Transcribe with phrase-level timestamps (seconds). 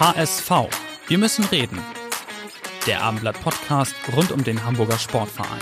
[0.00, 0.50] HSV.
[1.08, 1.78] Wir müssen reden.
[2.86, 5.60] Der Abendblatt Podcast rund um den Hamburger Sportverein.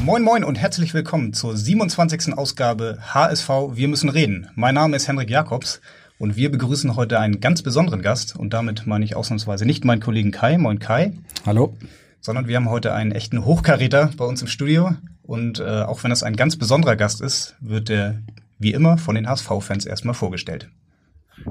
[0.00, 2.36] Moin Moin und herzlich willkommen zur 27.
[2.36, 4.48] Ausgabe HSV Wir müssen reden.
[4.56, 5.80] Mein Name ist Henrik Jakobs
[6.18, 10.00] und wir begrüßen heute einen ganz besonderen Gast und damit meine ich ausnahmsweise nicht meinen
[10.00, 10.58] Kollegen Kai.
[10.58, 11.12] Moin Kai.
[11.46, 11.76] Hallo.
[12.20, 16.10] Sondern wir haben heute einen echten Hochkaräter bei uns im Studio und äh, auch wenn
[16.10, 18.18] das ein ganz besonderer Gast ist, wird er
[18.58, 20.68] wie immer von den HSV-Fans erstmal vorgestellt.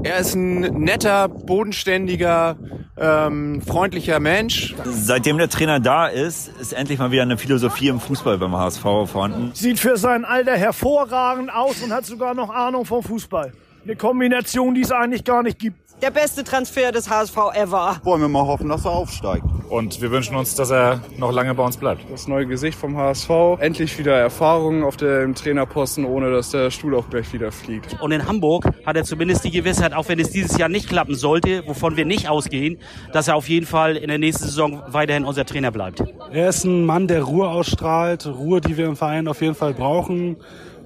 [0.04, 2.58] Er ist ein netter, bodenständiger,
[2.98, 4.76] ähm, freundlicher Mensch.
[4.86, 8.81] Seitdem der Trainer da ist, ist endlich mal wieder eine Philosophie im Fußball beim HSV
[8.81, 9.52] vorhanden.
[9.54, 13.54] Sieht für sein Alter hervorragend aus und hat sogar noch Ahnung vom Fußball.
[13.84, 15.83] Eine Kombination, die es eigentlich gar nicht gibt.
[16.04, 17.96] Der beste Transfer des HSV ever.
[18.04, 19.46] Wollen wir mal hoffen, dass er aufsteigt.
[19.70, 22.02] Und wir wünschen uns, dass er noch lange bei uns bleibt.
[22.12, 23.30] Das neue Gesicht vom HSV.
[23.60, 27.95] Endlich wieder Erfahrung auf dem Trainerposten, ohne dass der Stuhl auch gleich wieder fliegt.
[28.02, 31.16] Und in Hamburg hat er zumindest die Gewissheit, auch wenn es dieses Jahr nicht klappen
[31.16, 32.80] sollte, wovon wir nicht ausgehen,
[33.14, 36.04] dass er auf jeden Fall in der nächsten Saison weiterhin unser Trainer bleibt.
[36.34, 38.28] Er ist ein Mann, der Ruhe ausstrahlt.
[38.28, 40.36] Ruhe, die wir im Verein auf jeden Fall brauchen.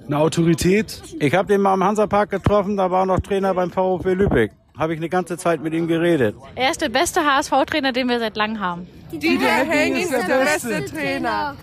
[0.06, 1.02] Eine Autorität.
[1.18, 4.94] Ich habe den mal im Hansapark getroffen, da war noch Trainer beim VfB Lübeck habe
[4.94, 6.36] ich eine ganze Zeit mit ihm geredet.
[6.54, 8.86] Er ist der beste HSV-Trainer, den wir seit langem haben.
[9.12, 11.56] Dieter Hecking ist der beste Trainer.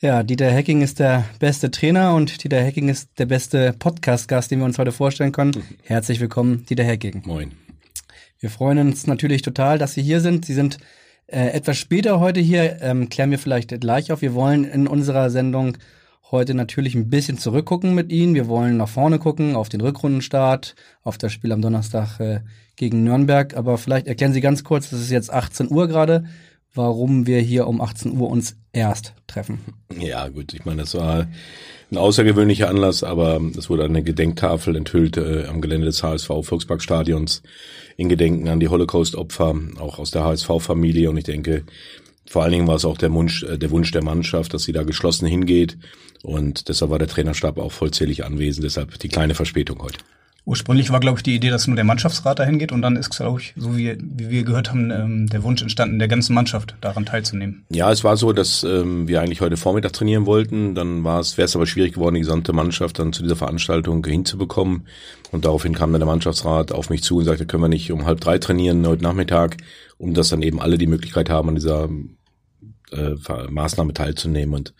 [0.00, 4.58] Ja, Dieter Hecking ist der beste Trainer und Dieter Hecking ist der beste Podcast-Gast, den
[4.58, 5.62] wir uns heute vorstellen können.
[5.84, 7.22] Herzlich willkommen, Dieter Hecking.
[7.24, 7.52] Moin.
[8.40, 10.44] Wir freuen uns natürlich total, dass Sie hier sind.
[10.44, 10.78] Sie sind
[11.28, 14.20] äh, etwas später heute hier, ähm, klären wir vielleicht gleich auf.
[14.20, 15.78] Wir wollen in unserer Sendung
[16.30, 18.34] heute natürlich ein bisschen zurückgucken mit Ihnen.
[18.34, 22.40] Wir wollen nach vorne gucken, auf den Rückrundenstart, auf das Spiel am Donnerstag äh,
[22.74, 23.56] gegen Nürnberg.
[23.56, 26.24] Aber vielleicht erklären Sie ganz kurz, das ist jetzt 18 Uhr gerade,
[26.74, 29.60] warum wir hier um 18 Uhr uns erst treffen.
[29.98, 31.26] Ja, gut, ich meine, das war
[31.90, 37.42] ein außergewöhnlicher Anlass, aber es wurde eine Gedenktafel enthüllt äh, am Gelände des HSV Volksparkstadions
[37.96, 41.08] in Gedenken an die Holocaust-Opfer, auch aus der HSV-Familie.
[41.08, 41.64] Und ich denke,
[42.28, 44.72] vor allen Dingen war es auch der Wunsch, äh, der Wunsch der Mannschaft, dass sie
[44.72, 45.78] da geschlossen hingeht.
[46.22, 48.64] Und deshalb war der Trainerstab auch vollzählig anwesend.
[48.64, 49.98] Deshalb die kleine Verspätung heute.
[50.46, 53.10] Ursprünglich war, glaube ich, die Idee, dass nur der Mannschaftsrat dahin geht und dann ist,
[53.10, 56.76] glaube ich, so wie, wie wir gehört haben, ähm, der Wunsch entstanden, der ganzen Mannschaft
[56.80, 57.64] daran teilzunehmen.
[57.68, 60.76] Ja, es war so, dass ähm, wir eigentlich heute Vormittag trainieren wollten.
[60.76, 64.06] Dann war es, wäre es aber schwierig geworden, die gesamte Mannschaft dann zu dieser Veranstaltung
[64.06, 64.86] hinzubekommen.
[65.32, 68.06] Und daraufhin kam dann der Mannschaftsrat auf mich zu und sagte, können wir nicht um
[68.06, 69.56] halb drei trainieren heute Nachmittag,
[69.98, 71.88] um dass dann eben alle die Möglichkeit haben, an dieser
[72.92, 73.14] äh,
[73.48, 74.54] Maßnahme teilzunehmen.
[74.54, 74.74] Und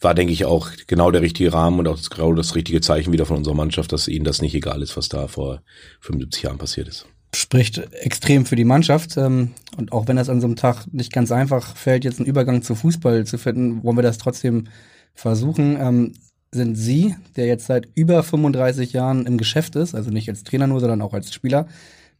[0.00, 3.12] war, denke ich, auch genau der richtige Rahmen und auch das, genau das richtige Zeichen
[3.12, 5.62] wieder von unserer Mannschaft, dass ihnen das nicht egal ist, was da vor
[6.00, 7.06] 75 Jahren passiert ist.
[7.34, 9.16] Spricht extrem für die Mannschaft.
[9.16, 12.28] Ähm, und auch wenn das an so einem Tag nicht ganz einfach fällt, jetzt einen
[12.28, 14.68] Übergang zu Fußball zu finden, wollen wir das trotzdem
[15.14, 15.76] versuchen.
[15.80, 16.14] Ähm,
[16.52, 20.66] sind Sie, der jetzt seit über 35 Jahren im Geschäft ist, also nicht als Trainer
[20.66, 21.68] nur, sondern auch als Spieler,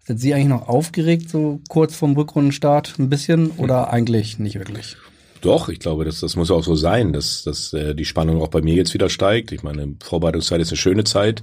[0.04, 4.96] sind Sie eigentlich noch aufgeregt, so kurz vorm Rückrundenstart ein bisschen oder eigentlich nicht wirklich?
[5.40, 8.48] Doch, ich glaube, das, das muss auch so sein, dass, dass äh, die Spannung auch
[8.48, 9.52] bei mir jetzt wieder steigt.
[9.52, 11.42] Ich meine, Vorbereitungszeit ist eine schöne Zeit.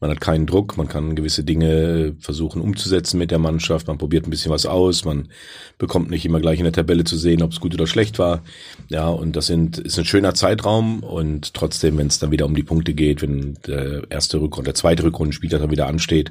[0.00, 4.26] Man hat keinen Druck, man kann gewisse Dinge versuchen umzusetzen mit der Mannschaft, man probiert
[4.26, 5.28] ein bisschen was aus, man
[5.78, 8.42] bekommt nicht immer gleich in der Tabelle zu sehen, ob es gut oder schlecht war.
[8.88, 12.54] Ja, und das sind, ist ein schöner Zeitraum und trotzdem, wenn es dann wieder um
[12.54, 16.30] die Punkte geht, wenn der erste Rückrunde, der zweite Rückrundenspieler dann wieder ansteht,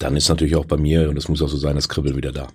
[0.00, 2.32] dann ist natürlich auch bei mir, und das muss auch so sein, das Kribbeln wieder
[2.32, 2.48] da.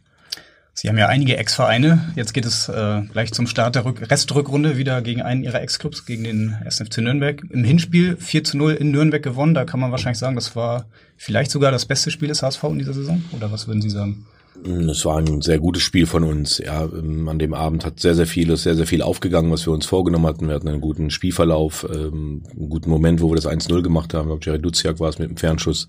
[0.76, 2.12] Sie haben ja einige Ex-Vereine.
[2.16, 6.06] Jetzt geht es äh, gleich zum Start der Rück Restrückrunde wieder gegen einen Ihrer Ex-Clubs,
[6.06, 7.44] gegen den SFC Nürnberg.
[7.52, 9.54] Im Hinspiel 4 zu 0 in Nürnberg gewonnen.
[9.54, 12.80] Da kann man wahrscheinlich sagen, das war vielleicht sogar das beste Spiel des HSV in
[12.80, 13.24] dieser Saison.
[13.34, 14.26] Oder was würden Sie sagen?
[14.66, 16.58] Es war ein sehr gutes Spiel von uns.
[16.58, 19.74] Ja, ähm, an dem Abend hat sehr, sehr viel, sehr, sehr viel aufgegangen, was wir
[19.74, 20.48] uns vorgenommen hatten.
[20.48, 24.24] Wir hatten einen guten Spielverlauf, ähm, einen guten Moment, wo wir das 1-0 gemacht haben.
[24.24, 25.88] Ich glaube, Jerry Duziak war es mit dem Fernschuss.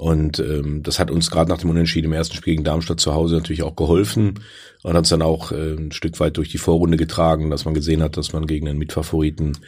[0.00, 3.12] Und ähm, das hat uns gerade nach dem Unentschieden im ersten Spiel gegen Darmstadt zu
[3.12, 4.40] Hause natürlich auch geholfen
[4.82, 7.74] und hat uns dann auch äh, ein Stück weit durch die Vorrunde getragen, dass man
[7.74, 9.58] gesehen hat, dass man gegen einen Mitfavoriten,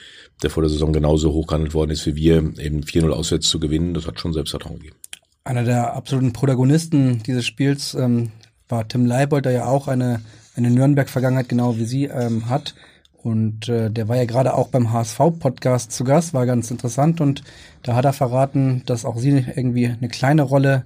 [0.43, 3.93] der vor der Saison genauso hochgehandelt worden ist wie wir, eben 4-0 auswärts zu gewinnen.
[3.93, 4.96] Das hat schon Selbstvertrauen gegeben.
[5.44, 8.31] Einer der absoluten Protagonisten dieses Spiels ähm,
[8.70, 10.23] war Tim Leibold, der ja auch eine,
[10.56, 12.75] eine Nürnberg-Vergangenheit genau wie Sie ähm, hat.
[13.23, 17.21] Und äh, der war ja gerade auch beim HSV-Podcast zu Gast, war ganz interessant.
[17.21, 17.43] Und
[17.83, 20.85] da hat er verraten, dass auch sie irgendwie eine kleine Rolle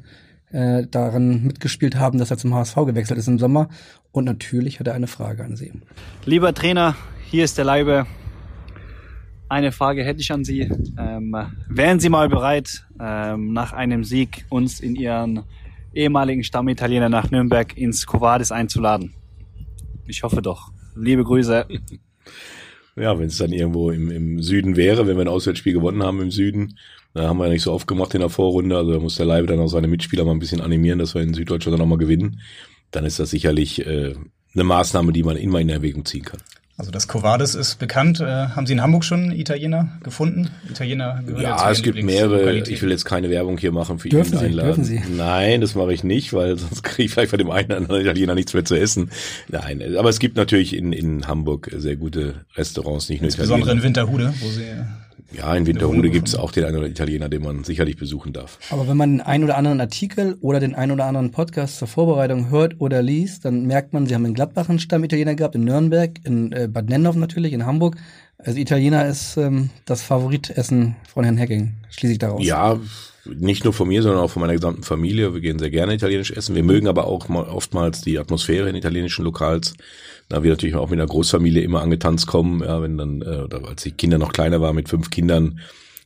[0.53, 3.69] äh, darin mitgespielt haben, dass er zum HSV gewechselt ist im Sommer.
[4.13, 5.73] Und natürlich hat er eine Frage an Sie.
[6.25, 6.95] Lieber Trainer,
[7.31, 8.07] hier ist der Leibe.
[9.49, 10.71] Eine Frage hätte ich an Sie.
[10.99, 11.37] Ähm,
[11.69, 15.45] wären Sie mal bereit, ähm, nach einem Sieg uns in Ihren
[15.95, 19.15] ehemaligen Stammitaliener nach Nürnberg ins Covadis einzuladen?
[20.07, 20.71] Ich hoffe doch.
[20.95, 21.67] Liebe Grüße.
[22.97, 26.23] Ja, wenn es dann irgendwo im, im Süden wäre, wenn wir ein Auswärtsspiel gewonnen haben
[26.23, 26.79] im Süden,
[27.13, 29.27] da haben wir ja nicht so oft gemacht in der Vorrunde, also da muss der
[29.27, 31.91] Leibe dann auch seine Mitspieler mal ein bisschen animieren, dass wir in Süddeutschland dann auch
[31.91, 32.41] mal gewinnen.
[32.91, 34.15] Dann ist das sicherlich äh,
[34.55, 36.41] eine Maßnahme, die man immer in Erwägung ziehen kann.
[36.79, 38.21] Also das Covades ist bekannt.
[38.21, 40.51] Äh, haben Sie in Hamburg schon Italiener gefunden?
[40.69, 42.55] Italiener gehören Ja, es gibt mehrere.
[42.55, 45.01] Ich will jetzt keine Werbung hier machen für dürfen Sie, dürfen Sie?
[45.17, 48.01] Nein, das mache ich nicht, weil sonst kriege ich vielleicht von dem einen oder anderen
[48.03, 49.11] Italiener nichts mehr zu essen.
[49.49, 53.81] Nein, aber es gibt natürlich in, in Hamburg sehr gute Restaurants, nicht nur Insbesondere Italiener.
[53.81, 54.65] in Winterhude, wo Sie
[55.37, 58.59] ja, in Winterhude gibt es auch den einen oder Italiener, den man sicherlich besuchen darf.
[58.71, 61.89] Aber wenn man den einen oder anderen Artikel oder den einen oder anderen Podcast zur
[61.89, 65.65] Vorbereitung hört oder liest, dann merkt man, sie haben in Gladbach einen Stammitaliener gehabt, in
[65.65, 67.97] Nürnberg, in äh, Bad Nennhoff natürlich, in Hamburg.
[68.39, 72.45] Also Italiener ist ähm, das Favoritessen von Herrn Hecking, schließe ich daraus.
[72.45, 72.79] Ja,
[73.35, 75.35] nicht nur von mir, sondern auch von meiner gesamten Familie.
[75.35, 76.55] Wir gehen sehr gerne italienisch essen.
[76.55, 79.75] Wir mögen aber auch mal oftmals die Atmosphäre in italienischen Lokals.
[80.29, 83.67] Da wir natürlich auch mit einer Großfamilie immer angetanzt kommen, ja, wenn dann, äh, oder
[83.67, 85.61] als die Kinder noch kleiner waren, mit fünf Kindern,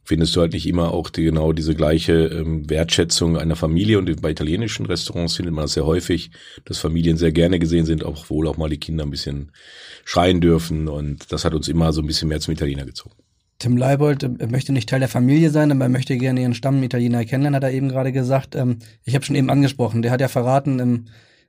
[0.05, 3.99] findest du halt nicht immer auch die, genau diese gleiche ähm, Wertschätzung einer Familie.
[3.99, 6.33] Und bei italienischen Restaurants findet man das sehr häufig,
[6.65, 9.53] dass Familien sehr gerne gesehen sind, auch wohl auch mal die Kinder ein bisschen
[10.05, 10.89] schreien dürfen.
[10.89, 13.15] Und das hat uns immer so ein bisschen mehr zum Italiener gezogen.
[13.61, 17.25] Tim Leibold äh, möchte nicht Teil der Familie sein, aber er möchte gerne ihren Stammitaliener
[17.25, 18.57] kennenlernen, hat er eben gerade gesagt.
[18.57, 21.05] Ähm, ich habe schon eben angesprochen, der hat ja verraten im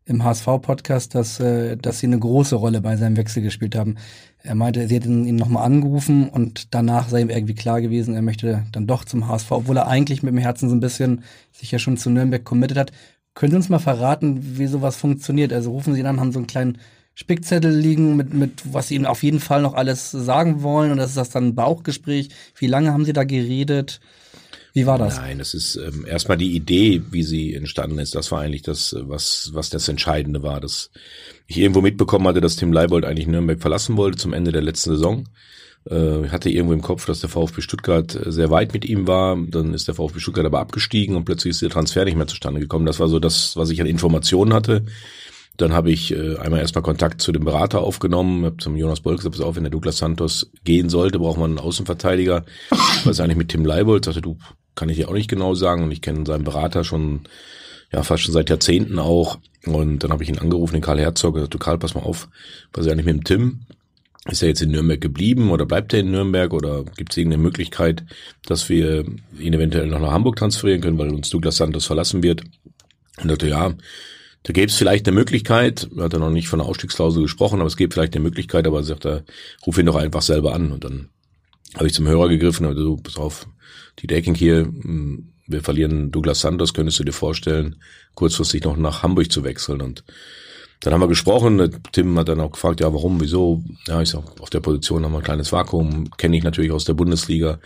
[0.06, 3.96] im HSV-Podcast, dass, äh, dass sie eine große Rolle bei seinem Wechsel gespielt haben.
[4.44, 8.24] Er meinte, sie hätten ihn nochmal angerufen und danach sei ihm irgendwie klar gewesen, er
[8.24, 11.72] möchte dann doch zum HSV, obwohl er eigentlich mit dem Herzen so ein bisschen sich
[11.72, 12.92] ja schon zu Nürnberg committed hat.
[13.36, 15.54] Können Sie uns mal verraten, wie sowas funktioniert?
[15.54, 16.80] Also rufen Sie dann, haben so einen kleinen
[17.22, 20.98] Spickzettel liegen, mit, mit was Sie ihm auf jeden Fall noch alles sagen wollen und
[20.98, 22.30] das ist das dann ein Bauchgespräch.
[22.56, 24.02] Wie lange haben Sie da geredet?
[24.74, 25.18] Wie war das?
[25.18, 28.16] Nein, es ist ähm, erstmal die Idee, wie sie entstanden ist.
[28.16, 30.62] Das war eigentlich das, was, was das Entscheidende war.
[30.62, 30.90] Dass
[31.48, 34.92] ich irgendwo mitbekommen hatte, dass Tim Leibold eigentlich Nürnberg verlassen wollte zum Ende der letzten
[34.92, 35.28] Saison.
[35.90, 39.38] Äh, hatte irgendwo im Kopf, dass der VfB Stuttgart sehr weit mit ihm war.
[39.46, 42.62] Dann ist der VfB Stuttgart aber abgestiegen und plötzlich ist der Transfer nicht mehr zustande
[42.62, 42.86] gekommen.
[42.86, 44.86] Das war so das, was ich an Informationen hatte.
[45.58, 49.18] Dann habe ich äh, einmal erstmal Kontakt zu dem Berater aufgenommen, habe zum Jonas Bolk
[49.18, 52.46] gesagt, pass auf, wenn der Douglas Santos gehen sollte, braucht man einen Außenverteidiger.
[53.04, 54.06] Was eigentlich mit Tim Leibold?
[54.06, 54.38] Sagte, du,
[54.76, 55.84] kann ich dir auch nicht genau sagen.
[55.84, 57.22] Und ich kenne seinen Berater schon,
[57.92, 59.40] ja, fast schon seit Jahrzehnten auch.
[59.66, 62.30] Und dann habe ich ihn angerufen, den Karl Herzog, gesagt, du Karl, pass mal auf,
[62.74, 63.60] was ist eigentlich mit dem Tim?
[64.26, 67.42] Ist er jetzt in Nürnberg geblieben oder bleibt er in Nürnberg oder gibt es irgendeine
[67.42, 68.04] Möglichkeit,
[68.46, 69.04] dass wir
[69.40, 72.44] ihn eventuell noch nach Hamburg transferieren können, weil uns Douglas Santos verlassen wird?
[73.20, 73.74] Und dachte, ja,
[74.44, 77.68] da gäbe es vielleicht eine Möglichkeit, hat er noch nicht von der Ausstiegsklausel gesprochen, aber
[77.68, 79.24] es gibt vielleicht eine Möglichkeit, aber er sagt er,
[79.66, 80.72] ruf ihn doch einfach selber an.
[80.72, 81.10] Und dann
[81.76, 83.48] habe ich zum Hörer gegriffen, also du, pass auf,
[84.00, 87.76] die Decking hier, hm, wir verlieren Douglas Santos, könntest du dir vorstellen,
[88.16, 89.82] kurzfristig noch nach Hamburg zu wechseln.
[89.82, 90.04] Und
[90.80, 93.64] dann haben wir gesprochen, Tim hat dann auch gefragt, ja, warum, wieso?
[93.86, 96.86] Ja, ich sag, auf der Position haben wir ein kleines Vakuum, kenne ich natürlich aus
[96.86, 97.60] der Bundesliga.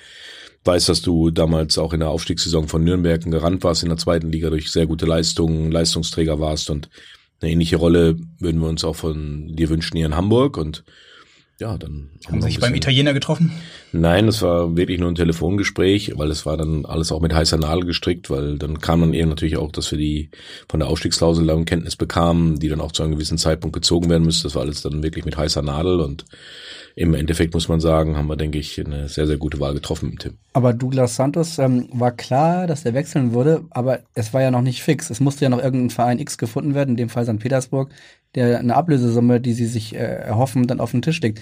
[0.66, 4.32] Weiß, dass du damals auch in der Aufstiegssaison von Nürnberg gerannt warst in der zweiten
[4.32, 6.90] Liga durch sehr gute Leistungen, Leistungsträger warst und
[7.42, 10.58] eine ähnliche Rolle würden wir uns auch von dir wünschen hier in Hamburg.
[10.58, 10.84] Und
[11.60, 13.52] ja, dann haben Sie sich beim Italiener getroffen?
[13.94, 17.58] Nein, das war wirklich nur ein Telefongespräch, weil es war dann alles auch mit heißer
[17.58, 20.30] Nadel gestrickt, weil dann kam dann eben natürlich auch, dass wir die
[20.68, 24.26] von der Ausstiegsklausel in Kenntnis bekamen, die dann auch zu einem gewissen Zeitpunkt gezogen werden
[24.26, 24.44] müsste.
[24.44, 26.26] Das war alles dann wirklich mit heißer Nadel und
[26.98, 30.12] im Endeffekt muss man sagen, haben wir, denke ich, eine sehr, sehr gute Wahl getroffen
[30.12, 30.38] mit Tim.
[30.54, 34.62] Aber Douglas Santos ähm, war klar, dass er wechseln würde, aber es war ja noch
[34.62, 35.10] nicht fix.
[35.10, 37.40] Es musste ja noch irgendein Verein X gefunden werden, in dem Fall St.
[37.40, 37.92] Petersburg,
[38.36, 41.42] der eine Ablösesumme, die sie sich äh, erhoffen, dann auf den Tisch legt.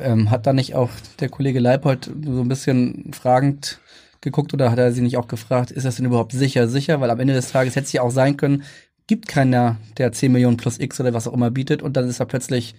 [0.00, 3.80] Ähm, hat da nicht auch der Kollege Leipold so ein bisschen fragend
[4.20, 7.00] geguckt oder hat er sie nicht auch gefragt, ist das denn überhaupt sicher, sicher?
[7.00, 8.64] Weil am Ende des Tages hätte es ja auch sein können,
[9.06, 12.20] gibt keiner, der 10 Millionen plus X oder was auch immer bietet und dann ist
[12.20, 12.74] er plötzlich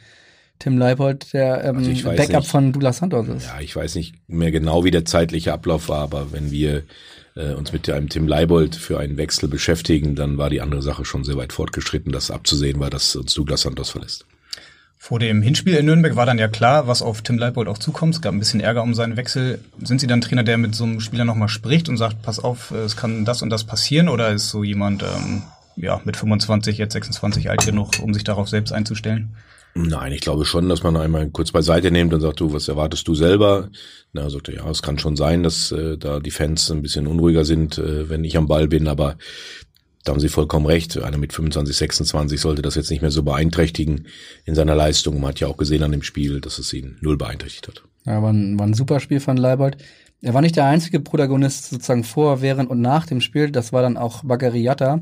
[0.60, 3.46] Tim Leipold der ähm, also Backup nicht, von Douglas Santos ist.
[3.46, 6.84] Ja, ich weiß nicht mehr genau, wie der zeitliche Ablauf war, aber wenn wir
[7.36, 11.06] äh, uns mit einem Tim Leibold für einen Wechsel beschäftigen, dann war die andere Sache
[11.06, 14.26] schon sehr weit fortgeschritten, dass abzusehen war, dass uns Douglas Santos verlässt.
[14.98, 18.16] Vor dem Hinspiel in Nürnberg war dann ja klar, was auf Tim Leibold auch zukommt.
[18.16, 19.60] Es gab ein bisschen Ärger um seinen Wechsel.
[19.84, 22.72] Sind Sie dann Trainer, der mit so einem Spieler nochmal spricht und sagt, pass auf,
[22.72, 24.10] es kann das und das passieren?
[24.10, 25.44] Oder ist so jemand ähm,
[25.76, 29.36] ja mit 25, jetzt 26 alt genug, um sich darauf selbst einzustellen?
[29.78, 33.08] Nein, ich glaube schon, dass man einmal kurz beiseite nimmt und sagt, du, was erwartest
[33.10, 33.70] du selber?
[34.14, 37.44] Na, sagte, ja, es kann schon sein, dass äh, da die Fans ein bisschen unruhiger
[37.44, 39.18] sind, äh, wenn ich am Ball bin, aber
[40.06, 40.98] da haben Sie vollkommen recht.
[41.02, 44.08] Einer mit 25, 26 sollte das jetzt nicht mehr so beeinträchtigen
[44.46, 45.20] in seiner Leistung.
[45.20, 47.84] Man hat ja auch gesehen an dem Spiel, dass es ihn null beeinträchtigt hat.
[48.06, 49.78] Ja, war ein, war ein super Spiel von Leibold.
[50.22, 53.52] Er war nicht der einzige Protagonist sozusagen vor, während und nach dem Spiel.
[53.52, 55.02] Das war dann auch Bagariata,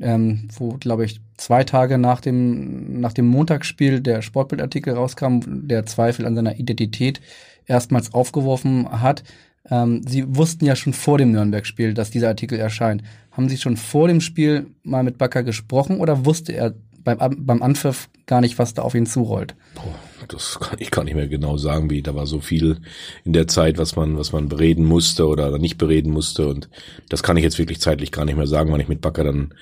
[0.00, 5.86] ähm, wo, glaube ich, zwei Tage nach dem, nach dem Montagsspiel der Sportbildartikel rauskam, der
[5.86, 7.20] Zweifel an seiner Identität
[7.66, 9.24] erstmals aufgeworfen hat.
[9.70, 13.02] Ähm, Sie wussten ja schon vor dem Nürnberg-Spiel, dass dieser Artikel erscheint.
[13.32, 17.62] Haben Sie schon vor dem Spiel mal mit Bakker gesprochen oder wusste er beim, beim
[17.62, 19.54] Anpfiff gar nicht, was da auf ihn zurollt?
[19.74, 19.94] Boah,
[20.32, 22.78] das kann ich gar nicht mehr genau sagen, wie da war so viel
[23.24, 26.68] in der Zeit, was man, was man bereden musste oder nicht bereden musste und
[27.08, 29.54] das kann ich jetzt wirklich zeitlich gar nicht mehr sagen, weil ich mit Bakker dann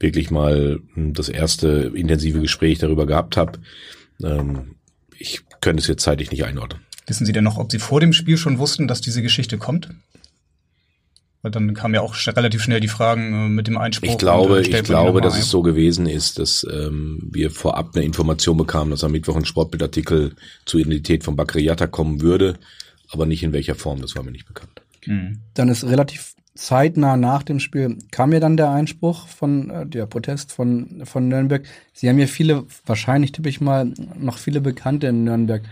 [0.00, 3.58] wirklich mal hm, das erste intensive Gespräch darüber gehabt habe.
[4.22, 4.76] Ähm,
[5.18, 6.82] ich könnte es jetzt zeitlich nicht einordnen.
[7.06, 9.90] Wissen Sie denn noch, ob Sie vor dem Spiel schon wussten, dass diese Geschichte kommt?
[11.42, 14.08] Weil dann kam ja auch relativ schnell die Fragen äh, mit dem Einspruch.
[14.08, 15.40] Ich glaube, ich glaube, dass ein.
[15.40, 19.44] es so gewesen ist, dass ähm, wir vorab eine Information bekamen, dass am Mittwoch ein
[19.44, 22.58] Sportbildartikel zur Identität von Bakriata kommen würde,
[23.10, 24.82] aber nicht in welcher Form, das war mir nicht bekannt.
[25.06, 25.40] Mhm.
[25.54, 30.06] Dann ist relativ zeitnah nach dem Spiel kam ja dann der Einspruch von äh, der
[30.06, 31.64] Protest von von Nürnberg.
[31.92, 35.62] Sie haben ja viele, wahrscheinlich tippe ich mal, noch viele Bekannte in Nürnberg.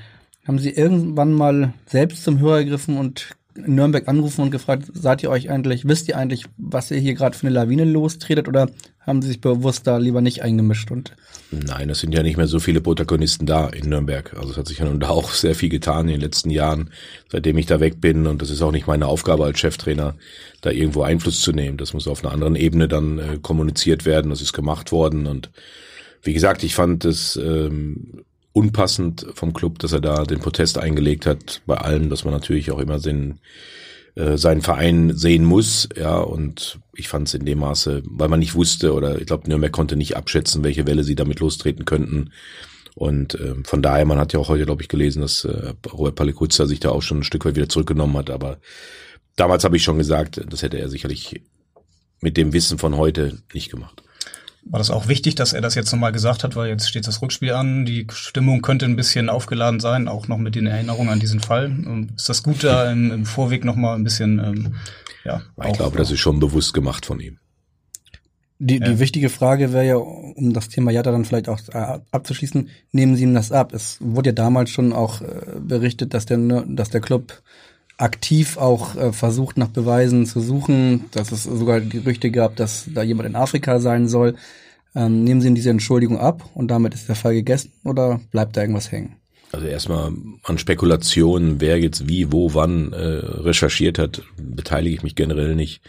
[0.47, 5.31] Haben Sie irgendwann mal selbst zum Hörer gegriffen und Nürnberg angerufen und gefragt, seid ihr
[5.31, 8.69] euch eigentlich, wisst ihr eigentlich, was ihr hier gerade für eine Lawine lostretet oder
[9.01, 11.15] haben sie sich bewusst da lieber nicht eingemischt und
[11.51, 14.35] Nein, es sind ja nicht mehr so viele Protagonisten da in Nürnberg.
[14.37, 16.91] Also es hat sich ja nun da auch sehr viel getan in den letzten Jahren,
[17.31, 18.27] seitdem ich da weg bin.
[18.27, 20.17] Und das ist auch nicht meine Aufgabe als Cheftrainer,
[20.63, 21.77] da irgendwo Einfluss zu nehmen.
[21.77, 24.31] Das muss auf einer anderen Ebene dann äh, kommuniziert werden.
[24.31, 25.27] Das ist gemacht worden.
[25.27, 25.51] Und
[26.23, 31.27] wie gesagt, ich fand es ähm, unpassend vom Club, dass er da den Protest eingelegt
[31.27, 33.41] hat, bei allem, dass man natürlich auch immer den,
[34.15, 38.39] äh, seinen Verein sehen muss, ja, und ich fand es in dem Maße, weil man
[38.39, 42.31] nicht wusste oder ich glaube, Nürnberg konnte nicht abschätzen, welche Welle sie damit lostreten könnten.
[42.95, 46.15] Und äh, von daher, man hat ja auch heute, glaube ich, gelesen, dass äh, Robert
[46.15, 48.31] Palikutza sich da auch schon ein Stück weit wieder zurückgenommen hat.
[48.31, 48.59] Aber
[49.35, 51.43] damals habe ich schon gesagt, das hätte er sicherlich
[52.21, 54.04] mit dem Wissen von heute nicht gemacht.
[54.67, 57.21] War das auch wichtig, dass er das jetzt nochmal gesagt hat, weil jetzt steht das
[57.21, 61.21] Rückspiel an, die Stimmung könnte ein bisschen aufgeladen sein, auch noch mit den Erinnerungen an
[61.21, 61.67] diesen Fall.
[61.67, 64.75] Ähm, ist das gut, da im, im Vorweg nochmal ein bisschen, ähm,
[65.25, 65.43] ja.
[65.67, 67.39] Ich glaube, das ist schon bewusst gemacht von ihm.
[68.59, 68.99] Die, die ja.
[68.99, 73.25] wichtige Frage wäre ja, um das Thema Jatta dann vielleicht auch äh, abzuschließen, nehmen Sie
[73.25, 73.75] ihm das ab?
[73.75, 77.43] Es wurde ja damals schon auch äh, berichtet, dass der, dass der Club
[77.97, 83.03] aktiv auch äh, versucht, nach Beweisen zu suchen, dass es sogar Gerüchte gab, dass da
[83.03, 84.35] jemand in Afrika sein soll.
[84.95, 88.57] Ähm, nehmen Sie ihm diese Entschuldigung ab und damit ist der Fall gegessen oder bleibt
[88.57, 89.17] da irgendwas hängen?
[89.53, 95.15] Also erstmal an Spekulationen, wer jetzt wie, wo, wann äh, recherchiert hat, beteilige ich mich
[95.15, 95.81] generell nicht.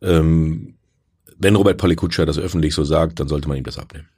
[0.00, 0.74] Ähm,
[1.38, 4.08] wenn Robert Palikutscher das öffentlich so sagt, dann sollte man ihm das abnehmen.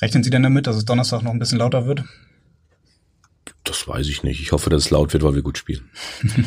[0.00, 2.04] Rechnen Sie denn damit, dass es Donnerstag noch ein bisschen lauter wird?
[3.64, 4.40] Das weiß ich nicht.
[4.40, 5.90] Ich hoffe, dass es laut wird, weil wir gut spielen.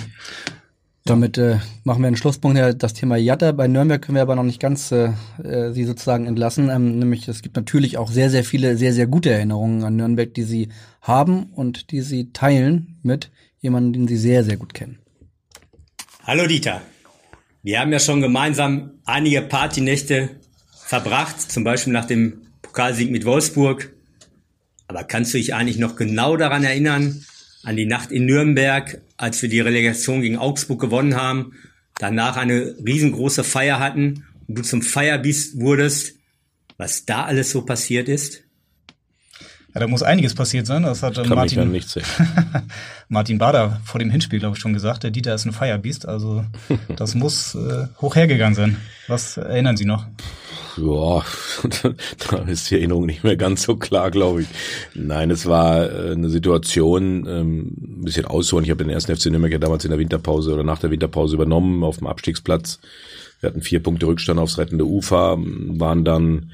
[1.07, 2.57] Damit äh, machen wir einen Schlusspunkt.
[2.57, 5.12] Ja, das Thema Jatta bei Nürnberg können wir aber noch nicht ganz äh,
[5.43, 6.69] äh, sie sozusagen entlassen.
[6.69, 10.34] Ähm, nämlich es gibt natürlich auch sehr, sehr viele, sehr, sehr gute Erinnerungen an Nürnberg,
[10.34, 10.69] die sie
[11.01, 13.29] haben und die sie teilen mit
[13.60, 14.98] jemandem, den sie sehr, sehr gut kennen.
[16.24, 16.81] Hallo Dieter.
[17.62, 20.31] Wir haben ja schon gemeinsam einige Partynächte
[20.72, 23.95] verbracht, zum Beispiel nach dem Pokalsieg mit Wolfsburg
[24.88, 27.24] aber kannst du dich eigentlich noch genau daran erinnern,
[27.63, 31.54] an die Nacht in Nürnberg, als wir die Relegation gegen Augsburg gewonnen haben,
[31.98, 36.15] danach eine riesengroße Feier hatten und du zum Feierbiest wurdest,
[36.77, 38.44] was da alles so passiert ist?
[39.74, 40.84] Ja, da muss einiges passiert sein.
[40.84, 41.70] Das hat Kann Martin.
[43.10, 45.04] Martin Bader vor dem Hinspiel, glaube ich, schon gesagt.
[45.04, 46.08] Der Dieter ist ein Feierbiest.
[46.08, 46.46] Also
[46.96, 48.77] das muss äh, hoch hergegangen sein.
[49.08, 50.08] Was erinnern Sie noch?
[50.77, 51.24] Ja,
[52.29, 54.48] da ist die Erinnerung nicht mehr ganz so klar, glaube ich.
[54.94, 58.65] Nein, es war äh, eine Situation, ähm, ein bisschen ausholen.
[58.65, 61.36] Ich habe den ersten FC Nürnberg ja damals in der Winterpause oder nach der Winterpause
[61.36, 62.79] übernommen auf dem Abstiegsplatz.
[63.42, 66.51] Wir hatten vier Punkte Rückstand aufs rettende Ufer, waren dann,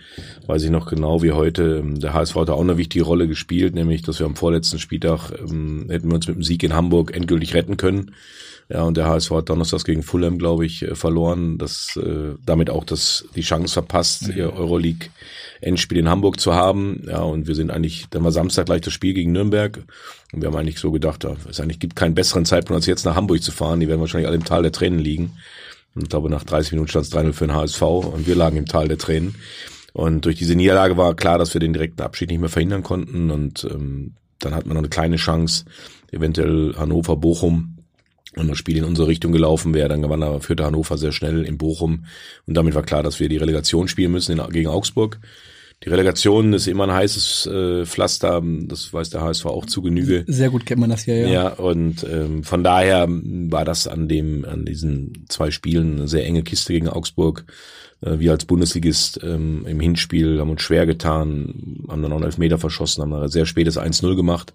[0.48, 4.02] weiß ich noch genau wie heute, der HSV hat auch eine wichtige Rolle gespielt, nämlich,
[4.02, 7.54] dass wir am vorletzten Spieltag ähm, hätten wir uns mit dem Sieg in Hamburg endgültig
[7.54, 8.12] retten können.
[8.72, 11.58] Ja, und der HSV hat Donnerstags gegen Fulham, glaube ich, äh, verloren.
[11.58, 14.38] Das äh, damit auch das die Chance verpasst, mhm.
[14.38, 15.10] ihr Euroleague
[15.60, 17.04] Endspiel in Hamburg zu haben.
[17.06, 19.80] Ja, und wir sind eigentlich, dann war Samstag gleich das Spiel gegen Nürnberg.
[20.32, 23.06] Und wir haben eigentlich so gedacht, ja, es eigentlich gibt keinen besseren Zeitpunkt, als jetzt
[23.06, 23.82] nach Hamburg zu fahren.
[23.82, 25.34] Die werden wahrscheinlich alle im Tal der Tränen liegen.
[25.96, 28.58] Und ich glaube, nach 30 Minuten stand es 3-0 für den HSV und wir lagen
[28.58, 29.36] im Tal der Tränen.
[29.94, 33.30] Und durch diese Niederlage war klar, dass wir den direkten Abschied nicht mehr verhindern konnten.
[33.30, 35.66] Und ähm, dann hat man noch eine kleine Chance,
[36.12, 37.78] eventuell Hannover, Bochum.
[38.38, 41.44] Und das Spiel in unsere Richtung gelaufen wäre, dann gewann aber führte Hannover sehr schnell
[41.44, 42.06] in Bochum.
[42.48, 45.20] Und damit war klar, dass wir die Relegation spielen müssen in, gegen Augsburg.
[45.84, 50.24] Die Relegation ist immer ein heißes äh, Pflaster, das weiß der HSV auch zu Genüge.
[50.28, 51.28] Sehr gut kennt man das ja, ja.
[51.28, 56.26] Ja, und ähm, von daher war das an dem, an diesen zwei Spielen eine sehr
[56.26, 57.46] enge Kiste gegen Augsburg.
[58.02, 62.26] Äh, wir als Bundesligist ähm, im Hinspiel haben uns schwer getan, haben dann auch einen
[62.26, 64.54] Elfmeter verschossen, haben ein sehr spätes 1-0 gemacht.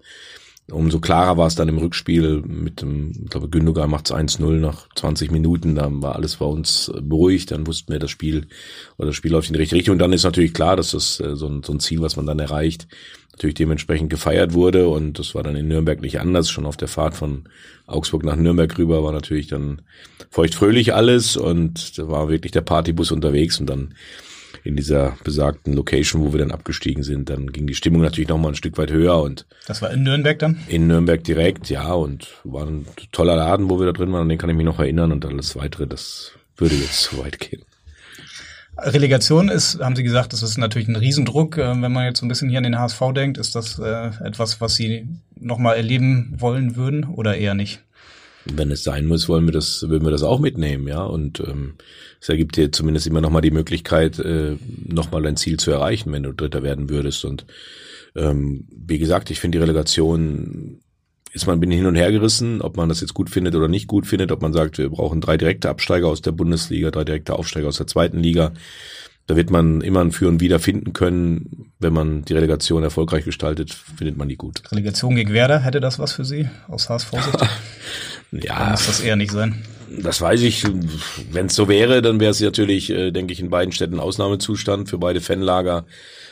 [0.69, 4.59] Umso klarer war es dann im Rückspiel mit dem, ich glaube, Gündogan macht es 1-0
[4.59, 8.47] nach 20 Minuten, dann war alles bei uns beruhigt, dann wussten wir, das Spiel
[8.97, 9.93] oder das Spiel läuft in die richtige Richtung.
[9.93, 12.25] Und dann ist natürlich klar, dass das äh, so, ein, so ein Ziel, was man
[12.25, 12.87] dann erreicht,
[13.31, 14.89] natürlich dementsprechend gefeiert wurde.
[14.89, 16.49] Und das war dann in Nürnberg nicht anders.
[16.49, 17.47] Schon auf der Fahrt von
[17.85, 19.83] Augsburg nach Nürnberg rüber war natürlich dann
[20.31, 23.93] feuchtfröhlich alles und da war wirklich der Partybus unterwegs und dann
[24.67, 28.37] in dieser besagten Location, wo wir dann abgestiegen sind, dann ging die Stimmung natürlich noch
[28.37, 30.57] mal ein Stück weit höher und das war in Nürnberg dann?
[30.67, 34.29] In Nürnberg direkt, ja, und war ein toller Laden, wo wir da drin waren, an
[34.29, 37.63] den kann ich mich noch erinnern und alles weitere, das würde jetzt zu weit gehen.
[38.79, 41.57] Relegation ist, haben Sie gesagt, das ist natürlich ein Riesendruck.
[41.57, 44.11] Äh, wenn man jetzt so ein bisschen hier an den HSV denkt, ist das äh,
[44.23, 47.81] etwas, was Sie nochmal erleben wollen würden oder eher nicht?
[48.53, 51.03] Wenn es sein muss, wollen wir das, würden wir das auch mitnehmen, ja.
[51.03, 51.75] Und ähm,
[52.19, 55.71] es ergibt dir zumindest immer noch mal die Möglichkeit, äh, noch mal dein Ziel zu
[55.71, 57.25] erreichen, wenn du Dritter werden würdest.
[57.25, 57.45] Und
[58.15, 60.79] ähm, wie gesagt, ich finde die Relegation
[61.33, 63.87] ist man bin hin und her gerissen, ob man das jetzt gut findet oder nicht
[63.87, 67.33] gut findet, ob man sagt, wir brauchen drei direkte Absteiger aus der Bundesliga, drei direkte
[67.33, 68.53] Aufsteiger aus der zweiten Liga.
[69.27, 71.71] Da wird man immer ein Für und Wider finden können.
[71.79, 74.63] Wenn man die Relegation erfolgreich gestaltet, findet man die gut.
[74.71, 77.37] Relegation gegen Werder, hätte das was für Sie aus HSV-Sicht?
[78.31, 78.57] ja.
[78.57, 79.61] Dann muss das eher nicht sein.
[80.01, 80.65] Das weiß ich.
[81.31, 84.89] Wenn es so wäre, dann wäre es natürlich, äh, denke ich, in beiden Städten Ausnahmezustand
[84.89, 85.85] für beide Fanlager.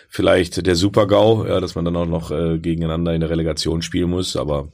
[0.07, 4.09] Vielleicht der Super-GAU, ja, dass man dann auch noch äh, gegeneinander in der Relegation spielen
[4.09, 4.37] muss.
[4.37, 4.69] Aber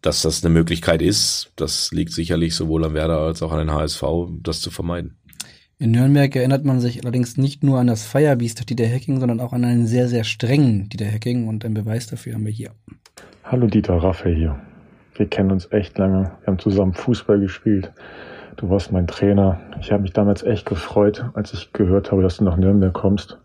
[0.00, 3.72] dass das eine Möglichkeit ist, das liegt sicherlich sowohl an Werder als auch an den
[3.72, 4.02] HSV,
[4.42, 5.17] das zu vermeiden.
[5.80, 9.52] In Nürnberg erinnert man sich allerdings nicht nur an das Firebeast Dieter Hacking, sondern auch
[9.52, 12.72] an einen sehr, sehr strengen Dieter Hacking und einen Beweis dafür haben wir hier.
[13.44, 14.58] Hallo Dieter, Raphael hier.
[15.14, 16.32] Wir kennen uns echt lange.
[16.40, 17.92] Wir haben zusammen Fußball gespielt.
[18.56, 19.60] Du warst mein Trainer.
[19.80, 23.38] Ich habe mich damals echt gefreut, als ich gehört habe, dass du nach Nürnberg kommst.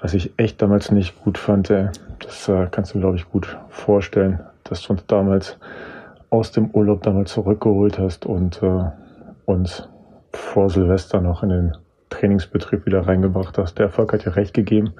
[0.00, 1.88] Was ich echt damals nicht gut fand, ey,
[2.20, 5.58] das äh, kannst du, glaube ich, gut vorstellen, dass du uns damals
[6.30, 8.84] aus dem Urlaub damals zurückgeholt hast und äh,
[9.44, 9.86] uns
[10.32, 11.76] vor Silvester noch in den
[12.10, 13.78] Trainingsbetrieb wieder reingebracht hast.
[13.78, 14.94] Der Erfolg hat dir recht gegeben.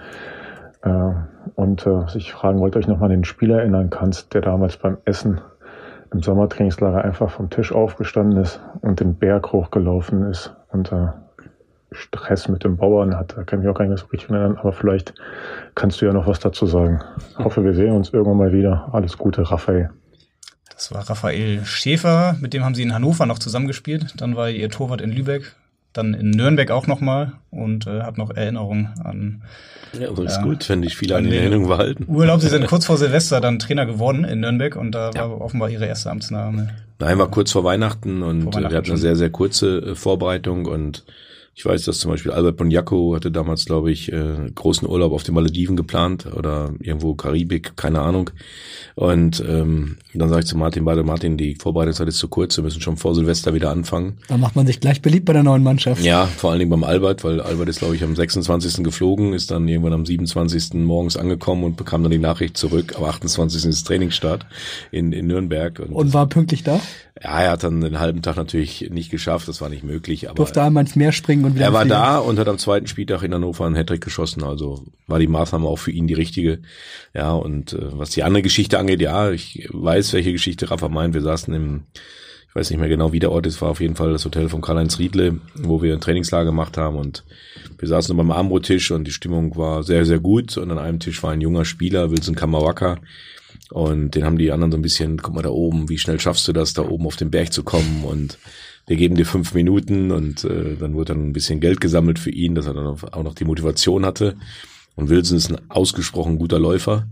[0.83, 1.13] Äh,
[1.55, 4.77] und äh, was ich fragen wollte, euch nochmal an den Spieler erinnern kannst, der damals
[4.77, 5.41] beim Essen
[6.13, 11.09] im Sommertrainingslager einfach vom Tisch aufgestanden ist und den Berg hochgelaufen ist und äh,
[11.91, 13.37] Stress mit dem Bauern hat.
[13.37, 15.15] Da kann ich mich auch gar nicht so richtig erinnern, aber vielleicht
[15.75, 17.01] kannst du ja noch was dazu sagen.
[17.39, 18.89] Ich hoffe, wir sehen uns irgendwann mal wieder.
[18.93, 19.91] Alles Gute, Raphael.
[20.79, 24.15] Das war Raphael Schäfer, mit dem haben sie in Hannover noch zusammengespielt.
[24.19, 25.57] Dann war ihr Torwart in Lübeck,
[25.93, 29.43] dann in Nürnberg auch nochmal und äh, hat noch Erinnerungen an.
[29.99, 32.05] Ja, aber ist äh, gut, wenn ich viele an die Erinnerung behalten.
[32.07, 35.29] Urlaub, sie sind kurz vor Silvester dann Trainer geworden in Nürnberg und da ja.
[35.29, 36.69] war offenbar ihre erste Amtsnahme.
[37.01, 39.95] Nein, war kurz vor Weihnachten und vor Weihnachten wir hatten eine sehr, sehr kurze äh,
[39.97, 41.05] Vorbereitung und
[41.59, 45.25] ich weiß, dass zum Beispiel Albert Bonjacco hatte damals, glaube ich, äh, großen Urlaub auf
[45.25, 48.31] den Malediven geplant oder irgendwo Karibik, keine Ahnung.
[48.95, 52.63] Und ähm, dann sage ich zu Martin, beide Martin, die Vorbereitungszeit ist zu kurz, wir
[52.63, 54.19] müssen schon vor Silvester wieder anfangen.
[54.29, 56.01] Da macht man sich gleich beliebt bei der neuen Mannschaft.
[56.05, 58.85] Ja, vor allen Dingen beim Albert, weil Albert ist, glaube ich, am 26.
[58.85, 60.75] geflogen, ist dann irgendwann am 27.
[60.75, 62.95] morgens angekommen und bekam dann die Nachricht zurück.
[62.97, 63.65] Am 28.
[63.65, 64.47] ist Trainingsstart
[64.93, 65.81] in, in Nürnberg.
[65.81, 66.81] Und, und war pünktlich da?
[67.23, 70.29] Ja, er hat dann den halben Tag natürlich nicht geschafft, das war nicht möglich.
[70.29, 71.67] Aber Durfte einmal ins Meer springen und wieder.
[71.67, 75.19] Er war da und hat am zweiten Spieltag in Hannover einen Hattrick geschossen, also war
[75.19, 76.61] die Maßnahme auch für ihn die richtige.
[77.15, 81.15] Ja, und äh, was die andere Geschichte angeht, ja, ich weiß, welche Geschichte Rafa meint.
[81.15, 81.83] Wir saßen im,
[82.49, 84.49] ich weiß nicht mehr genau, wie der Ort ist, war auf jeden Fall das Hotel
[84.49, 87.25] von Karl-Heinz Riedle, wo wir ein Trainingslager gemacht haben und
[87.79, 91.23] wir saßen beim Armbrottisch und die Stimmung war sehr, sehr gut und an einem Tisch
[91.23, 92.99] war ein junger Spieler, Wilson Kamawaka,
[93.71, 96.49] und den haben die anderen so ein bisschen, guck mal da oben, wie schnell schaffst
[96.49, 98.05] du das, da oben auf den Berg zu kommen?
[98.05, 98.39] Und
[98.89, 102.31] wir geben dir fünf Minuten und äh, dann wurde dann ein bisschen Geld gesammelt für
[102.31, 104.37] ihn, dass er dann auch noch die Motivation hatte.
[104.97, 107.07] Und Wilson ist ein ausgesprochen guter Läufer.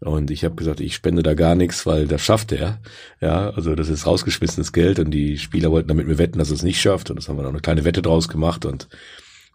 [0.00, 2.80] Und ich habe gesagt, ich spende da gar nichts, weil das schafft er.
[3.22, 6.56] Ja, also das ist rausgeschmissenes Geld und die Spieler wollten damit mir wetten, dass er
[6.56, 7.08] es nicht schafft.
[7.08, 8.88] Und das haben wir dann eine kleine Wette draus gemacht und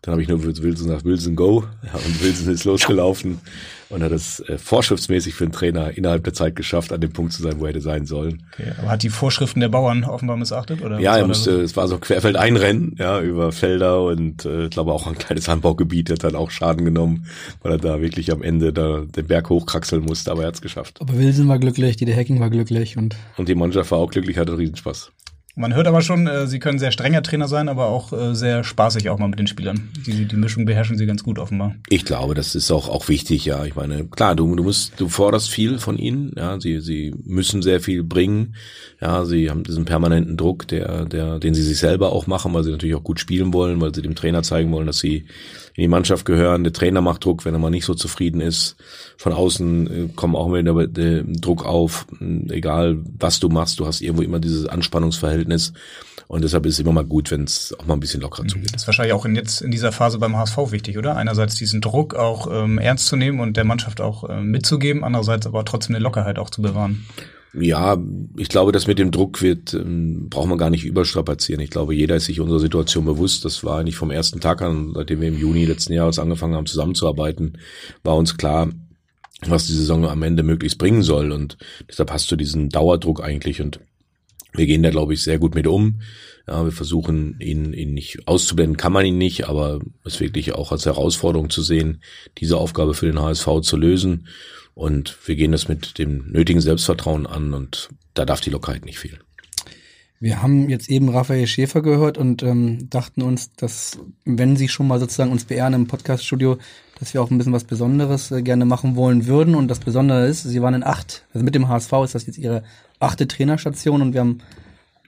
[0.02, 3.40] Dann habe ich nur Wilson nach Wilson Go ja, und Wilson ist losgelaufen
[3.90, 7.34] und hat es äh, vorschriftsmäßig für einen Trainer innerhalb der Zeit geschafft, an dem Punkt
[7.34, 8.44] zu sein, wo er hätte sein sollen.
[8.54, 10.82] Okay, aber hat die Vorschriften der Bauern offenbar missachtet?
[10.82, 11.62] Oder ja, er musste, so?
[11.62, 15.50] es war so Querfeld einrennen, ja, über Felder und äh, ich glaube auch ein kleines
[15.50, 17.26] Anbaugebiet, hat dann auch Schaden genommen,
[17.62, 21.02] weil er da wirklich am Ende da den Berg hochkraxeln musste, aber er hat's geschafft.
[21.02, 23.16] Aber Wilson war glücklich, die der Hacking war glücklich und.
[23.38, 25.12] Und die Mannschaft war auch glücklich, hatte Riesenspaß.
[25.60, 28.63] Man hört aber schon, äh, sie können sehr strenger Trainer sein, aber auch äh, sehr
[28.63, 29.89] spaßig auch mal mit den Spielern.
[30.08, 31.76] Die, die Mischung beherrschen sie ganz gut offenbar.
[31.89, 33.65] Ich glaube, das ist auch, auch wichtig, ja.
[33.65, 36.62] Ich meine, klar, du, du musst, du forderst viel von ihnen, ja.
[36.62, 38.56] Sie, sie müssen sehr viel bringen.
[39.02, 42.63] Ja, sie haben diesen permanenten Druck, der, der, den sie sich selber auch machen, weil
[42.63, 45.26] sie natürlich auch gut spielen wollen, weil sie dem Trainer zeigen wollen, dass sie
[45.76, 46.63] in die Mannschaft gehören.
[46.65, 48.76] Der Trainer macht Druck, wenn er mal nicht so zufrieden ist.
[49.17, 52.06] Von außen äh, kommen auch immer der, Druck auf.
[52.50, 55.49] Egal, was du machst, du hast irgendwo immer dieses Anspannungsverhältnis.
[56.28, 58.74] Und deshalb ist es immer mal gut, wenn es auch mal ein bisschen lockerer zugeht.
[58.74, 61.16] Das ist wahrscheinlich auch in jetzt in dieser Phase beim HSV wichtig, oder?
[61.16, 65.48] Einerseits diesen Druck auch ähm, ernst zu nehmen und der Mannschaft auch äh, mitzugeben, andererseits
[65.48, 67.06] aber trotzdem eine Lockerheit auch zu bewahren.
[67.54, 67.98] Ja,
[68.38, 71.62] ich glaube, das mit dem Druck wird, ähm, braucht man gar nicht überstrapazieren.
[71.62, 73.44] Ich glaube, jeder ist sich unserer Situation bewusst.
[73.44, 76.68] Das war eigentlich vom ersten Tag an, seitdem wir im Juni letzten Jahres angefangen haben,
[76.68, 77.58] zusammenzuarbeiten,
[78.04, 78.70] war uns klar,
[79.48, 81.32] was die Saison am Ende möglichst bringen soll.
[81.32, 81.58] Und
[81.88, 83.80] deshalb hast du diesen Dauerdruck eigentlich und
[84.54, 86.02] wir gehen da, glaube ich, sehr gut mit um.
[86.48, 90.72] Ja, wir versuchen ihn, ihn nicht auszublenden, kann man ihn nicht, aber es wirklich auch
[90.72, 92.02] als Herausforderung zu sehen,
[92.40, 94.28] diese Aufgabe für den HSV zu lösen.
[94.74, 98.98] Und wir gehen das mit dem nötigen Selbstvertrauen an und da darf die Lockerheit nicht
[98.98, 99.20] fehlen.
[100.22, 104.88] Wir haben jetzt eben Raphael Schäfer gehört und ähm, dachten uns, dass wenn Sie schon
[104.88, 106.58] mal sozusagen uns beehren im Podcaststudio,
[107.00, 109.56] dass wir auch ein bisschen was Besonderes äh, gerne machen wollen würden.
[109.56, 112.38] Und das Besondere ist, Sie waren in acht, also mit dem HSV ist das jetzt
[112.38, 112.64] Ihre
[113.00, 114.40] achte Trainerstation und wir haben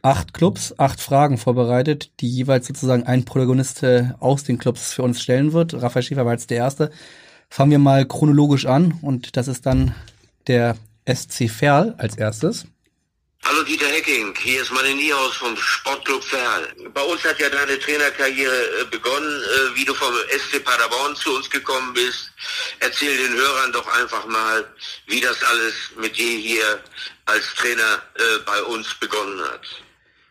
[0.01, 5.03] acht Clubs, acht Fragen vorbereitet, die jeweils sozusagen ein Protagonist äh, aus den Clubs für
[5.03, 5.81] uns stellen wird.
[5.81, 6.91] Raphael Schäfer war jetzt der Erste.
[7.49, 9.93] Fangen wir mal chronologisch an und das ist dann
[10.47, 12.65] der SC Verl als erstes.
[13.43, 16.67] Hallo Dieter Hecking, hier ist Manne Niehaus vom Sportclub Verl.
[16.93, 21.35] Bei uns hat ja deine Trainerkarriere äh, begonnen, äh, wie du vom SC Paderborn zu
[21.35, 22.31] uns gekommen bist.
[22.79, 24.63] Erzähl den Hörern doch einfach mal,
[25.07, 26.79] wie das alles mit dir hier
[27.25, 29.61] als Trainer äh, bei uns begonnen hat.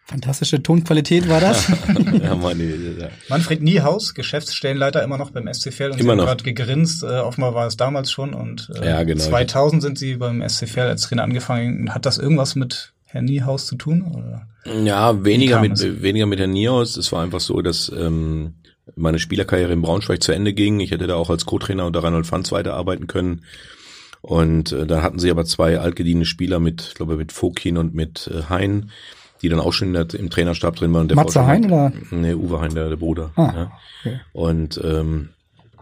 [0.04, 1.68] Fantastische Tonqualität war das.
[2.22, 3.08] ja, Mann, ja.
[3.28, 7.02] Manfred Niehaus, Geschäftsstellenleiter immer noch beim SC Verl und immer Sie haben gerade gegrinst.
[7.02, 9.22] Äh, offenbar war es damals schon und äh, ja, genau.
[9.22, 11.94] 2000 sind Sie beim SC Verl als Trainer angefangen.
[11.94, 14.02] Hat das irgendwas mit Herrn Niehaus zu tun?
[14.02, 14.46] Oder?
[14.84, 16.02] Ja, weniger mit, es?
[16.02, 16.96] weniger mit Herrn Niehaus.
[16.96, 18.54] Es war einfach so, dass ähm,
[18.96, 20.80] meine Spielerkarriere in Braunschweig zu Ende ging.
[20.80, 23.42] Ich hätte da auch als Co-Trainer unter Reinhold Fanz weiterarbeiten können.
[24.22, 27.94] Und äh, da hatten sie aber zwei altgediente Spieler mit, ich glaube, mit Fokin und
[27.94, 28.90] mit äh, Hein
[29.42, 31.08] die dann auch schon im Trainerstab drin waren.
[31.08, 31.92] Der Matze Hein oder?
[32.10, 33.30] Nee, Uwe Hein, der, der Bruder.
[33.36, 33.72] Ah, ja.
[34.00, 34.20] okay.
[34.32, 35.30] Und ähm,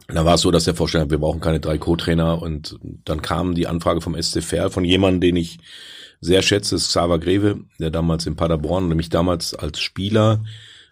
[0.06, 3.54] da war es so, dass der hat, wir brauchen keine drei Co-Trainer und dann kam
[3.54, 5.58] die Anfrage vom SC Verl von jemandem, den ich
[6.20, 10.44] sehr schätze, ist Xaver Greve, der damals in Paderborn, nämlich damals als Spieler,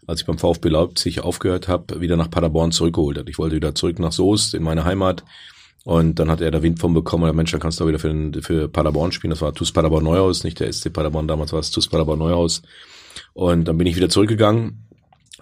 [0.07, 3.29] als ich beim VfB Leipzig aufgehört habe, wieder nach Paderborn zurückgeholt hat.
[3.29, 5.25] Ich wollte wieder zurück nach Soest in meine Heimat
[5.87, 8.33] und dann hat er da Wind von bekommen, Mensch, dann kannst du auch wieder für,
[8.41, 9.31] für Paderborn spielen.
[9.31, 12.63] Das war TuS Paderborn Neuhaus, nicht der SC Paderborn, damals war es TuS Paderborn Neuhaus.
[13.35, 14.83] Und dann bin ich wieder zurückgegangen.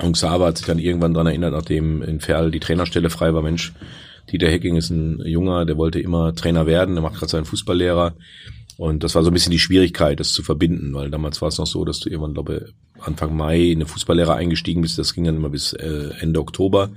[0.00, 3.40] Und Xaver hat sich dann irgendwann dran erinnert, nachdem in Ferl die Trainerstelle frei war,
[3.40, 3.72] Mensch,
[4.30, 8.14] Dieter Hecking ist ein Junger, der wollte immer Trainer werden, der macht gerade seinen Fußballlehrer.
[8.76, 11.58] Und das war so ein bisschen die Schwierigkeit, das zu verbinden, weil damals war es
[11.58, 14.98] noch so, dass du irgendwann, glaube Anfang Mai in eine Fußballlehre eingestiegen bist.
[14.98, 16.90] Das ging dann immer bis äh, Ende Oktober.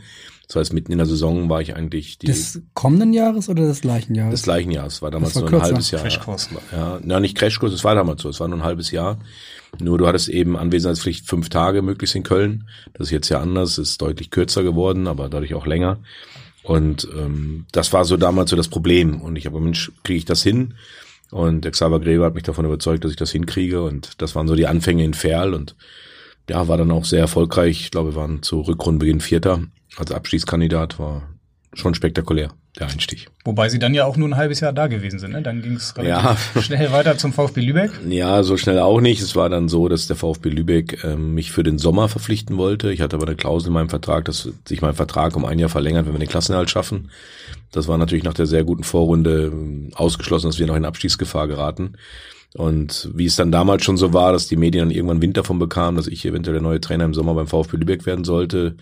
[0.48, 2.28] Das heißt, mitten in der Saison war ich eigentlich die.
[2.28, 4.32] Des kommenden Jahres oder des gleichen Jahres?
[4.32, 5.02] Des gleichen Jahres.
[5.02, 6.02] War damals war nur ein halbes Jahr.
[6.02, 6.50] Crashkurs.
[6.72, 8.30] Ja, ja, nicht Crashkurs, es war damals so.
[8.30, 9.20] Es war nur ein halbes Jahr.
[9.80, 12.70] Nur du hattest eben Anwesenheitspflicht fünf Tage möglichst in Köln.
[12.94, 16.00] Das ist jetzt ja anders, ist deutlich kürzer geworden, aber dadurch auch länger.
[16.64, 19.22] Und ähm, das war so damals so das Problem.
[19.22, 20.76] Und ich habe, Mensch, kriege ich das hin?
[21.32, 23.84] Und der Xaver Grebe hat mich davon überzeugt, dass ich das hinkriege.
[23.84, 25.54] Und das waren so die Anfänge in Ferl.
[25.54, 25.76] Und
[26.50, 27.82] ja, war dann auch sehr erfolgreich.
[27.82, 29.62] Ich glaube, wir waren zu Rückrundenbeginn Vierter
[29.98, 31.30] als Abschiedskandidat war
[31.74, 33.28] schon spektakulär, der Einstieg.
[33.44, 35.32] Wobei sie dann ja auch nur ein halbes Jahr da gewesen sind.
[35.32, 35.42] Ne?
[35.42, 36.38] Dann ging es ja.
[36.62, 37.92] schnell weiter zum VfB Lübeck.
[38.08, 39.22] Ja, so schnell auch nicht.
[39.22, 42.92] Es war dann so, dass der VfB Lübeck ähm, mich für den Sommer verpflichten wollte.
[42.92, 45.70] Ich hatte aber eine Klausel in meinem Vertrag, dass sich mein Vertrag um ein Jahr
[45.70, 47.10] verlängert, wenn wir den Klassenerhalt schaffen.
[47.72, 51.48] Das war natürlich nach der sehr guten Vorrunde ähm, ausgeschlossen, dass wir noch in Abstiegsgefahr
[51.48, 51.94] geraten.
[52.56, 55.60] Und wie es dann damals schon so war, dass die Medien dann irgendwann Wind davon
[55.60, 58.78] bekamen, dass ich eventuell der neue Trainer im Sommer beim VfB Lübeck werden sollte,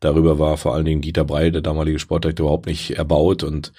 [0.00, 3.72] Darüber war vor allen Dingen Dieter Brey, der damalige Sportdirektor, überhaupt nicht erbaut und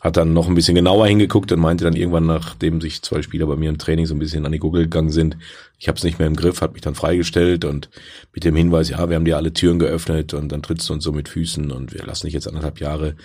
[0.00, 3.46] hat dann noch ein bisschen genauer hingeguckt und meinte dann irgendwann, nachdem sich zwei Spieler
[3.46, 5.36] bei mir im Training so ein bisschen an die Gurgel gegangen sind,
[5.78, 7.88] ich habe es nicht mehr im Griff, hat mich dann freigestellt und
[8.34, 11.04] mit dem Hinweis, ja, wir haben dir alle Türen geöffnet und dann trittst du uns
[11.04, 13.16] so mit Füßen und wir lassen dich jetzt anderthalb Jahre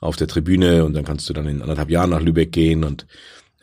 [0.00, 3.06] auf der Tribüne und dann kannst du dann in anderthalb Jahren nach Lübeck gehen und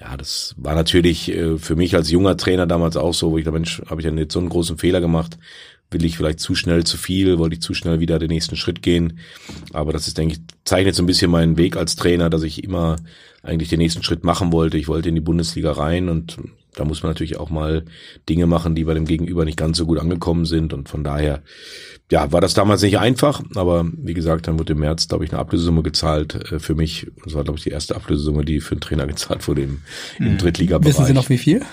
[0.04, 3.46] ja, das war natürlich äh, für mich als junger Trainer damals auch so, wo ich
[3.46, 5.38] da Mensch, habe ich dann jetzt so einen großen Fehler gemacht,
[5.92, 8.82] will ich vielleicht zu schnell zu viel, wollte ich zu schnell wieder den nächsten Schritt
[8.82, 9.20] gehen.
[9.72, 12.64] Aber das ist, denke ich, zeichnet so ein bisschen meinen Weg als Trainer, dass ich
[12.64, 12.98] immer
[13.44, 14.78] eigentlich den nächsten Schritt machen wollte.
[14.78, 16.38] Ich wollte in die Bundesliga rein und
[16.76, 17.86] da muss man natürlich auch mal
[18.28, 20.74] Dinge machen, die bei dem Gegenüber nicht ganz so gut angekommen sind.
[20.74, 21.44] Und von daher,
[22.12, 23.42] ja, war das damals nicht einfach.
[23.56, 27.08] Aber wie gesagt, dann wurde im März, glaube ich, eine Ablösesumme gezahlt äh, für mich.
[27.24, 29.82] Das war, glaube ich, die erste Ablösesumme, die für einen Trainer gezahlt wurde im,
[30.20, 30.38] im Hm.
[30.38, 30.94] Drittliga-Bereich.
[30.96, 31.64] Wissen Sie noch wie viel?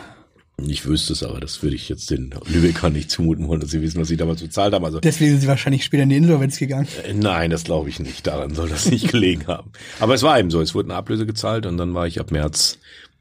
[0.66, 3.80] Ich wüsste es, aber das würde ich jetzt den Lübeckern nicht zumuten wollen, dass sie
[3.80, 4.84] wissen, was sie damals bezahlt haben.
[4.84, 6.86] Also Deswegen sind Sie wahrscheinlich später in die Insolvenz gegangen.
[7.02, 8.26] äh, Nein, das glaube ich nicht.
[8.26, 9.72] Daran soll das nicht gelegen haben.
[10.00, 10.60] Aber es war eben so.
[10.60, 12.76] Es wurde eine Ablöse gezahlt und dann war ich ab März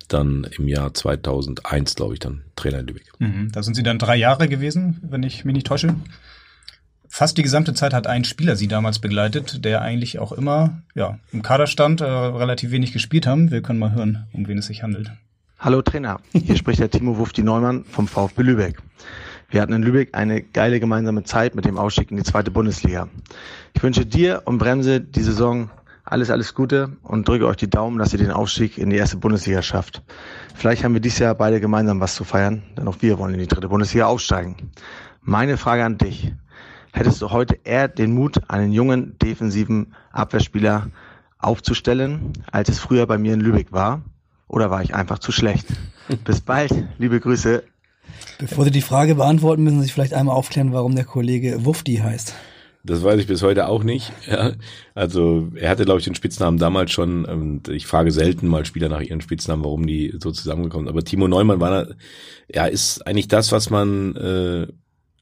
[0.10, 3.06] dann im Jahr 2001, glaube ich, dann Trainer in Lübeck.
[3.20, 3.52] Mhm.
[3.54, 5.96] Da sind Sie dann drei Jahre gewesen, wenn ich mich nicht täusche.
[7.12, 11.18] Fast die gesamte Zeit hat ein Spieler Sie damals begleitet, der eigentlich auch immer ja,
[11.34, 13.50] im Kader stand, äh, relativ wenig gespielt haben.
[13.50, 15.12] Wir können mal hören, um wen es sich handelt.
[15.58, 18.82] Hallo Trainer, hier spricht der Timo Wufti Neumann vom VfB Lübeck.
[19.50, 23.10] Wir hatten in Lübeck eine geile gemeinsame Zeit mit dem Ausstieg in die zweite Bundesliga.
[23.74, 25.72] Ich wünsche dir und Bremse die Saison
[26.06, 29.18] alles, alles Gute und drücke euch die Daumen, dass ihr den Aufstieg in die erste
[29.18, 30.04] Bundesliga schafft.
[30.56, 33.40] Vielleicht haben wir dieses Jahr beide gemeinsam was zu feiern, denn auch wir wollen in
[33.40, 34.72] die dritte Bundesliga aufsteigen.
[35.22, 36.34] Meine Frage an dich.
[36.92, 40.90] Hättest du heute eher den Mut, einen jungen defensiven Abwehrspieler
[41.38, 44.02] aufzustellen, als es früher bei mir in Lübeck war?
[44.48, 45.68] Oder war ich einfach zu schlecht?
[46.26, 47.64] Bis bald, liebe Grüße.
[48.40, 51.98] Bevor Sie die Frage beantworten, müssen Sie sich vielleicht einmal aufklären, warum der Kollege Wufti
[51.98, 52.34] heißt.
[52.84, 54.12] Das weiß ich bis heute auch nicht.
[54.28, 54.54] Ja.
[54.96, 57.26] Also er hatte, glaube ich, den Spitznamen damals schon.
[57.26, 60.94] Und ich frage selten mal Spieler nach ihren Spitznamen, warum die so zusammengekommen sind.
[60.94, 61.88] Aber Timo Neumann war,
[62.54, 64.68] ja, ist eigentlich das, was man äh,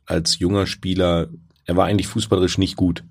[0.06, 1.28] als junger Spieler,
[1.68, 3.04] er war eigentlich fußballerisch nicht gut.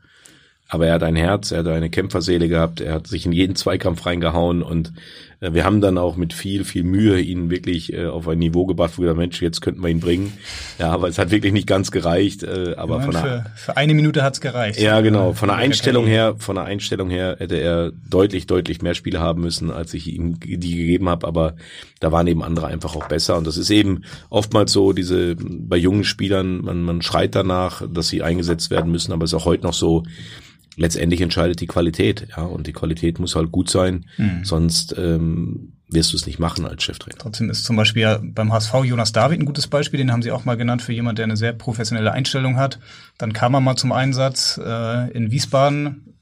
[0.69, 3.55] Aber er hat ein Herz, er hat eine Kämpferseele gehabt, er hat sich in jeden
[3.55, 4.93] Zweikampf reingehauen und
[5.41, 8.93] wir haben dann auch mit viel, viel Mühe ihn wirklich äh, auf ein Niveau gebracht,
[8.97, 10.33] wo wir gesagt, Mensch, jetzt könnten wir ihn bringen.
[10.79, 12.43] Ja, aber es hat wirklich nicht ganz gereicht.
[12.43, 14.81] Äh, aber Ich von meine, der, für, für eine Minute hat's gereicht.
[14.81, 15.35] ja, genau.
[15.35, 18.95] Von der In der Einstellung her, von der Einstellung her hätte er deutlich, deutlich mehr
[18.95, 21.27] Spiele haben müssen, als ich ihm die gegeben habe.
[21.27, 21.55] Aber
[22.01, 23.37] da waren eben andere einfach auch besser.
[23.37, 28.09] Und das ist eben oftmals so, diese bei jungen Spielern, man, man schreit danach, dass
[28.09, 29.13] sie eingesetzt werden müssen.
[29.13, 30.05] Aber es ist auch heute noch so.
[30.77, 34.45] Letztendlich entscheidet die Qualität, ja, und die Qualität muss halt gut sein, Mhm.
[34.45, 37.19] sonst ähm, wirst du es nicht machen als Cheftrainer.
[37.19, 40.33] Trotzdem ist zum Beispiel ja beim HSV Jonas David ein gutes Beispiel, den haben sie
[40.33, 42.79] auch mal genannt für jemand, der eine sehr professionelle Einstellung hat.
[43.19, 46.15] Dann kam er mal zum Einsatz äh, in Wiesbaden,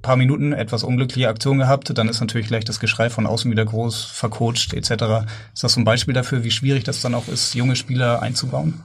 [0.00, 3.64] paar Minuten, etwas unglückliche Aktion gehabt, dann ist natürlich gleich das Geschrei von außen wieder
[3.64, 4.90] groß, vercoacht etc.
[5.54, 8.82] Ist das so ein Beispiel dafür, wie schwierig das dann auch ist, junge Spieler einzubauen?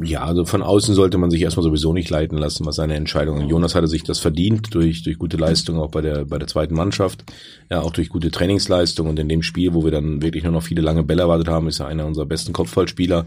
[0.00, 3.48] Ja, also von außen sollte man sich erstmal sowieso nicht leiten lassen, was seine Entscheidungen.
[3.48, 6.74] Jonas hatte sich das verdient durch, durch gute Leistung auch bei der, bei der zweiten
[6.74, 7.24] Mannschaft.
[7.68, 10.62] Ja, auch durch gute Trainingsleistung und in dem Spiel, wo wir dann wirklich nur noch
[10.62, 13.26] viele lange Bälle erwartet haben, ist er einer unserer besten Kopfballspieler.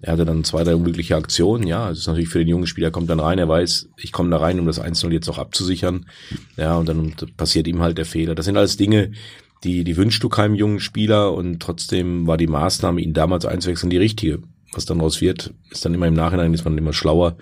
[0.00, 1.66] Er hatte dann zwei, drei unglückliche Aktionen.
[1.66, 4.12] Ja, es ist natürlich für den jungen Spieler, er kommt dann rein, er weiß, ich
[4.12, 6.06] komme da rein, um das 1-0 jetzt auch abzusichern.
[6.56, 8.36] Ja, und dann passiert ihm halt der Fehler.
[8.36, 9.10] Das sind alles Dinge,
[9.64, 13.90] die, die wünschst du keinem jungen Spieler und trotzdem war die Maßnahme, ihn damals einzuwechseln,
[13.90, 14.40] die richtige.
[14.72, 17.36] Was dann raus wird, ist dann immer im Nachhinein, ist man immer schlauer.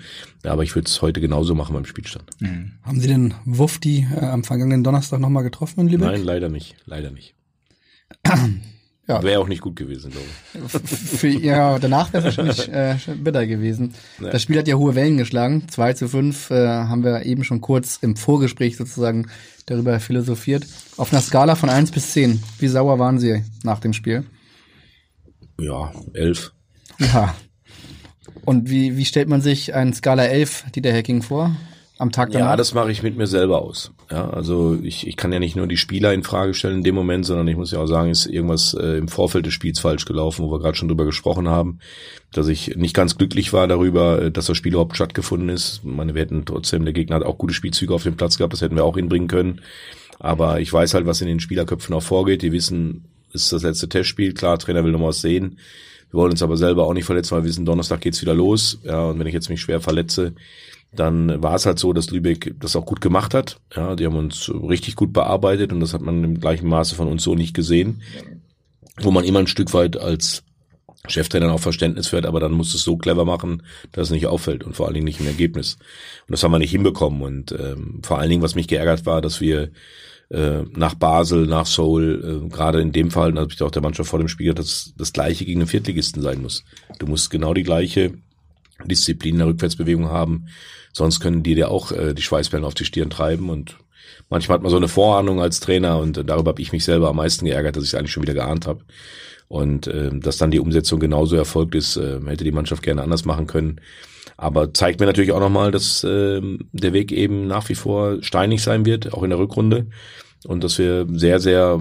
[0.45, 2.25] Ja, aber ich würde es heute genauso machen beim Spielstand.
[2.83, 6.09] Haben Sie den Wufti äh, am vergangenen Donnerstag nochmal getroffen in Lübeck?
[6.09, 6.77] Nein, leider nicht.
[6.87, 7.35] Leider nicht.
[9.09, 9.25] Ja.
[9.25, 10.89] Wäre auch nicht gut gewesen, glaube ich.
[11.19, 13.93] Für ja, danach wäre es wahrscheinlich äh, bitter gewesen.
[14.21, 14.31] Ja.
[14.31, 15.65] Das Spiel hat ja hohe Wellen geschlagen.
[15.69, 19.27] 2 zu 5 äh, haben wir eben schon kurz im Vorgespräch sozusagen
[19.67, 20.65] darüber philosophiert.
[20.97, 24.23] Auf einer Skala von 1 bis 10, wie sauer waren Sie nach dem Spiel?
[25.59, 26.53] Ja, elf.
[27.01, 27.35] Ja.
[28.45, 31.55] Und wie, wie stellt man sich einen Skala 11 Dieter Hacking vor?
[31.99, 32.51] Am Tag danach?
[32.51, 33.93] Ja, das mache ich mit mir selber aus.
[34.11, 36.95] Ja, also ich, ich kann ja nicht nur die Spieler in Frage stellen in dem
[36.95, 40.07] Moment, sondern ich muss ja auch sagen, ist irgendwas äh, im Vorfeld des Spiels falsch
[40.07, 41.79] gelaufen, wo wir gerade schon drüber gesprochen haben,
[42.33, 45.83] dass ich nicht ganz glücklich war darüber, äh, dass das Spiel überhaupt stattgefunden ist.
[45.85, 48.55] Ich meine, wir hätten trotzdem, der Gegner hat auch gute Spielzüge auf dem Platz gehabt,
[48.55, 49.61] das hätten wir auch hinbringen können.
[50.19, 52.41] Aber ich weiß halt, was in den Spielerköpfen auch vorgeht.
[52.41, 54.33] Die wissen, es ist das letzte Testspiel.
[54.33, 55.59] Klar, Trainer will noch was sehen.
[56.11, 58.79] Wir wollen uns aber selber auch nicht verletzen, weil wir wissen, Donnerstag geht's wieder los.
[58.85, 60.35] Ja, und wenn ich jetzt mich schwer verletze,
[60.93, 63.61] dann war es halt so, dass Lübeck das auch gut gemacht hat.
[63.75, 67.09] Ja, die haben uns richtig gut bearbeitet und das hat man im gleichen Maße von
[67.09, 68.03] uns so nicht gesehen.
[69.01, 70.43] Wo man immer ein Stück weit als
[71.09, 74.27] Cheftrainer auch Verständnis für hat, aber dann muss es so clever machen, dass es nicht
[74.27, 75.79] auffällt und vor allen Dingen nicht im Ergebnis.
[76.27, 77.23] Und das haben wir nicht hinbekommen.
[77.23, 79.71] Und ähm, vor allen Dingen, was mich geärgert war, dass wir
[80.31, 83.83] äh, nach Basel, nach Seoul, äh, gerade in dem Fall, da habe ich auch der
[83.83, 86.65] Mannschaft vor dem Spiel dass das gleiche gegen den Viertligisten sein muss.
[86.99, 88.15] Du musst genau die gleiche
[88.85, 90.47] Disziplin in der Rückwärtsbewegung haben,
[90.93, 93.77] sonst können die dir auch äh, die Schweißperlen auf die Stirn treiben und
[94.29, 97.17] manchmal hat man so eine Vorahnung als Trainer und darüber habe ich mich selber am
[97.17, 98.85] meisten geärgert, dass ich es eigentlich schon wieder geahnt habe.
[99.51, 103.25] Und äh, dass dann die Umsetzung genauso erfolgt ist, äh, hätte die Mannschaft gerne anders
[103.25, 103.81] machen können.
[104.37, 106.41] Aber zeigt mir natürlich auch nochmal, dass äh,
[106.73, 109.89] der Weg eben nach wie vor steinig sein wird, auch in der Rückrunde.
[110.47, 111.81] Und dass wir sehr, sehr,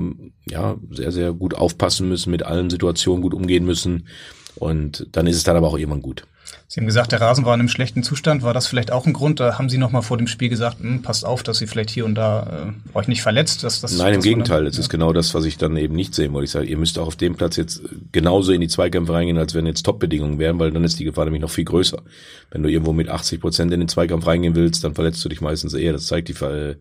[0.49, 4.07] ja, sehr, sehr gut aufpassen müssen, mit allen Situationen gut umgehen müssen.
[4.55, 6.25] Und dann ist es dann aber auch irgendwann gut.
[6.71, 8.43] Sie haben gesagt, der Rasen war in einem schlechten Zustand.
[8.43, 9.39] War das vielleicht auch ein Grund?
[9.39, 11.89] Da haben Sie noch mal vor dem Spiel gesagt, hm, passt auf, dass Sie vielleicht
[11.89, 13.63] hier und da äh, euch nicht verletzt.
[13.63, 14.61] Dass, dass, Nein, im Gegenteil.
[14.61, 16.45] Man, Es ist genau das, was ich dann eben nicht sehen wollte.
[16.45, 19.55] Ich sage, ihr müsst auch auf dem Platz jetzt genauso in die Zweikämpfe reingehen, als
[19.55, 22.03] wenn jetzt Top-Bedingungen wären, weil dann ist die Gefahr nämlich noch viel größer.
[22.51, 25.41] Wenn du irgendwo mit 80 Prozent in den Zweikampf reingehen willst, dann verletzt du dich
[25.41, 25.93] meistens eher.
[25.93, 26.75] Das zeigt die äh,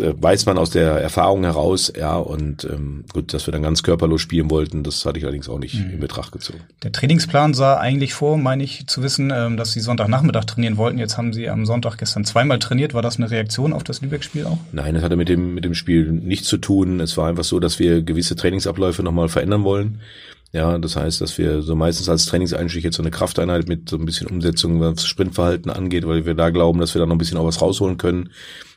[0.00, 4.20] weiß man aus der Erfahrung heraus, ja, und ähm, gut, dass wir dann ganz körperlos
[4.20, 5.90] spielen wollten, das hatte ich allerdings auch nicht Mhm.
[5.94, 6.60] in Betracht gezogen.
[6.82, 10.98] Der Trainingsplan sah eigentlich vor, meine ich zu wissen, ähm, dass Sie Sonntagnachmittag trainieren wollten.
[10.98, 12.94] Jetzt haben Sie am Sonntag gestern zweimal trainiert.
[12.94, 14.58] War das eine Reaktion auf das Lübeck-Spiel auch?
[14.72, 17.00] Nein, es hatte mit dem, mit dem Spiel nichts zu tun.
[17.00, 20.00] Es war einfach so, dass wir gewisse Trainingsabläufe nochmal verändern wollen.
[20.52, 23.96] Ja, das heißt, dass wir so meistens als Trainingseinstieg jetzt so eine Krafteinheit mit so
[23.96, 27.14] ein bisschen Umsetzung, was das Sprintverhalten angeht, weil wir da glauben, dass wir da noch
[27.16, 28.30] ein bisschen auch was rausholen können.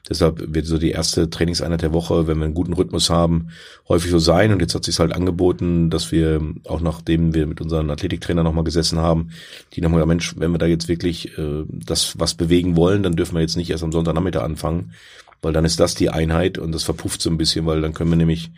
[0.08, 3.50] Deshalb wird so die erste Trainingseinheit der Woche, wenn wir einen guten Rhythmus haben,
[3.88, 4.52] häufig so sein.
[4.52, 8.64] Und jetzt hat sich halt angeboten, dass wir auch nachdem wir mit unseren Athletiktrainer nochmal
[8.64, 9.30] gesessen haben,
[9.74, 13.36] die nochmal, Mensch, wenn wir da jetzt wirklich äh, das was bewegen wollen, dann dürfen
[13.36, 14.94] wir jetzt nicht erst am Sonntagnachmittag anfangen,
[15.42, 18.10] weil dann ist das die Einheit und das verpufft so ein bisschen, weil dann können
[18.12, 18.52] wir nämlich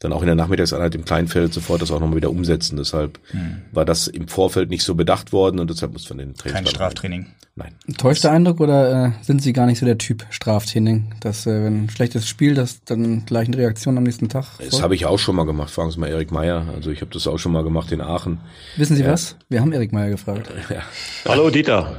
[0.00, 2.76] dann auch in der Nachmittagseinheit im Kleinfeld sofort das auch nochmal wieder umsetzen.
[2.76, 3.62] Deshalb Hm.
[3.72, 6.66] war das im Vorfeld nicht so bedacht worden und deshalb muss man den Kein Trainingsplan
[6.66, 7.26] Straftraining.
[7.56, 7.76] Nein.
[7.98, 11.62] Täuscht der Eindruck oder äh, sind Sie gar nicht so der Typ Straftraining, dass äh,
[11.64, 14.46] wenn ein schlechtes Spiel, dass dann gleich eine Reaktion am nächsten Tag?
[14.58, 15.70] Das habe ich auch schon mal gemacht.
[15.70, 16.66] Fragen Sie mal Erik Meyer.
[16.74, 18.40] Also ich habe das auch schon mal gemacht in Aachen.
[18.76, 19.12] Wissen Sie Ja.
[19.12, 19.36] was?
[19.48, 20.50] Wir haben Erik Meyer gefragt.
[20.68, 20.82] Ja.
[21.28, 21.94] Hallo Dieter,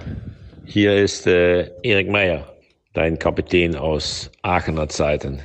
[0.65, 2.53] hier ist äh, Erik Meyer,
[2.95, 5.39] dein Kapitän aus Aachener Zeiten.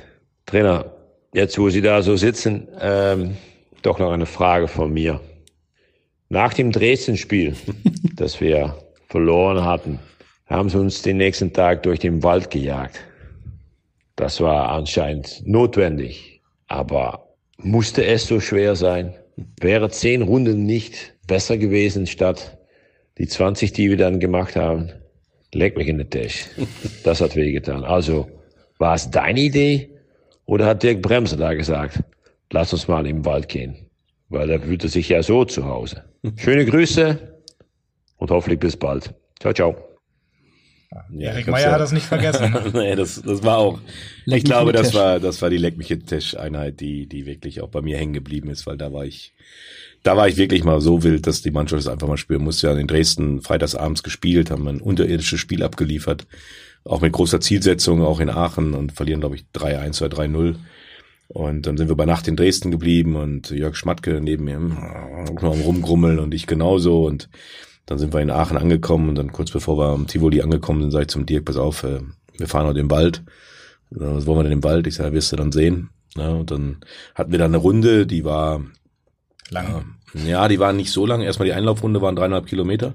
[0.45, 0.85] Trainer,
[1.33, 3.37] jetzt wo Sie da so sitzen, ähm,
[3.83, 5.19] doch noch eine Frage von mir.
[6.29, 7.55] Nach dem Dresden-Spiel,
[8.15, 8.77] das wir
[9.09, 9.99] verloren hatten,
[10.47, 12.99] haben sie uns den nächsten Tag durch den Wald gejagt.
[14.15, 19.13] Das war anscheinend notwendig, aber musste es so schwer sein?
[19.59, 22.57] Wäre zehn Runden nicht besser gewesen statt
[23.17, 24.91] die 20, die wir dann gemacht haben?
[25.53, 26.45] Leck mich in den Tisch.
[27.03, 27.83] Das hat wehgetan.
[27.83, 28.29] Also,
[28.77, 29.89] war es deine Idee
[30.45, 32.03] oder hat Dirk Bremser da gesagt,
[32.51, 33.89] lass uns mal im Wald gehen?
[34.29, 36.03] Weil er fühlte sich ja so zu Hause.
[36.37, 37.17] Schöne Grüße
[38.17, 39.13] und hoffentlich bis bald.
[39.39, 39.75] Ciao, ciao.
[41.11, 42.53] Ja, Erik Meyer ja- hat das nicht vergessen.
[42.73, 43.79] nee, das, das war auch.
[44.25, 44.95] Leck ich glaube, das Tisch.
[44.99, 47.81] war, das war die Leck mich in den Tisch Einheit, die, die wirklich auch bei
[47.81, 49.33] mir hängen geblieben ist, weil da war ich,
[50.03, 52.67] da war ich wirklich mal so wild, dass die Mannschaft es einfach mal spüren musste.
[52.67, 56.25] Ja, in Dresden freitagsabends gespielt, haben ein unterirdisches Spiel abgeliefert.
[56.83, 60.55] Auch mit großer Zielsetzung, auch in Aachen und verlieren, glaube ich, 3-1 oder 3-0.
[61.27, 65.53] Und dann sind wir bei Nacht in Dresden geblieben und Jörg Schmatke neben mir noch
[65.53, 67.29] am rumgrummeln und ich genauso und
[67.85, 70.91] dann sind wir in Aachen angekommen und dann kurz bevor wir am Tivoli angekommen sind,
[70.91, 72.01] sage ich zum Dirk, pass auf, äh,
[72.37, 73.23] wir fahren heute im Wald.
[73.91, 74.87] Äh, Was wollen wir denn im Wald?
[74.87, 75.89] Ich sage, wirst du dann sehen.
[76.17, 76.77] Ja, und dann
[77.15, 78.61] hatten wir da eine Runde, die war
[79.51, 79.95] Lang.
[80.13, 81.21] ja, die waren nicht so lang.
[81.21, 82.93] Erstmal die Einlaufrunde waren dreieinhalb Kilometer.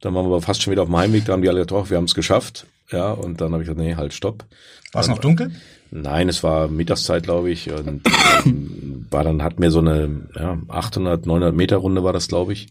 [0.00, 1.24] Dann waren wir aber fast schon wieder auf dem Heimweg.
[1.24, 2.66] Da haben die alle oh, wir haben es geschafft.
[2.90, 4.44] Ja, und dann habe ich gesagt, nee, halt, stopp.
[4.92, 5.52] War es noch dunkel?
[5.90, 7.70] Nein, es war Mittagszeit, glaube ich.
[7.70, 8.02] Und
[8.44, 12.52] ähm, war dann, hatten wir so eine ja, 800, 900 Meter Runde war das, glaube
[12.52, 12.68] ich.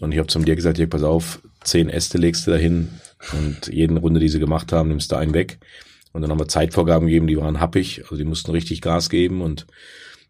[0.00, 2.88] Und ich habe zum dir gesagt, hier, pass auf, zehn Äste legst du dahin
[3.32, 5.58] und jeden Runde, die sie gemacht haben, nimmst du einen weg.
[6.12, 9.40] Und dann haben wir Zeitvorgaben gegeben, die waren happig, also die mussten richtig Gas geben
[9.40, 9.66] und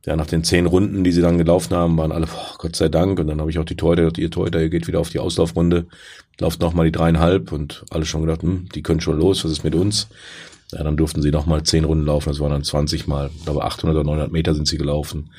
[0.07, 2.89] ja, nach den zehn Runden, die sie dann gelaufen haben, waren alle, boah, Gott sei
[2.89, 3.19] Dank.
[3.19, 5.87] Und dann habe ich auch die Torhüter ihr Torhüter, ihr geht wieder auf die Auslaufrunde,
[6.39, 9.65] lauft nochmal die dreieinhalb und alle schon gedacht, hm, die können schon los, was ist
[9.65, 10.09] mit uns?
[10.73, 13.65] Ja, dann durften sie nochmal zehn Runden laufen, das waren dann 20 Mal, ich glaube
[13.65, 15.31] 800 oder 900 Meter sind sie gelaufen.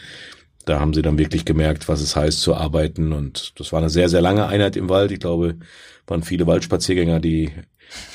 [0.66, 3.90] Da haben sie dann wirklich gemerkt, was es heißt zu arbeiten und das war eine
[3.90, 5.12] sehr, sehr lange Einheit im Wald.
[5.12, 5.58] Ich glaube,
[6.08, 7.52] waren viele Waldspaziergänger, die,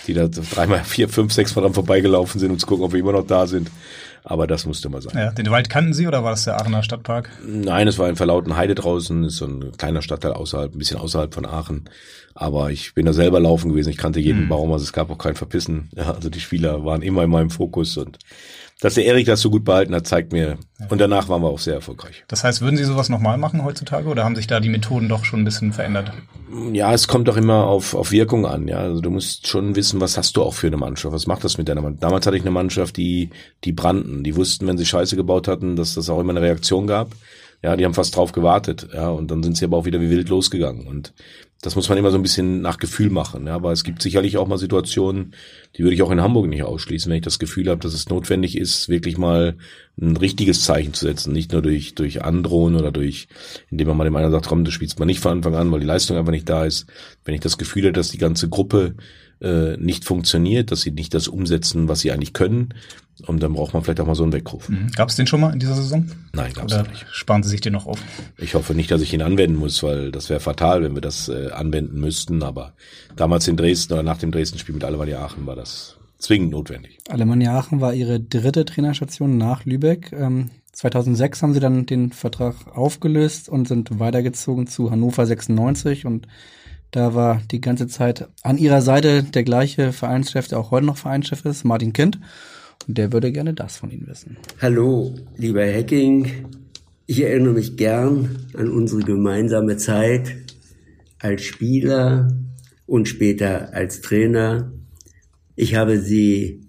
[0.07, 3.01] die da dreimal, vier, fünf, sechs Mal dran vorbeigelaufen sind, um zu gucken, ob wir
[3.01, 3.71] immer noch da sind.
[4.25, 5.17] Aber das musste mal sein.
[5.17, 7.31] Ja, den Wald kannten Sie oder war das der Aachener Stadtpark?
[7.47, 10.99] Nein, es war in Verlauten Heide draußen, ist so ein kleiner Stadtteil außerhalb, ein bisschen
[10.99, 11.89] außerhalb von Aachen.
[12.35, 14.49] Aber ich bin da selber laufen gewesen, ich kannte jeden Mhm.
[14.49, 15.89] Baum, also es gab auch kein Verpissen.
[15.95, 18.19] Ja, also die Spieler waren immer in meinem Fokus und
[18.81, 20.59] dass der Erik das so gut behalten hat, zeigt mir.
[20.89, 22.25] Und danach waren wir auch sehr erfolgreich.
[22.29, 25.25] Das heißt, würden Sie sowas nochmal machen heutzutage oder haben sich da die Methoden doch
[25.25, 26.13] schon ein bisschen verändert?
[26.73, 28.67] Ja, es kommt doch immer auf, auf Wirkung an.
[28.69, 31.15] Ja, also du musst schon wissen, was hast du auch für eine Mannschaft?
[31.15, 32.03] Was macht das mit deiner Mannschaft?
[32.03, 33.31] Damals hatte ich eine Mannschaft, die,
[33.65, 34.25] die brannten.
[34.25, 37.11] Die wussten, wenn sie Scheiße gebaut hatten, dass das auch immer eine Reaktion gab.
[37.63, 40.09] Ja, die haben fast drauf gewartet, ja, und dann sind sie aber auch wieder wie
[40.09, 40.87] wild losgegangen.
[40.87, 41.13] Und
[41.63, 44.39] das muss man immer so ein bisschen nach Gefühl machen, ja, aber es gibt sicherlich
[44.39, 45.35] auch mal Situationen,
[45.77, 48.09] die würde ich auch in Hamburg nicht ausschließen, wenn ich das Gefühl habe, dass es
[48.09, 49.57] notwendig ist, wirklich mal
[50.01, 53.29] ein richtiges Zeichen zu setzen, nicht nur durch durch Androhen oder durch,
[53.71, 55.81] indem man mal dem einen sagt, komm, du spielst mal nicht von Anfang an, weil
[55.81, 56.87] die Leistung einfach nicht da ist.
[57.25, 58.95] Wenn ich das Gefühl habe, dass die ganze Gruppe
[59.41, 62.75] äh, nicht funktioniert, dass sie nicht das umsetzen, was sie eigentlich können.
[63.27, 64.69] Und dann braucht man vielleicht auch mal so einen Weckruf.
[64.69, 64.91] Mhm.
[64.97, 66.07] Gab es den schon mal in dieser Saison?
[66.33, 67.07] Nein, gab es nicht.
[67.11, 67.99] Sparen Sie sich den noch auf?
[68.39, 71.29] Ich hoffe nicht, dass ich ihn anwenden muss, weil das wäre fatal, wenn wir das
[71.29, 72.43] äh, anwenden müssten.
[72.43, 72.73] Aber
[73.17, 76.99] damals in Dresden oder nach dem Dresden-Spiel mit Alemannia Aachen war das zwingend notwendig.
[77.09, 80.13] Alemannia Aachen war ihre dritte Trainerstation nach Lübeck.
[80.13, 86.27] Ähm, 2006 haben sie dann den Vertrag aufgelöst und sind weitergezogen zu Hannover 96 und
[86.91, 90.97] da war die ganze Zeit an ihrer Seite der gleiche Vereinschef, der auch heute noch
[90.97, 92.19] Vereinschef ist, Martin Kind.
[92.87, 94.37] Und der würde gerne das von Ihnen wissen.
[94.61, 96.47] Hallo, lieber Hacking.
[97.07, 100.37] Ich erinnere mich gern an unsere gemeinsame Zeit
[101.19, 102.29] als Spieler
[102.87, 104.73] und später als Trainer.
[105.57, 106.69] Ich habe Sie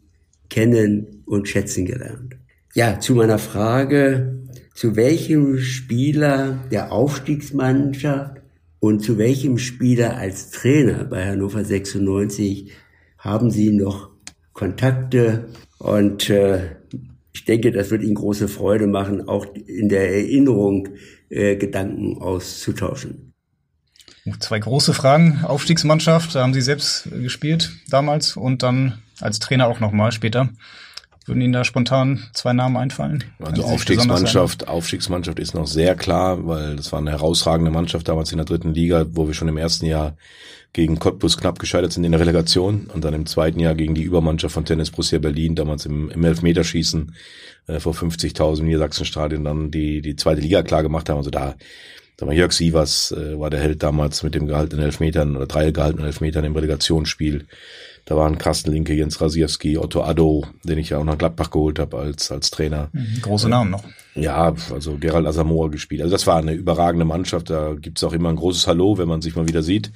[0.50, 2.36] kennen und schätzen gelernt.
[2.74, 4.42] Ja, zu meiner Frage,
[4.74, 8.42] zu welchem Spieler der Aufstiegsmannschaft
[8.80, 12.72] und zu welchem Spieler als Trainer bei Hannover 96
[13.18, 14.10] haben Sie noch
[14.54, 15.50] Kontakte?
[15.82, 16.76] Und äh,
[17.34, 20.90] ich denke, das wird Ihnen große Freude machen, auch in der Erinnerung
[21.30, 23.34] äh, Gedanken auszutauschen.
[24.40, 25.44] Zwei große Fragen.
[25.44, 30.50] Aufstiegsmannschaft, da haben Sie selbst gespielt damals und dann als Trainer auch nochmal später.
[31.26, 33.24] Würden Ihnen da spontan zwei Namen einfallen?
[33.40, 38.38] Also Aufstiegsmannschaft, Aufstiegsmannschaft ist noch sehr klar, weil das war eine herausragende Mannschaft damals in
[38.38, 40.16] der dritten Liga, wo wir schon im ersten Jahr
[40.74, 44.04] gegen Cottbus knapp gescheitert sind in der Relegation und dann im zweiten Jahr gegen die
[44.04, 47.14] Übermannschaft von Tennis Borussia Berlin, damals im, im Elfmeterschießen
[47.68, 51.18] äh, vor 50.000 Niedersachsenstadien dann die, die zweite Liga klar gemacht haben.
[51.18, 51.56] Also da,
[52.18, 55.72] da war Jörg Sievers, äh, war der Held damals mit dem gehaltenen Elfmetern oder drei
[55.72, 57.46] gehaltenen Elfmetern im Relegationsspiel.
[58.06, 61.80] Da waren Carsten Linke, Jens Rasiewski, Otto Addo, den ich ja auch nach Gladbach geholt
[61.80, 62.90] habe als, als Trainer.
[62.94, 63.84] Mhm, große Namen noch.
[64.16, 66.02] Ja, also Gerald Asamoah gespielt.
[66.02, 67.50] Also das war eine überragende Mannschaft.
[67.50, 69.92] Da gibt's auch immer ein großes Hallo, wenn man sich mal wieder sieht.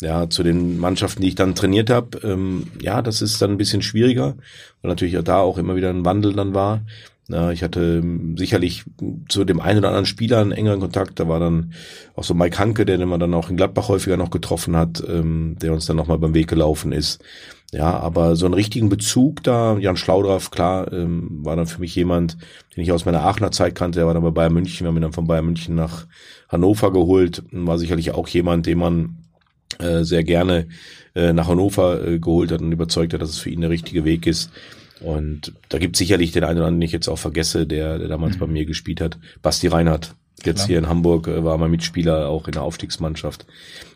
[0.00, 3.58] Ja, zu den Mannschaften, die ich dann trainiert habe, ähm, ja, das ist dann ein
[3.58, 4.36] bisschen schwieriger,
[4.82, 6.82] weil natürlich da auch immer wieder ein Wandel dann war.
[7.28, 8.84] Ja, ich hatte ähm, sicherlich
[9.28, 11.18] zu dem einen oder anderen Spieler einen engeren Kontakt.
[11.18, 11.72] Da war dann
[12.14, 15.02] auch so Mike Hanke, der den man dann auch in Gladbach häufiger noch getroffen hat,
[15.08, 17.20] ähm, der uns dann nochmal beim Weg gelaufen ist.
[17.72, 21.96] Ja, aber so einen richtigen Bezug da, Jan Schlaudraff, klar, ähm, war dann für mich
[21.96, 22.36] jemand,
[22.76, 23.98] den ich aus meiner Aachener Zeit kannte.
[23.98, 26.06] Er war dann bei Bayern München, wir haben ihn dann von Bayern München nach
[26.48, 27.42] Hannover geholt.
[27.50, 29.16] War sicherlich auch jemand, den man
[29.80, 30.68] äh, sehr gerne
[31.16, 34.04] äh, nach Hannover äh, geholt hat und überzeugt hat, dass es für ihn der richtige
[34.04, 34.52] Weg ist.
[35.00, 38.08] Und da gibt sicherlich den einen oder anderen, den ich jetzt auch vergesse, der, der
[38.08, 38.40] damals mhm.
[38.40, 39.18] bei mir gespielt hat.
[39.42, 40.14] Basti Reinhardt.
[40.44, 40.66] Jetzt Klar.
[40.66, 43.46] hier in Hamburg äh, war mein Mitspieler auch in der Aufstiegsmannschaft.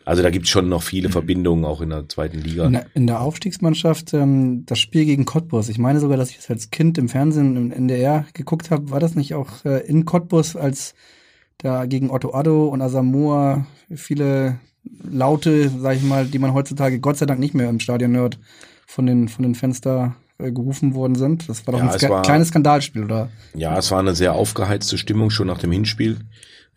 [0.05, 1.13] Also da gibt's schon noch viele mhm.
[1.13, 2.65] Verbindungen auch in der zweiten Liga.
[2.65, 5.69] In der, in der Aufstiegsmannschaft, ähm, das Spiel gegen Cottbus.
[5.69, 8.89] Ich meine sogar, dass ich das als Kind im Fernsehen im NDR geguckt habe.
[8.89, 10.95] War das nicht auch äh, in Cottbus, als
[11.59, 14.59] da gegen Otto Addo und Asamoah viele
[15.03, 18.39] Laute, sag ich mal, die man heutzutage Gott sei Dank nicht mehr im Stadion hört,
[18.87, 21.47] von den, von den Fenster äh, gerufen worden sind.
[21.49, 23.29] Das war doch ja, ein Ska war, kleines Skandalspiel, oder?
[23.53, 26.17] Ja, es war eine sehr aufgeheizte Stimmung schon nach dem Hinspiel.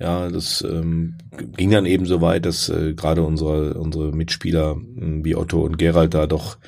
[0.00, 1.18] Ja, das ähm,
[1.56, 5.78] ging dann eben so weit, dass äh, gerade unsere, unsere Mitspieler äh, wie Otto und
[5.78, 6.58] Gerald da doch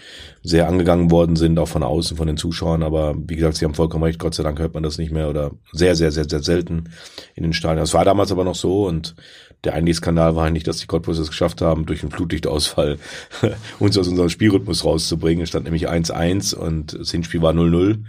[0.44, 2.84] sehr angegangen worden sind, auch von außen, von den Zuschauern.
[2.84, 5.28] Aber wie gesagt, sie haben vollkommen recht, Gott sei Dank hört man das nicht mehr
[5.28, 6.90] oder sehr, sehr, sehr, sehr selten
[7.34, 7.80] in den Stadien.
[7.80, 9.16] Das war damals aber noch so und
[9.64, 12.98] der eigentliche Skandal war eigentlich, dass die Cottbus es geschafft haben, durch einen Flutlichtausfall
[13.78, 15.42] uns aus unserem Spielrhythmus rauszubringen.
[15.42, 18.04] Es stand nämlich 1-1 und das Hinspiel war 0-0.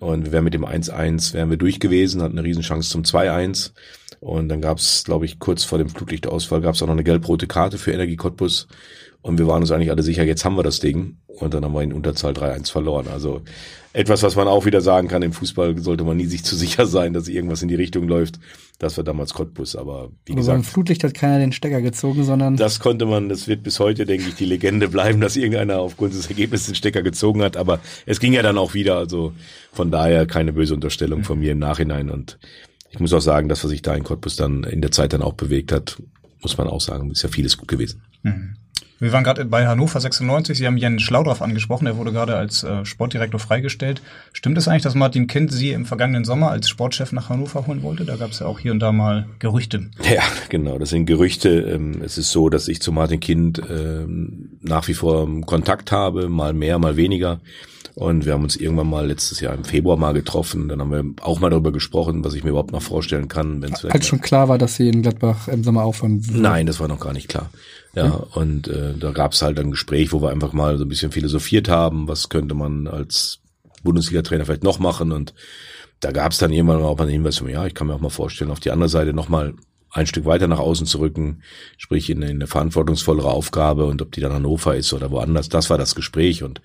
[0.00, 3.72] Und wir wären mit dem 1-1 wären wir durch gewesen, hatten eine Riesenchance zum 2-1.
[4.20, 7.04] Und dann gab es, glaube ich, kurz vor dem Flutlichtausfall gab es auch noch eine
[7.04, 8.66] gelb-rote Karte für Energie Cottbus.
[9.28, 11.18] Und wir waren uns eigentlich alle sicher, jetzt haben wir das Ding.
[11.26, 13.08] Und dann haben wir in Unterzahl 3-1 verloren.
[13.12, 13.42] Also
[13.92, 16.86] etwas, was man auch wieder sagen kann, im Fußball sollte man nie sich zu sicher
[16.86, 18.40] sein, dass irgendwas in die Richtung läuft.
[18.78, 20.56] Das war damals Cottbus, aber wie aber gesagt.
[20.56, 22.56] Beim Flutlicht hat keiner den Stecker gezogen, sondern.
[22.56, 26.14] Das konnte man, das wird bis heute, denke ich, die Legende bleiben, dass irgendeiner aufgrund
[26.14, 27.58] des Ergebnisses den Stecker gezogen hat.
[27.58, 28.96] Aber es ging ja dann auch wieder.
[28.96, 29.34] Also
[29.72, 32.08] von daher keine böse Unterstellung von mir im Nachhinein.
[32.08, 32.38] Und
[32.90, 35.20] ich muss auch sagen, das, was sich da in Cottbus dann in der Zeit dann
[35.20, 36.02] auch bewegt hat,
[36.40, 38.00] muss man auch sagen, ist ja vieles gut gewesen.
[38.22, 38.56] Mhm.
[39.00, 40.58] Wir waren gerade bei Hannover 96.
[40.58, 41.86] Sie haben Jens Schlaudorf angesprochen.
[41.86, 44.02] Er wurde gerade als äh, Sportdirektor freigestellt.
[44.32, 47.82] Stimmt es eigentlich, dass Martin Kind Sie im vergangenen Sommer als Sportchef nach Hannover holen
[47.82, 48.04] wollte?
[48.04, 49.88] Da gab es ja auch hier und da mal Gerüchte.
[50.02, 50.78] Ja, genau.
[50.78, 51.48] Das sind Gerüchte.
[51.60, 56.28] Ähm, es ist so, dass ich zu Martin Kind ähm, nach wie vor Kontakt habe,
[56.28, 57.40] mal mehr, mal weniger.
[57.98, 60.68] Und wir haben uns irgendwann mal letztes Jahr im Februar mal getroffen.
[60.68, 63.60] Dann haben wir auch mal darüber gesprochen, was ich mir überhaupt noch vorstellen kann.
[63.60, 66.40] Wenn's Als schon klar war, dass sie in Gladbach im Sommer aufhören würden.
[66.40, 67.50] Nein, das war noch gar nicht klar.
[67.96, 68.14] Ja, Mhm.
[68.34, 71.10] und äh, da gab es halt ein Gespräch, wo wir einfach mal so ein bisschen
[71.10, 73.40] philosophiert haben, was könnte man als
[73.82, 75.10] Bundesliga-Trainer vielleicht noch machen.
[75.10, 75.34] Und
[75.98, 78.00] da gab es dann irgendwann auch mal den Hinweis, von, ja, ich kann mir auch
[78.00, 79.54] mal vorstellen, auf die andere Seite nochmal
[79.90, 81.42] ein Stück weiter nach außen zu rücken,
[81.78, 85.48] sprich in, in eine verantwortungsvollere Aufgabe und ob die dann Hannover ist oder woanders.
[85.48, 86.60] Das war das Gespräch und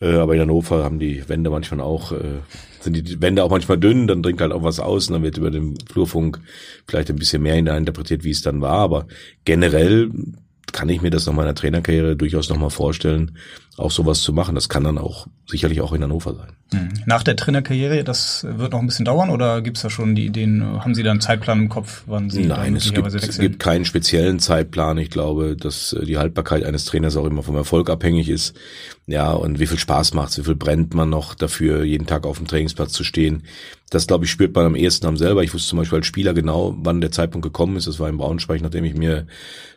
[0.00, 2.40] äh, aber in Hannover haben die Wände manchmal auch, äh,
[2.80, 5.38] sind die Wände auch manchmal dünn, dann dringt halt auch was aus und dann wird
[5.38, 6.40] über den Flurfunk
[6.86, 8.78] vielleicht ein bisschen mehr hineininterpretiert, wie es dann war.
[8.78, 9.06] Aber
[9.44, 10.10] generell
[10.74, 13.38] kann ich mir das nach meiner Trainerkarriere durchaus nochmal vorstellen,
[13.76, 14.56] auch sowas zu machen.
[14.56, 16.56] Das kann dann auch sicherlich auch in Hannover sein.
[16.72, 16.88] Mhm.
[17.06, 20.26] Nach der Trainerkarriere, das wird noch ein bisschen dauern oder gibt es da schon die
[20.26, 23.60] Ideen, haben Sie da einen Zeitplan im Kopf, wann Sie Nein, es gibt, es gibt
[23.60, 24.98] keinen speziellen Zeitplan.
[24.98, 28.56] Ich glaube, dass äh, die Haltbarkeit eines Trainers auch immer vom Erfolg abhängig ist.
[29.06, 32.38] Ja, und wie viel Spaß macht's, wie viel brennt man noch dafür, jeden Tag auf
[32.38, 33.44] dem Trainingsplatz zu stehen.
[33.94, 35.44] Das, glaube ich, spürt man am ehesten am selber.
[35.44, 37.86] Ich wusste zum Beispiel als Spieler genau, wann der Zeitpunkt gekommen ist.
[37.86, 39.26] Das war in Braunschweig, nachdem ich mir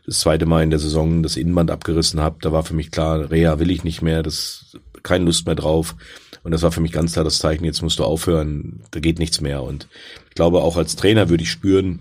[0.08, 2.38] das zweite Mal in der Saison das Innenband abgerissen habe.
[2.42, 5.96] Da war für mich klar, Reha will ich nicht mehr, das keine Lust mehr drauf.
[6.44, 9.20] Und das war für mich ganz klar das Zeichen, jetzt musst du aufhören, da geht
[9.20, 9.62] nichts mehr.
[9.62, 9.88] Und
[10.30, 12.00] ich glaube, auch als Trainer würde ich spüren,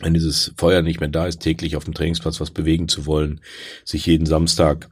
[0.00, 3.40] wenn dieses Feuer nicht mehr da ist, täglich auf dem Trainingsplatz was bewegen zu wollen,
[3.84, 4.88] sich jeden Samstag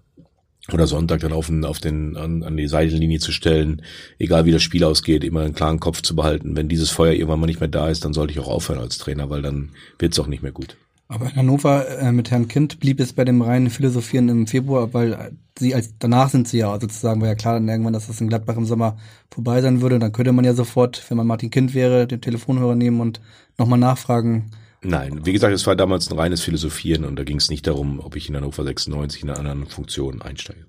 [0.75, 3.83] oder Sonntag dann auf den, auf den, an, an die Seitenlinie zu stellen,
[4.19, 6.57] egal wie das Spiel ausgeht, immer einen klaren Kopf zu behalten.
[6.57, 8.99] Wenn dieses Feuer irgendwann mal nicht mehr da ist, dann sollte ich auch aufhören als
[8.99, 10.77] Trainer, weil dann wird's auch nicht mehr gut.
[11.11, 14.95] Aber in Hannover äh, mit Herrn Kind blieb es bei dem reinen Philosophieren im Februar,
[14.95, 18.21] weil sie als danach sind sie ja sozusagen, war ja klar dann irgendwann, dass das
[18.21, 18.97] in Gladbach im Sommer
[19.29, 19.99] vorbei sein würde.
[19.99, 23.21] Dann könnte man ja sofort, wenn man Martin Kind wäre, den Telefonhörer nehmen und
[23.59, 24.53] nochmal nachfragen.
[24.83, 28.01] Nein, wie gesagt, es war damals ein reines Philosophieren und da ging es nicht darum,
[28.01, 30.67] ob ich in Hannover 96 in einer anderen Funktion einsteige.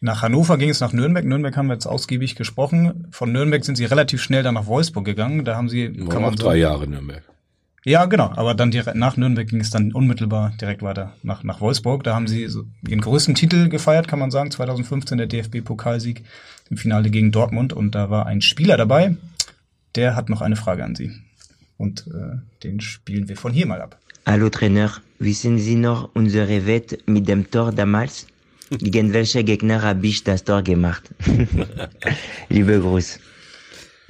[0.00, 1.24] Nach Hannover ging es nach Nürnberg.
[1.24, 3.08] Nürnberg haben wir jetzt ausgiebig gesprochen.
[3.10, 5.44] Von Nürnberg sind Sie relativ schnell dann nach Wolfsburg gegangen.
[5.44, 7.24] Da haben Sie, War noch drei Jahre in Nürnberg.
[7.84, 8.32] Ja, genau.
[8.36, 12.04] Aber dann direkt nach Nürnberg ging es dann unmittelbar direkt weiter nach, nach Wolfsburg.
[12.04, 14.50] Da haben sie so ihren größten Titel gefeiert, kann man sagen.
[14.50, 16.22] 2015 der DFB-Pokalsieg
[16.70, 17.72] im Finale gegen Dortmund.
[17.72, 19.16] Und da war ein Spieler dabei,
[19.96, 21.12] der hat noch eine Frage an Sie.
[21.78, 23.98] Und äh, den spielen wir von hier mal ab.
[24.26, 28.26] Hallo Trainer, wissen Sie noch unsere Wette mit dem Tor damals?
[28.70, 31.04] Gegen welche Gegner habe ich das Tor gemacht?
[32.50, 33.20] Liebe Gruß.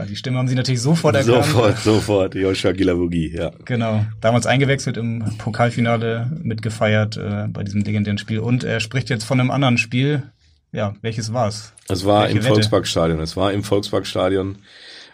[0.09, 1.45] Die Stimme haben Sie natürlich sofort erkannt.
[1.45, 2.35] Sofort, sofort.
[2.35, 3.51] Joshua Gilavogi, ja.
[3.65, 4.07] Genau.
[4.21, 8.39] Damals eingewechselt im Pokalfinale mitgefeiert äh, bei diesem legendären Spiel.
[8.39, 10.23] Und er spricht jetzt von einem anderen Spiel.
[10.71, 11.73] Ja, welches war es?
[11.89, 12.55] Es war Welche im Wette?
[12.55, 13.21] Volksparkstadion.
[13.21, 14.59] Es war im Volksparkstadion.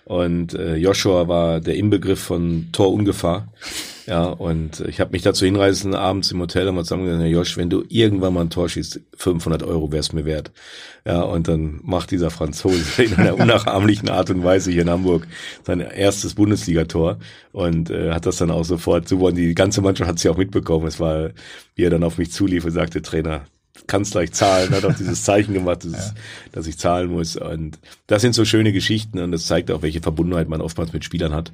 [0.05, 3.49] Und äh, Joshua war der Inbegriff von Torungefahr.
[4.07, 7.31] Ja, und ich habe mich dazu hinreißen, abends im Hotel haben wir zusammen gesagt, Herr
[7.31, 10.53] Josh, wenn du irgendwann mal ein Tor schießt, 500 Euro wär's mir wert.
[11.07, 15.27] Ja, und dann macht dieser Franzose in einer unnachahmlichen Art und Weise hier in Hamburg
[15.63, 17.19] sein erstes Bundesligator
[17.53, 19.25] und äh, hat das dann auch sofort super.
[19.27, 20.87] Und die ganze Mannschaft hat es ja auch mitbekommen.
[20.87, 21.31] Es war,
[21.75, 23.47] wie er dann auf mich zulief und sagte, Trainer,
[23.87, 26.14] kannst gleich zahlen, hat auch dieses Zeichen gemacht, dieses,
[26.53, 27.37] dass ich zahlen muss.
[27.37, 31.05] Und das sind so schöne Geschichten und das zeigt auch, welche Verbundenheit man oftmals mit
[31.05, 31.53] Spielern hat.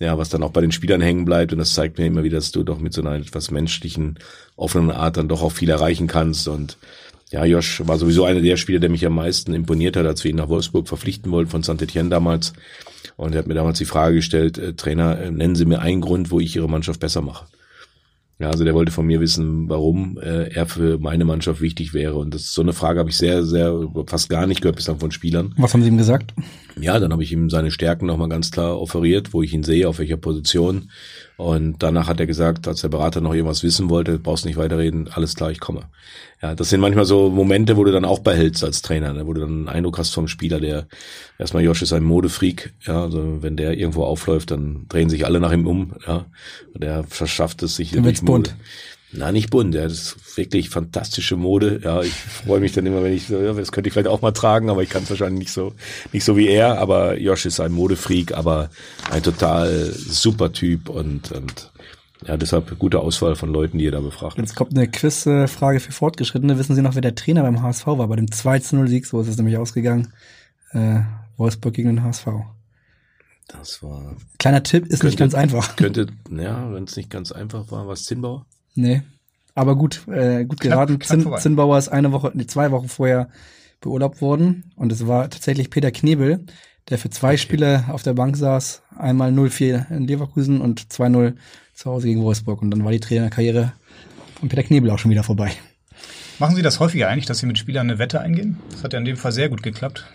[0.00, 1.52] Ja, was dann auch bei den Spielern hängen bleibt.
[1.52, 4.18] Und das zeigt mir immer wieder, dass du doch mit so einer etwas menschlichen,
[4.56, 6.46] offenen Art dann doch auch viel erreichen kannst.
[6.46, 6.78] Und
[7.30, 10.30] ja, Josh war sowieso einer der Spieler, der mich am meisten imponiert hat, als wir
[10.30, 12.52] ihn nach Wolfsburg verpflichten wollten von Saint-Etienne damals.
[13.16, 16.00] Und er hat mir damals die Frage gestellt, äh, Trainer, äh, nennen Sie mir einen
[16.00, 17.46] Grund, wo ich Ihre Mannschaft besser mache.
[18.40, 22.14] Ja, also der wollte von mir wissen, warum äh, er für meine Mannschaft wichtig wäre.
[22.14, 25.10] Und das so eine Frage habe ich sehr, sehr fast gar nicht gehört bislang von
[25.10, 25.54] Spielern.
[25.56, 26.34] Was haben Sie ihm gesagt?
[26.80, 29.88] Ja, dann habe ich ihm seine Stärken nochmal ganz klar offeriert, wo ich ihn sehe,
[29.88, 30.90] auf welcher Position.
[31.38, 35.08] Und danach hat er gesagt, als der Berater noch irgendwas wissen wollte, brauchst nicht weiterreden,
[35.12, 35.82] alles klar, ich komme.
[36.42, 39.24] Ja, das sind manchmal so Momente, wo du dann auch behältst als Trainer, ne?
[39.24, 40.88] wo du dann einen Eindruck hast vom Spieler, der
[41.38, 45.38] erstmal Josh ist ein Modefreak, ja, also wenn der irgendwo aufläuft, dann drehen sich alle
[45.38, 46.26] nach ihm um, ja,
[46.74, 48.56] und der verschafft es sich Dann wird's bunt.
[49.10, 51.80] Na, nicht bunt, ja, das ist wirklich fantastische Mode.
[51.82, 54.20] Ja, ich freue mich dann immer, wenn ich so, ja, das könnte ich vielleicht auch
[54.20, 55.72] mal tragen, aber ich kann es wahrscheinlich nicht so,
[56.12, 56.78] nicht so wie er.
[56.78, 58.68] Aber Josh ist ein Modefreak, aber
[59.10, 61.72] ein total super Typ und, und
[62.26, 64.36] ja, deshalb gute Auswahl von Leuten, die ihr da befragt.
[64.36, 66.58] Jetzt kommt eine Quizfrage für Fortgeschrittene.
[66.58, 68.08] Wissen Sie noch, wer der Trainer beim HSV war?
[68.08, 70.12] Bei dem 2-0-Sieg, so ist es nämlich ausgegangen.
[70.72, 71.00] Äh,
[71.38, 72.26] Wolfsburg gegen den HSV.
[73.46, 74.16] Das war.
[74.38, 75.76] Kleiner Tipp, ist nicht ganz einfach.
[75.76, 78.44] Könnte, ja, wenn es nicht ganz einfach war, war es Zinnbauer?
[78.78, 79.02] Nee.
[79.54, 80.98] Aber gut, äh, gut Knapp- geraten.
[81.00, 81.34] knapp Zinn.
[81.38, 83.28] Zinnbauer ist eine Woche, nee, zwei Wochen vorher
[83.80, 84.70] beurlaubt worden.
[84.76, 86.44] Und es war tatsächlich Peter Knebel,
[86.88, 88.82] der für zwei Spiele auf der Bank saß.
[88.96, 91.34] Einmal 0-4 in Leverkusen und 2-0
[91.74, 92.62] zu Hause gegen Wolfsburg.
[92.62, 93.72] Und dann war die Trainerkarriere
[94.38, 95.50] von Peter Knebel auch schon wieder vorbei.
[96.38, 98.58] Machen Sie das häufiger eigentlich, dass Sie mit Spielern eine Wette eingehen?
[98.70, 100.06] Das hat ja in dem Fall sehr gut geklappt.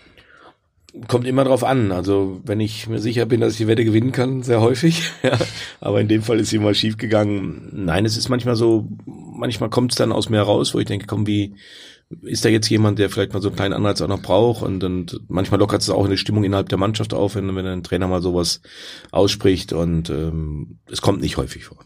[1.08, 1.92] Kommt immer drauf an.
[1.92, 5.10] Also wenn ich mir sicher bin, dass ich die Wette gewinnen kann, sehr häufig.
[5.22, 5.38] ja.
[5.80, 7.68] Aber in dem Fall ist sie mal schief gegangen.
[7.72, 11.06] Nein, es ist manchmal so, manchmal kommt es dann aus mir heraus, wo ich denke,
[11.06, 11.54] komm, wie
[12.22, 14.84] ist da jetzt jemand, der vielleicht mal so einen kleinen Anreiz auch noch braucht und,
[14.84, 18.06] und manchmal lockert es auch eine Stimmung innerhalb der Mannschaft auf, wenn, wenn ein Trainer
[18.06, 18.60] mal sowas
[19.10, 21.78] ausspricht und ähm, es kommt nicht häufig vor.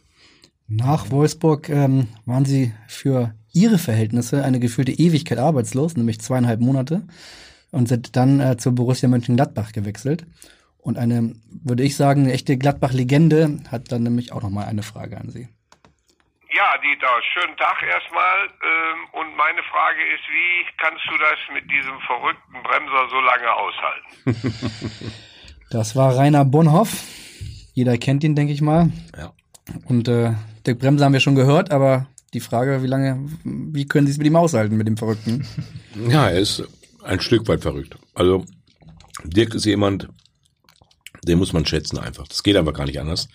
[0.66, 7.04] Nach Wolfsburg ähm, waren Sie für Ihre Verhältnisse eine gefühlte Ewigkeit arbeitslos, nämlich zweieinhalb Monate
[7.70, 10.26] und sind dann äh, zur Borussia Mönchengladbach gewechselt.
[10.78, 15.18] Und eine, würde ich sagen, eine echte Gladbach-Legende hat dann nämlich auch nochmal eine Frage
[15.18, 15.48] an Sie.
[16.50, 18.48] Ja, Dieter, schönen Tag erstmal.
[18.62, 23.52] Ähm, und meine Frage ist, wie kannst du das mit diesem verrückten Bremser so lange
[23.54, 25.12] aushalten?
[25.70, 26.90] das war Rainer Bonhoff.
[27.74, 28.90] Jeder kennt ihn, denke ich mal.
[29.16, 29.32] Ja.
[29.84, 30.32] Und äh,
[30.66, 34.18] Dirk Bremser haben wir schon gehört, aber die Frage, wie lange, wie können Sie es
[34.18, 35.46] mit ihm aushalten, mit dem Verrückten?
[36.08, 36.66] Ja, er ist
[37.03, 37.96] ein Stück weit verrückt.
[38.14, 38.44] Also
[39.24, 40.09] Dirk ist jemand,
[41.24, 42.28] den muss man schätzen einfach.
[42.28, 43.28] Das geht einfach gar nicht anders,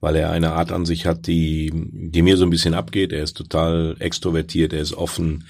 [0.00, 3.12] weil er eine Art an sich hat, die, die mir so ein bisschen abgeht.
[3.12, 5.46] Er ist total extrovertiert, er ist offen.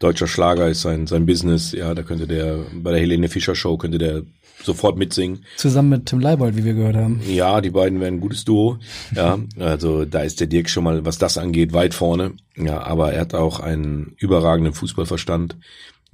[0.00, 1.72] Deutscher Schlager ist sein, sein Business.
[1.72, 4.22] Ja, da könnte der, bei der Helene Fischer Show könnte der
[4.62, 5.44] sofort mitsingen.
[5.56, 7.20] Zusammen mit Tim Leibold, wie wir gehört haben.
[7.26, 8.78] Ja, die beiden wären ein gutes Duo.
[9.14, 12.32] Ja, also da ist der Dirk schon mal, was das angeht, weit vorne.
[12.56, 15.56] Ja, aber er hat auch einen überragenden Fußballverstand.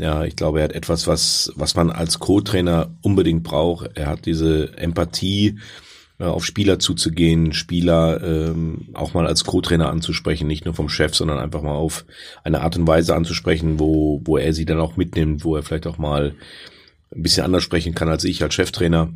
[0.00, 3.98] Ja, ich glaube, er hat etwas, was, was man als Co-Trainer unbedingt braucht.
[3.98, 5.58] Er hat diese Empathie,
[6.18, 11.14] äh, auf Spieler zuzugehen, Spieler ähm, auch mal als Co-Trainer anzusprechen, nicht nur vom Chef,
[11.14, 12.06] sondern einfach mal auf
[12.44, 15.86] eine Art und Weise anzusprechen, wo, wo er sie dann auch mitnimmt, wo er vielleicht
[15.86, 16.34] auch mal
[17.14, 19.12] ein bisschen anders sprechen kann als ich als Cheftrainer.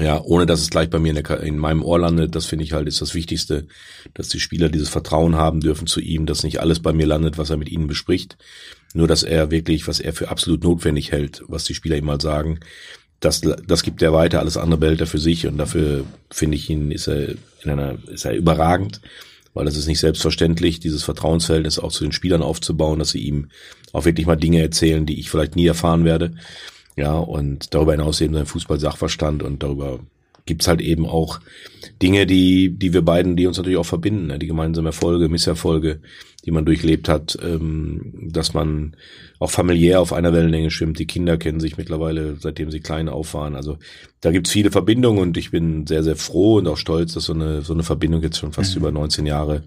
[0.00, 2.64] Ja, ohne dass es gleich bei mir in, der, in meinem Ohr landet, das finde
[2.64, 3.66] ich halt ist das Wichtigste,
[4.14, 7.36] dass die Spieler dieses Vertrauen haben dürfen zu ihm, dass nicht alles bei mir landet,
[7.36, 8.38] was er mit ihnen bespricht,
[8.94, 12.20] nur dass er wirklich, was er für absolut notwendig hält, was die Spieler ihm mal
[12.20, 12.60] sagen,
[13.20, 16.70] das, das gibt er weiter, alles andere behält er für sich und dafür finde ich
[16.70, 17.30] ihn, ist er
[17.62, 19.00] in einer, ist er überragend,
[19.52, 23.48] weil es ist nicht selbstverständlich, dieses Vertrauensverhältnis auch zu den Spielern aufzubauen, dass sie ihm
[23.92, 26.32] auch wirklich mal Dinge erzählen, die ich vielleicht nie erfahren werde.
[26.96, 30.00] Ja, und darüber hinaus eben sein Fußball-Sachverstand und darüber
[30.44, 31.40] gibt's halt eben auch
[32.02, 34.38] Dinge, die, die wir beiden, die uns natürlich auch verbinden, ne?
[34.38, 36.00] die gemeinsamen Erfolge, Misserfolge,
[36.44, 38.96] die man durchlebt hat, ähm, dass man
[39.38, 40.98] auch familiär auf einer Wellenlänge schwimmt.
[40.98, 43.54] Die Kinder kennen sich mittlerweile, seitdem sie klein auf waren.
[43.54, 43.78] Also
[44.20, 47.32] da gibt's viele Verbindungen und ich bin sehr, sehr froh und auch stolz, dass so
[47.32, 48.80] eine, so eine Verbindung jetzt schon fast mhm.
[48.80, 49.62] über 19 Jahre,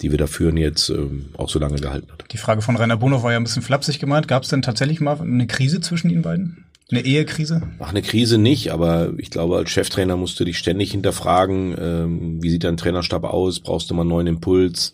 [0.00, 2.24] die wir da führen, jetzt ähm, auch so lange gehalten hat.
[2.32, 4.26] Die Frage von Rainer Bonow war ja ein bisschen flapsig gemeint.
[4.26, 6.66] Gab's denn tatsächlich mal eine Krise zwischen Ihnen beiden?
[6.90, 7.62] Eine Ehekrise?
[7.80, 12.42] Ach, eine Krise nicht, aber ich glaube, als Cheftrainer musst du dich ständig hinterfragen, ähm,
[12.42, 14.92] wie sieht dein Trainerstab aus, brauchst du mal einen neuen Impuls?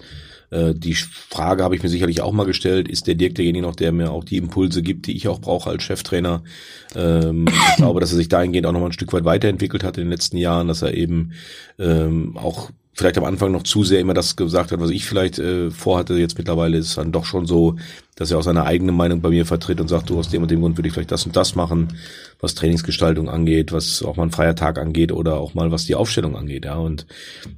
[0.53, 3.75] Äh, die Frage habe ich mir sicherlich auch mal gestellt, ist der Dirk derjenige noch,
[3.75, 6.43] der mir auch die Impulse gibt, die ich auch brauche als Cheftrainer?
[6.95, 9.97] Ähm, ich glaube, dass er sich dahingehend auch noch mal ein Stück weit weiterentwickelt hat
[9.97, 11.33] in den letzten Jahren, dass er eben
[11.79, 15.39] ähm, auch vielleicht am Anfang noch zu sehr immer das gesagt hat, was ich vielleicht
[15.39, 16.15] äh, vorhatte.
[16.15, 17.77] Jetzt mittlerweile ist es dann doch schon so,
[18.17, 20.51] dass er auch seine eigene Meinung bei mir vertritt und sagt, du aus dem und
[20.51, 21.89] dem Grund würde ich vielleicht das und das machen,
[22.41, 25.95] was Trainingsgestaltung angeht, was auch mal ein freier Tag angeht oder auch mal was die
[25.95, 26.67] Aufstellung angeht.
[26.67, 27.07] Ja, und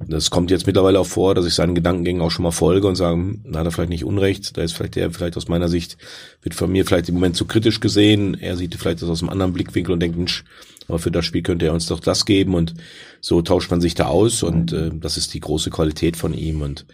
[0.07, 2.95] das kommt jetzt mittlerweile auch vor, dass ich seinen Gedankengängen auch schon mal folge und
[2.95, 4.55] sage, hm, na, hat er vielleicht nicht Unrecht.
[4.55, 5.97] Da ist vielleicht der, vielleicht aus meiner Sicht
[6.41, 8.37] wird von mir vielleicht im Moment zu kritisch gesehen.
[8.39, 10.45] Er sieht vielleicht das aus einem anderen Blickwinkel und denkt, Mensch,
[10.87, 12.75] aber für das Spiel könnte er uns doch das geben und
[13.19, 16.61] so tauscht man sich da aus und äh, das ist die große Qualität von ihm
[16.61, 16.85] und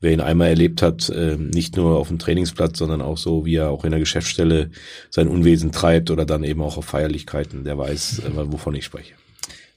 [0.00, 3.56] wer ihn einmal erlebt hat, äh, nicht nur auf dem Trainingsplatz, sondern auch so, wie
[3.56, 4.70] er auch in der Geschäftsstelle
[5.10, 9.14] sein Unwesen treibt oder dann eben auch auf Feierlichkeiten, der weiß, äh, wovon ich spreche.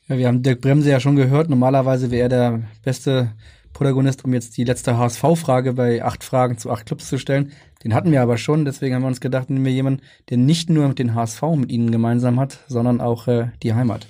[0.07, 1.49] Ja, wir haben Dirk Bremse ja schon gehört.
[1.49, 3.31] Normalerweise wäre er der beste
[3.73, 7.51] Protagonist, um jetzt die letzte HSV-Frage bei acht Fragen zu acht Clubs zu stellen.
[7.83, 10.69] Den hatten wir aber schon, deswegen haben wir uns gedacht, nehmen wir jemanden, der nicht
[10.69, 14.07] nur mit den HSV mit ihnen gemeinsam hat, sondern auch äh, die Heimat.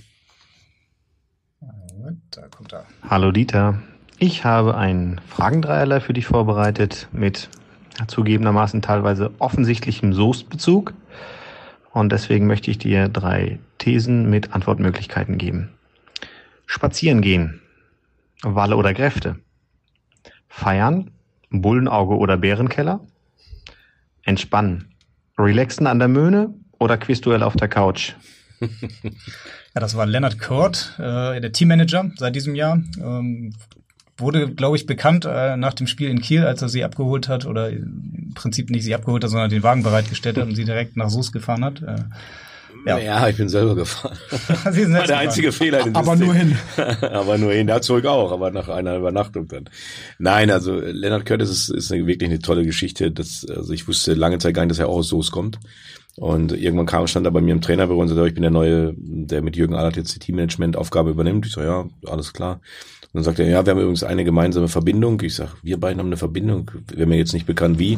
[2.32, 2.86] Da kommt er.
[3.04, 3.82] Hallo Dieter.
[4.24, 7.50] Ich habe einen Fragendreierlei für dich vorbereitet mit
[8.06, 10.94] zugegebenermaßen teilweise offensichtlichem Soßbezug.
[11.92, 15.72] Und deswegen möchte ich dir drei Thesen mit Antwortmöglichkeiten geben.
[16.68, 17.62] Spazieren gehen.
[18.44, 19.40] Walle oder Kräfte.
[20.48, 21.10] Feiern.
[21.50, 23.00] Bullenauge oder Bärenkeller.
[24.22, 24.94] Entspannen.
[25.36, 28.14] Relaxen an der Möhne oder Quizduell auf der Couch?
[28.62, 28.70] ja,
[29.74, 32.84] das war Leonard Kurt, äh, der Teammanager seit diesem Jahr.
[33.00, 33.56] Ähm,
[34.22, 37.46] wurde, glaube ich, bekannt äh, nach dem Spiel in Kiel, als er sie abgeholt hat
[37.46, 40.98] oder im Prinzip nicht sie abgeholt hat, sondern den Wagen bereitgestellt hat und sie direkt
[40.98, 41.82] nach Soos gefahren hat.
[41.82, 42.04] Äh,
[42.86, 42.98] ja.
[42.98, 44.18] ja, ich bin selber gefahren.
[44.72, 45.86] Sie sind war der einzige Fehler.
[45.86, 46.58] In aber nur hin.
[47.02, 47.68] aber nur hin.
[47.68, 49.66] Da zurück auch, aber nach einer Übernachtung dann.
[50.18, 53.12] Nein, also Leonard Curtis ist, ist eine, wirklich eine tolle Geschichte.
[53.12, 55.60] Das, also ich wusste lange Zeit gar nicht, dass er auch aus Soos kommt.
[56.18, 58.94] Und irgendwann kam, stand er bei mir im Trainerbüro und sagte, ich bin der Neue,
[58.98, 61.46] der mit Jürgen Allert jetzt die Teammanagement-Aufgabe übernimmt.
[61.46, 62.62] Ich so, ja, alles klar.
[63.14, 65.22] Dann sagt er, ja, wir haben übrigens eine gemeinsame Verbindung.
[65.22, 66.72] Ich sag, wir beiden haben eine Verbindung.
[66.94, 67.98] Wäre mir jetzt nicht bekannt, wie.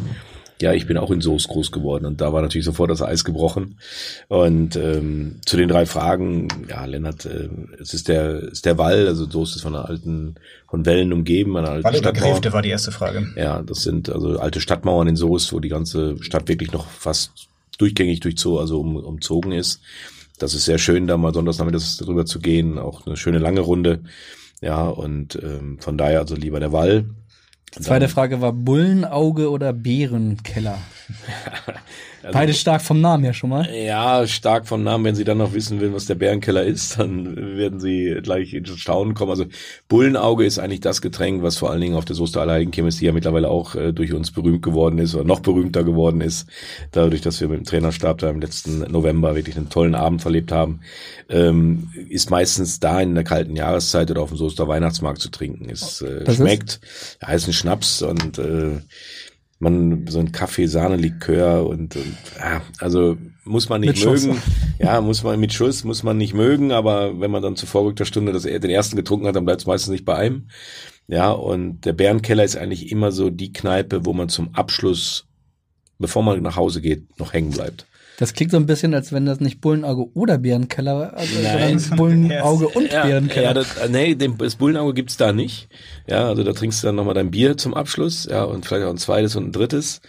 [0.61, 3.25] Ja, ich bin auch in Soos groß geworden und da war natürlich sofort das Eis
[3.25, 3.79] gebrochen.
[4.29, 7.49] Und ähm, zu den drei Fragen, ja, Lennart, äh,
[7.81, 10.35] es ist der, ist der Wall, also Soos ist von einer alten,
[10.69, 12.31] von Wellen umgeben, einer alten Wall oder Stadtmauer.
[12.31, 13.27] Gräfte war die erste Frage.
[13.35, 17.31] Ja, das sind also alte Stadtmauern in Soest, wo die ganze Stadt wirklich noch fast
[17.77, 19.81] durchgängig durchzo also um, umzogen ist.
[20.39, 23.61] Das ist sehr schön, da mal sonntags nachmittags drüber zu gehen, auch eine schöne lange
[23.61, 24.01] Runde.
[24.63, 27.09] Ja, und ähm, von daher also lieber der Wall.
[27.69, 30.77] Zweite Frage war Bullenauge oder Bärenkeller?
[32.23, 33.67] Also- Beide stark vom Namen her schon mal.
[33.75, 35.03] Ja, stark vom Namen.
[35.03, 38.69] Wenn Sie dann noch wissen will, was der Bärenkeller ist, dann werden Sie gleich ins
[38.79, 39.29] Staunen kommen.
[39.31, 39.43] Also
[39.89, 43.11] Bullenauge ist eigentlich das Getränk, was vor allen Dingen auf der Soester Allerheiligenkirmes, die ja
[43.11, 46.47] mittlerweile auch äh, durch uns berühmt geworden ist oder noch berühmter geworden ist,
[46.91, 50.53] dadurch, dass wir mit dem Trainerstab da im letzten November wirklich einen tollen Abend verlebt
[50.53, 50.79] haben,
[51.27, 55.69] ähm, ist meistens da in der kalten Jahreszeit oder auf dem Soester Weihnachtsmarkt zu trinken.
[55.69, 56.37] Es äh, Das ist?
[56.37, 56.79] schmeckt,
[57.21, 58.79] ja, ist ein Schnaps und äh,
[59.63, 64.25] man so ein Kaffee Sahne Likör und, und ja, also muss man nicht Mit Schuss.
[64.25, 64.41] mögen.
[64.79, 68.05] Ja, muss man mit Schuss muss man nicht mögen, aber wenn man dann zu vorrückter
[68.05, 70.47] Stunde das, den ersten getrunken hat, dann bleibt es meistens nicht bei einem.
[71.07, 75.27] Ja, und der Bärenkeller ist eigentlich immer so die Kneipe, wo man zum Abschluss,
[75.99, 77.85] bevor man nach Hause geht, noch hängen bleibt.
[78.17, 81.79] Das klingt so ein bisschen, als wenn das nicht Bullenauge oder Bärenkeller war, also Nein.
[81.79, 83.43] sondern Bullenauge und ja, Bärenkeller.
[83.43, 85.67] Ja, das, nee, das Bullenauge gibt's da nicht.
[86.07, 88.91] Ja, also da trinkst du dann nochmal dein Bier zum Abschluss, ja, und vielleicht auch
[88.91, 90.01] ein zweites und ein drittes.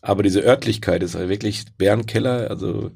[0.00, 2.90] Aber diese Örtlichkeit ist halt wirklich Bärenkeller, also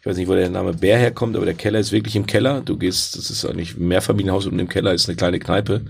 [0.00, 2.62] ich weiß nicht, wo der Name Bär herkommt, aber der Keller ist wirklich im Keller.
[2.62, 5.82] Du gehst, das ist eigentlich ein Mehrfamilienhaus und im Keller ist eine kleine Kneipe.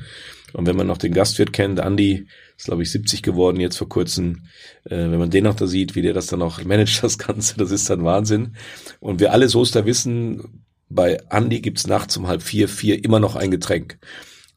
[0.52, 2.26] Und wenn man noch den Gastwirt kennt, Andi,
[2.56, 4.44] ist glaube ich 70 geworden jetzt vor kurzem,
[4.84, 7.56] äh, wenn man den noch da sieht, wie der das dann auch managt, das Ganze,
[7.56, 8.56] das ist dann Wahnsinn.
[9.00, 13.36] Und wir alle Soester wissen, bei Andi gibt's nachts um halb vier, vier immer noch
[13.36, 13.98] ein Getränk.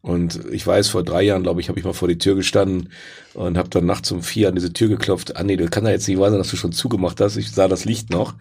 [0.02, 2.90] Und ich weiß, vor drei Jahren, glaube ich, habe ich mal vor die Tür gestanden
[3.36, 5.38] und habe dann nachts um vier an diese Tür geklopft.
[5.38, 7.38] Andi, du kann ja jetzt nicht wahr sein, dass du schon zugemacht hast.
[7.38, 8.34] Ich sah das Licht noch.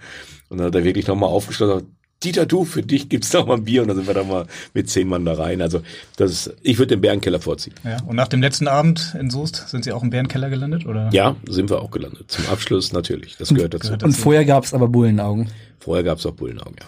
[0.48, 1.94] Und dann hat er wirklich nochmal aufgeschlossen,
[2.24, 3.82] Dieter, du, für dich gibt's noch mal ein Bier.
[3.82, 5.60] Und dann sind wir da mal mit zehn Mann da rein.
[5.62, 5.82] Also
[6.16, 7.74] das ist, ich würde den Bärenkeller vorziehen.
[7.84, 11.10] Ja, und nach dem letzten Abend in Soest sind Sie auch im Bärenkeller gelandet, oder?
[11.12, 12.30] Ja, sind wir auch gelandet.
[12.30, 13.36] Zum Abschluss natürlich.
[13.36, 13.92] Das gehört dazu.
[13.92, 15.48] Und vorher gab's aber Bullenaugen.
[15.80, 16.86] Vorher gab's auch Bullenaugen, ja.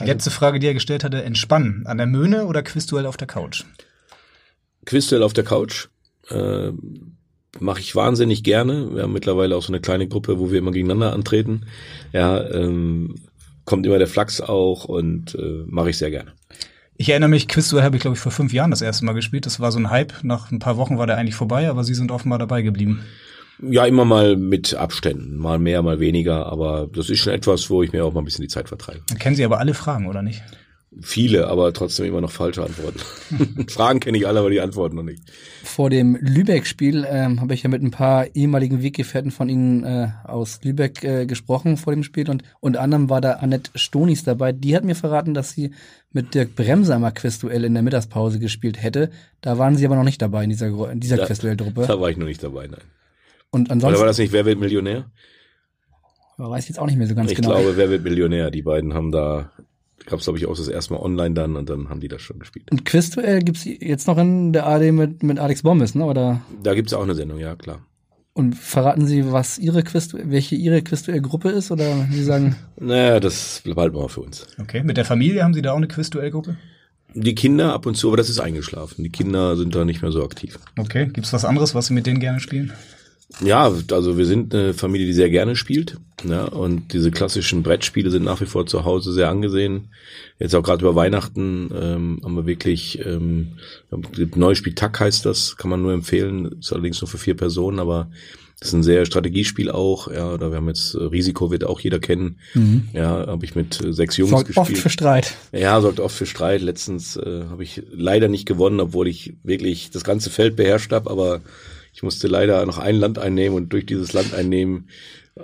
[0.00, 1.86] Die letzte Frage, die er gestellt hatte, entspannen.
[1.86, 3.64] An der Möhne oder Quizduell auf der Couch?
[4.86, 5.88] Quizduell auf der Couch.
[6.30, 6.72] Äh,
[7.60, 8.94] Mache ich wahnsinnig gerne.
[8.94, 11.66] Wir haben mittlerweile auch so eine kleine Gruppe, wo wir immer gegeneinander antreten.
[12.14, 13.16] Ja, ähm,
[13.64, 16.32] kommt immer der Flachs auch und äh, mache ich sehr gerne.
[16.96, 19.46] Ich erinnere mich, Quizduell habe ich, glaube ich, vor fünf Jahren das erste Mal gespielt.
[19.46, 20.12] Das war so ein Hype.
[20.22, 23.00] Nach ein paar Wochen war der eigentlich vorbei, aber Sie sind offenbar dabei geblieben.
[23.60, 27.82] Ja, immer mal mit Abständen, mal mehr, mal weniger, aber das ist schon etwas, wo
[27.82, 29.02] ich mir auch mal ein bisschen die Zeit vertreibe.
[29.08, 30.42] Dann kennen Sie aber alle Fragen, oder nicht?
[31.00, 33.00] Viele, aber trotzdem immer noch falsche Antworten.
[33.68, 35.22] Fragen kenne ich alle, aber die Antworten noch nicht.
[35.64, 40.08] Vor dem Lübeck-Spiel ähm, habe ich ja mit ein paar ehemaligen Weggefährten von Ihnen äh,
[40.24, 44.52] aus Lübeck äh, gesprochen vor dem Spiel und unter anderem war da Annette Stonis dabei.
[44.52, 45.72] Die hat mir verraten, dass sie
[46.12, 49.10] mit Dirk Bremser mal Quizduell in der Mittagspause gespielt hätte.
[49.40, 51.86] Da waren Sie aber noch nicht dabei in dieser, in dieser Da- Quizduell-Truppe.
[51.88, 52.80] Da war ich noch nicht dabei, nein.
[53.50, 55.06] Und Oder ansonsten war das nicht Wer wird Millionär?
[56.36, 57.50] weiß ich jetzt auch nicht mehr so ganz ich genau.
[57.50, 58.50] glaube, Wer wird Millionär?
[58.50, 59.52] Die beiden haben da,
[60.06, 62.38] gab's glaube ich auch das erste Mal online dann und dann haben die das schon
[62.38, 62.70] gespielt.
[62.70, 66.04] Und Quizduell gibt's jetzt noch in der AD mit, mit Alex Bommes, ne?
[66.04, 66.42] Oder?
[66.62, 67.80] Da gibt's auch eine Sendung, ja klar.
[68.34, 71.70] Und verraten Sie, was Ihre Quiz, welche Ihre Quizduell-Gruppe ist?
[71.70, 74.46] Oder Sie sagen, Naja, das behalten wir mal für uns.
[74.58, 74.82] Okay.
[74.82, 76.56] Mit der Familie haben Sie da auch eine Quizduell-Gruppe?
[77.14, 79.04] Die Kinder ab und zu, aber das ist eingeschlafen.
[79.04, 80.58] Die Kinder sind da nicht mehr so aktiv.
[80.78, 81.10] Okay.
[81.12, 82.72] Gibt's was anderes, was Sie mit denen gerne spielen?
[83.40, 85.96] Ja, also wir sind eine Familie, die sehr gerne spielt.
[86.24, 89.88] Ja, und diese klassischen Brettspiele sind nach wie vor zu Hause sehr angesehen.
[90.38, 93.52] Jetzt auch gerade über Weihnachten ähm, haben wir wirklich ähm,
[94.34, 96.58] neues Spiel Tack heißt das, kann man nur empfehlen.
[96.60, 98.08] Ist allerdings nur für vier Personen, aber
[98.60, 100.06] das ist ein sehr Strategiespiel auch.
[100.06, 102.38] Ja, da wir haben jetzt äh, Risiko wird auch jeder kennen.
[102.54, 102.88] Mhm.
[102.92, 104.68] Ja, habe ich mit äh, sechs Jungs sorgt gespielt.
[104.68, 105.34] oft für Streit.
[105.50, 106.62] Ja, sorgt oft für Streit.
[106.62, 111.10] Letztens äh, habe ich leider nicht gewonnen, obwohl ich wirklich das ganze Feld beherrscht habe,
[111.10, 111.40] aber
[111.92, 114.88] ich musste leider noch ein Land einnehmen und durch dieses Land einnehmen,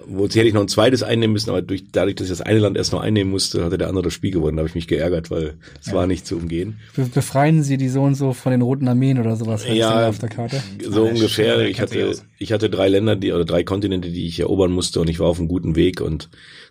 [0.07, 2.59] wo hätte ich noch ein zweites einnehmen müssen, aber durch, dadurch, dass ich das eine
[2.59, 4.57] Land erst noch einnehmen musste, hatte der andere das Spiel gewonnen.
[4.59, 5.94] Da habe ich mich geärgert, weil es Ja.
[5.94, 6.78] war nicht zu umgehen.
[6.94, 9.64] be befreien Sie die so und so von den Roten Armeen oder sowas?
[9.66, 10.62] Ja, auf der Karte.
[10.86, 11.57] So Ah, ungefähr.
[11.61, 15.01] schön, Ich hatte, ich hatte drei Länder, die, oder drei Kontinente, die ich erobern musste
[15.01, 16.28] und ich war auf einem guten Weg und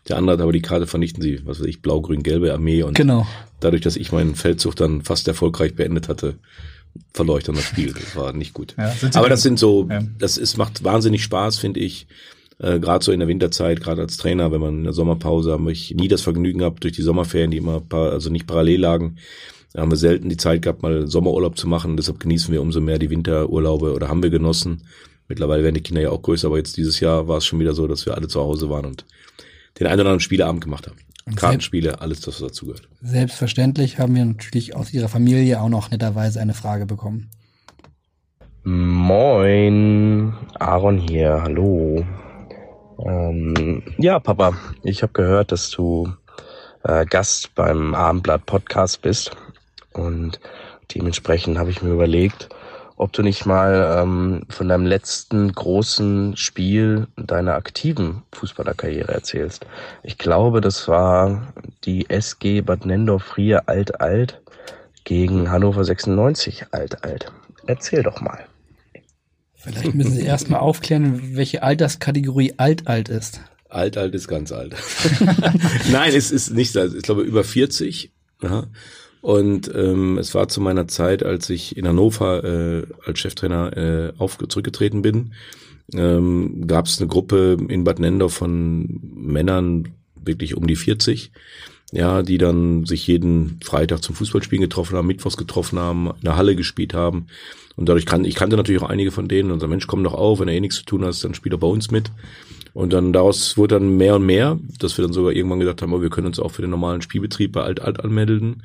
[0.10, 2.84] der andere hat aber die Karte vernichten sie, was weiß ich, blau, grün, gelbe Armee
[2.84, 3.26] und Genau.
[3.62, 6.36] dadurch, dass ich meinen Feldzug dann fast erfolgreich beendet hatte,
[7.14, 7.94] dann das Spiel.
[7.94, 8.76] Das war nicht gut.
[8.78, 10.02] Ja, aber das sind so, Ja.
[10.20, 12.08] das ist, macht wahnsinnig Spaß, finde ich.
[12.60, 15.72] Äh, gerade so in der Winterzeit, gerade als Trainer, wenn man in der Sommerpause habe
[15.72, 19.18] ich nie das Vergnügen gehabt durch die Sommerferien, die immer par also nicht parallel lagen.
[19.74, 21.98] Da haben wir selten die Zeit gehabt, mal Sommerurlaub zu machen.
[21.98, 24.84] Deshalb genießen wir umso mehr die Winterurlaube oder haben wir genossen.
[25.28, 27.74] Mittlerweile werden die Kinder ja auch größer, aber jetzt dieses Jahr war es schon wieder
[27.74, 29.06] so, dass wir alle zu Hause waren und
[29.80, 30.98] den einen oder anderen Spieleabend gemacht haben.
[31.36, 32.88] Kartenspiele, alles, was dazugehört.
[33.02, 37.30] Selbstverständlich haben wir natürlich aus Ihrer Familie auch noch netterweise eine Frage bekommen.
[38.64, 42.06] Moin, Aaron hier, hallo.
[43.06, 46.12] Ähm, ja, Papa, ich habe gehört, dass du
[46.84, 49.32] äh, Gast beim Abendblatt Podcast bist
[49.94, 50.40] und
[50.94, 52.50] dementsprechend habe ich mir überlegt,
[52.98, 59.66] ob du nicht mal ähm, von deinem letzten großen Spiel deiner aktiven Fußballerkarriere erzählst.
[60.04, 61.54] Ich glaube, das war
[61.86, 64.42] die SG Bad Nendorf-Frier Alt-Alt
[65.04, 67.32] gegen Hannover 96 Alt-Alt.
[67.68, 68.46] Erzähl doch mal.
[69.56, 73.42] Vielleicht müssen Sie erstmal aufklären, welche Alterskategorie alt-alt ist.
[73.70, 74.76] Alt-Alt ist ganz alt.
[75.92, 78.12] Nein, es ist nicht, ich glaube über 40.
[78.42, 78.66] Ja.
[79.22, 84.14] Und ähm, es war zu meiner Zeit, als ich in Hannover äh, als Cheftrainer äh,
[84.18, 85.34] auf, zurückgetreten bin,
[85.94, 91.32] ähm, gab es eine Gruppe in Bad Nendorf von Männern, wirklich um die 40,
[91.94, 96.36] ja, die dann sich jeden Freitag zum Fußballspielen getroffen haben, Mittwochs getroffen haben, in der
[96.36, 97.28] Halle gespielt haben.
[97.78, 100.16] Und dadurch kann, ich kannte natürlich auch einige von denen und so, Mensch, komm doch
[100.16, 102.12] auf, wenn er eh nichts zu tun hast, dann spielt er bei uns mit.
[102.74, 105.94] Und dann daraus wurde dann mehr und mehr, dass wir dann sogar irgendwann gedacht haben,
[105.94, 108.64] oh, wir können uns auch für den normalen Spielbetrieb bei Alt-Alt anmelden.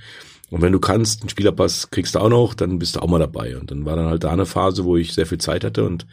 [0.53, 3.19] Und wenn du kannst, einen Spielerpass kriegst du auch noch, dann bist du auch mal
[3.19, 3.57] dabei.
[3.57, 6.07] Und dann war dann halt da eine Phase, wo ich sehr viel Zeit hatte und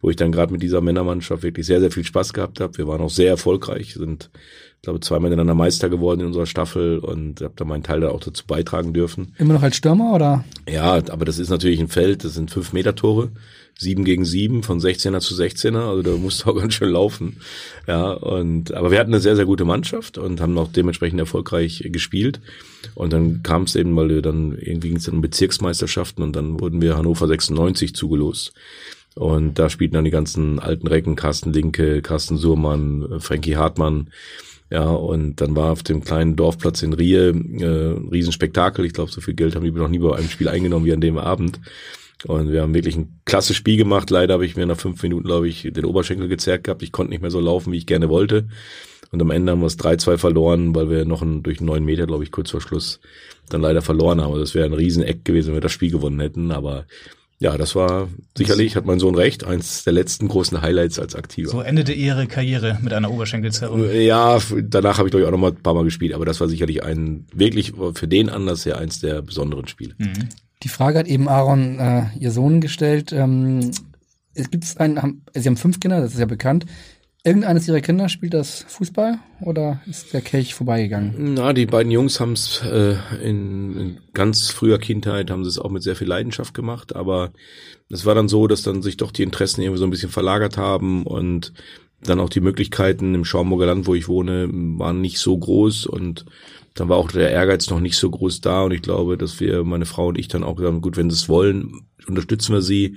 [0.00, 2.78] wo ich dann gerade mit dieser Männermannschaft wirklich sehr, sehr viel Spaß gehabt habe.
[2.78, 4.30] Wir waren auch sehr erfolgreich, sind,
[4.76, 8.10] ich glaube, zweimal miteinander Meister geworden in unserer Staffel und habe da meinen Teil da
[8.10, 9.34] auch dazu beitragen dürfen.
[9.38, 10.44] Immer noch als Stürmer oder?
[10.68, 13.32] Ja, aber das ist natürlich ein Feld, das sind fünf Meter Tore.
[13.78, 17.38] 7 gegen 7 von 16er zu 16er, also da musste auch ganz schön laufen.
[17.86, 21.88] Ja, und aber wir hatten eine sehr, sehr gute Mannschaft und haben auch dementsprechend erfolgreich
[21.92, 22.40] gespielt.
[22.94, 26.34] Und dann kam es eben, weil wir dann irgendwie ging es dann um Bezirksmeisterschaften und
[26.36, 28.52] dann wurden wir Hannover 96 zugelost.
[29.14, 34.08] Und da spielten dann die ganzen alten Recken, Carsten Linke, Carsten Surmann, Frankie Hartmann.
[34.70, 38.86] Ja, und dann war auf dem kleinen Dorfplatz in Rie äh, ein Riesenspektakel.
[38.86, 41.02] Ich glaube, so viel Geld haben die noch nie bei einem Spiel eingenommen wie an
[41.02, 41.60] dem Abend.
[42.26, 44.10] Und wir haben wirklich ein klasse Spiel gemacht.
[44.10, 46.82] Leider habe ich mir nach fünf Minuten, glaube ich, den Oberschenkel gezerrt gehabt.
[46.82, 48.48] Ich konnte nicht mehr so laufen, wie ich gerne wollte.
[49.10, 52.06] Und am Ende haben wir es 3-2 verloren, weil wir noch einen, durch neun Meter,
[52.06, 53.00] glaube ich, kurz vor Schluss
[53.48, 54.38] dann leider verloren haben.
[54.38, 56.50] Das wäre ein Rieseneck gewesen, wenn wir das Spiel gewonnen hätten.
[56.50, 56.86] Aber
[57.42, 58.08] ja, das war
[58.38, 61.50] sicherlich, hat mein Sohn recht, eins der letzten großen Highlights als Aktiver.
[61.50, 63.84] So endete Ihre Karriere mit einer Oberschenkelzerrung.
[63.92, 66.40] Ja, danach habe ich glaube ich auch noch mal ein paar Mal gespielt, aber das
[66.40, 69.94] war sicherlich ein wirklich für den Anlass ja eins der besonderen Spiele.
[69.98, 70.28] Mhm.
[70.62, 73.12] Die Frage hat eben Aaron, äh, ihr Sohn, gestellt.
[73.12, 73.72] Ähm,
[74.34, 76.66] es gibt einen, haben, Sie haben fünf Kinder, das ist ja bekannt.
[77.24, 81.34] Irgendeines Ihrer Kinder spielt das Fußball oder ist der Kelch vorbeigegangen?
[81.34, 85.58] Na, die beiden Jungs haben es äh, in, in ganz früher Kindheit haben sie es
[85.60, 87.32] auch mit sehr viel Leidenschaft gemacht, aber
[87.90, 90.56] es war dann so, dass dann sich doch die Interessen irgendwie so ein bisschen verlagert
[90.56, 91.52] haben und
[92.02, 96.24] dann auch die Möglichkeiten im Schaumburger Land, wo ich wohne, waren nicht so groß und
[96.74, 99.64] dann war auch der Ehrgeiz noch nicht so groß da und ich glaube, dass wir,
[99.64, 102.62] meine Frau und ich dann auch gesagt haben, gut, wenn sie es wollen, unterstützen wir
[102.62, 102.96] sie,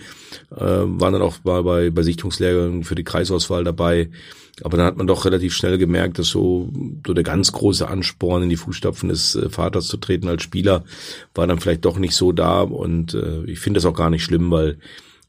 [0.51, 4.09] äh, waren dann auch bei, bei, bei Sichtungslehrern für die Kreisauswahl dabei.
[4.63, 6.71] Aber dann hat man doch relativ schnell gemerkt, dass so,
[7.05, 10.85] so der ganz große Ansporn in die Fußstapfen des äh, Vaters zu treten als Spieler
[11.33, 14.23] war dann vielleicht doch nicht so da und äh, ich finde das auch gar nicht
[14.23, 14.77] schlimm, weil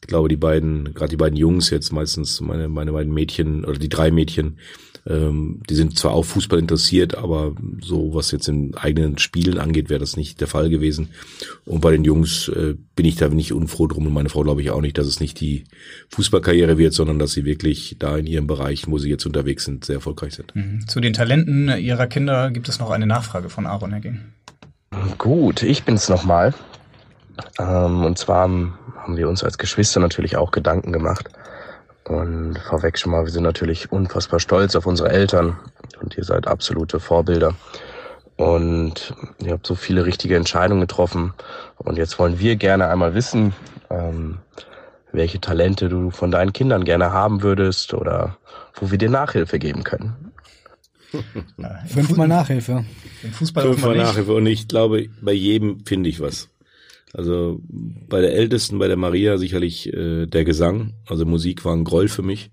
[0.01, 3.79] ich glaube, die beiden, gerade die beiden Jungs jetzt meistens, meine, meine beiden Mädchen oder
[3.79, 4.59] die drei Mädchen,
[5.07, 9.89] ähm, die sind zwar auch Fußball interessiert, aber so was jetzt in eigenen Spielen angeht,
[9.89, 11.11] wäre das nicht der Fall gewesen.
[11.65, 14.63] Und bei den Jungs äh, bin ich da nicht unfroh drum und meine Frau glaube
[14.63, 15.65] ich auch nicht, dass es nicht die
[16.09, 19.85] Fußballkarriere wird, sondern dass sie wirklich da in ihren Bereichen, wo sie jetzt unterwegs sind,
[19.85, 20.55] sehr erfolgreich sind.
[20.57, 20.87] Mhm.
[20.89, 24.21] Zu den Talenten ihrer Kinder gibt es noch eine Nachfrage von Aaron Hecking.
[25.19, 26.55] Gut, ich bin's nochmal.
[27.59, 31.29] Ähm, und zwar haben wir uns als Geschwister natürlich auch Gedanken gemacht.
[32.09, 35.59] Und vorweg schon mal, wir sind natürlich unfassbar stolz auf unsere Eltern
[36.01, 37.55] und ihr seid absolute Vorbilder.
[38.37, 41.33] Und ihr habt so viele richtige Entscheidungen getroffen.
[41.79, 43.55] Und jetzt wollen wir gerne einmal wissen,
[43.91, 44.39] ähm,
[45.13, 48.37] welche Talente du von deinen Kindern gerne haben würdest oder
[48.75, 50.33] wo wir dir Nachhilfe geben können.
[51.87, 52.85] Fünfmal Nachhilfe.
[53.23, 54.35] Im Fußball Fünfmal Nachhilfe.
[54.35, 56.51] Und ich glaube, bei jedem finde ich was.
[57.17, 60.93] Also bei der Ältesten, bei der Maria sicherlich äh, der Gesang.
[61.07, 62.51] Also Musik war ein Groll für mich.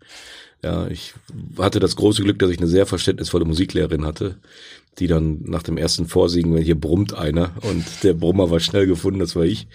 [0.63, 1.13] Ja, ich
[1.57, 4.37] hatte das große Glück, dass ich eine sehr verständnisvolle Musiklehrerin hatte,
[4.99, 8.87] die dann nach dem ersten Vorsiegen, wenn hier brummt einer und der Brummer war schnell
[8.87, 9.67] gefunden, das war ich.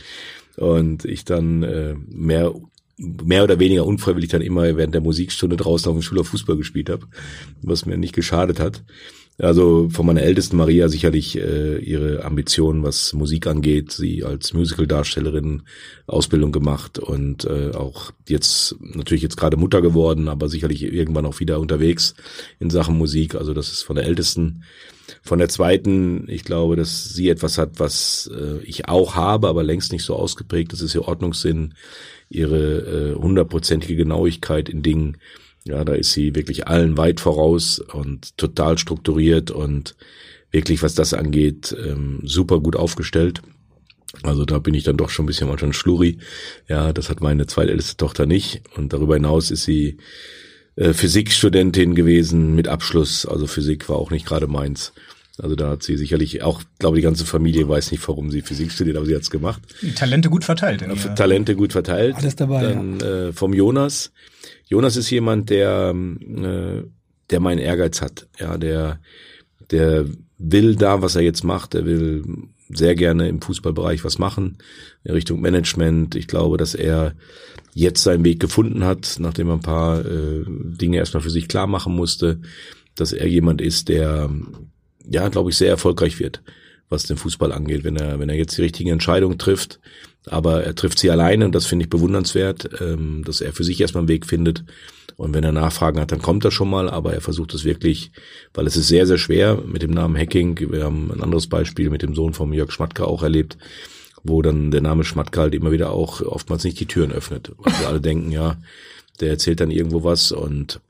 [0.56, 2.54] Und ich dann äh, mehr
[2.98, 6.90] mehr oder weniger unfreiwillig dann immer während der Musikstunde draußen auf dem Schulhof Fußball gespielt
[6.90, 7.06] habe,
[7.62, 8.82] was mir nicht geschadet hat.
[9.40, 13.92] Also von meiner ältesten Maria sicherlich äh, ihre Ambitionen, was Musik angeht.
[13.92, 15.62] Sie als Musical-Darstellerin
[16.08, 21.38] Ausbildung gemacht und äh, auch jetzt natürlich jetzt gerade Mutter geworden, aber sicherlich irgendwann auch
[21.38, 22.14] wieder unterwegs
[22.58, 23.36] in Sachen Musik.
[23.36, 24.64] Also das ist von der ältesten.
[25.22, 29.62] Von der zweiten, ich glaube, dass sie etwas hat, was äh, ich auch habe, aber
[29.62, 30.72] längst nicht so ausgeprägt.
[30.72, 31.74] Das ist ihr Ordnungssinn,
[32.28, 35.16] ihre äh, hundertprozentige Genauigkeit in Dingen
[35.64, 39.96] ja, da ist sie wirklich allen weit voraus und total strukturiert und
[40.50, 43.42] wirklich, was das angeht, ähm, super gut aufgestellt.
[44.22, 46.18] Also da bin ich dann doch schon ein bisschen manchmal ein Schluri.
[46.66, 48.62] Ja, das hat meine zweitälteste Tochter nicht.
[48.76, 49.98] Und darüber hinaus ist sie
[50.76, 53.26] äh, Physikstudentin gewesen mit Abschluss.
[53.26, 54.92] Also Physik war auch nicht gerade meins.
[55.40, 58.72] Also da hat sie sicherlich auch, glaube die ganze Familie weiß nicht, warum sie Physik
[58.72, 59.62] studiert, aber sie hat's gemacht.
[59.82, 60.82] Die Talente gut verteilt.
[60.82, 62.16] Ja, Talente gut verteilt.
[62.16, 62.62] Alles dabei.
[62.62, 64.10] Dann äh, vom Jonas.
[64.68, 66.82] Jonas ist jemand, der, äh,
[67.30, 68.28] der meinen Ehrgeiz hat.
[68.38, 69.00] Ja, der,
[69.70, 70.06] der
[70.38, 71.74] will da, was er jetzt macht.
[71.74, 72.22] Er will
[72.68, 74.58] sehr gerne im Fußballbereich was machen
[75.04, 76.14] in Richtung Management.
[76.14, 77.14] Ich glaube, dass er
[77.74, 81.66] jetzt seinen Weg gefunden hat, nachdem er ein paar äh, Dinge erstmal für sich klar
[81.66, 82.40] machen musste,
[82.94, 84.30] dass er jemand ist, der
[85.08, 86.42] ja, glaube ich, sehr erfolgreich wird,
[86.88, 89.80] was den Fußball angeht, wenn er, wenn er jetzt die richtigen Entscheidungen trifft.
[90.26, 93.80] Aber er trifft sie alleine und das finde ich bewundernswert, ähm, dass er für sich
[93.80, 94.64] erstmal einen Weg findet.
[95.16, 98.12] Und wenn er Nachfragen hat, dann kommt er schon mal, aber er versucht es wirklich,
[98.54, 100.58] weil es ist sehr, sehr schwer mit dem Namen Hacking.
[100.70, 103.58] Wir haben ein anderes Beispiel mit dem Sohn von Jörg Schmatke auch erlebt,
[104.22, 107.52] wo dann der Name Schmatke halt immer wieder auch oftmals nicht die Türen öffnet.
[107.58, 108.58] Weil wir alle denken, ja,
[109.20, 110.80] der erzählt dann irgendwo was und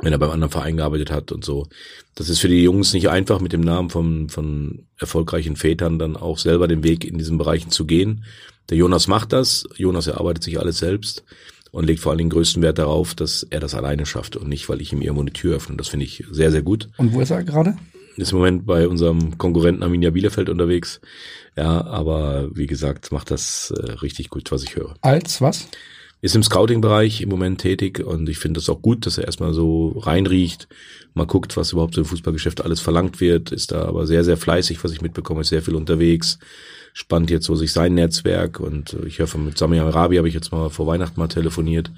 [0.00, 1.66] wenn er beim anderen Verein gearbeitet hat und so.
[2.14, 6.16] Das ist für die Jungs nicht einfach, mit dem Namen von, von erfolgreichen Vätern dann
[6.16, 8.24] auch selber den Weg in diesen Bereichen zu gehen.
[8.70, 9.66] Der Jonas macht das.
[9.76, 11.24] Jonas erarbeitet sich alles selbst
[11.70, 14.68] und legt vor allen Dingen größten Wert darauf, dass er das alleine schafft und nicht,
[14.68, 15.76] weil ich ihm irgendwo eine Tür öffne.
[15.76, 16.88] Das finde ich sehr, sehr gut.
[16.96, 17.76] Und wo ist er gerade?
[18.16, 21.00] Ist im Moment bei unserem Konkurrenten Arminia Bielefeld unterwegs.
[21.56, 24.94] Ja, aber wie gesagt, macht das äh, richtig gut, was ich höre.
[25.02, 25.68] Als was?
[26.20, 29.52] ist im Scouting-Bereich im Moment tätig und ich finde das auch gut, dass er erstmal
[29.52, 30.66] so reinriecht,
[31.14, 34.36] mal guckt, was überhaupt so im Fußballgeschäft alles verlangt wird, ist da aber sehr, sehr
[34.36, 36.38] fleißig, was ich mitbekomme, ist sehr viel unterwegs,
[36.98, 40.50] spannt jetzt so sich sein Netzwerk und ich hoffe, mit Sami Arabi habe ich jetzt
[40.50, 41.92] mal vor Weihnachten mal telefoniert.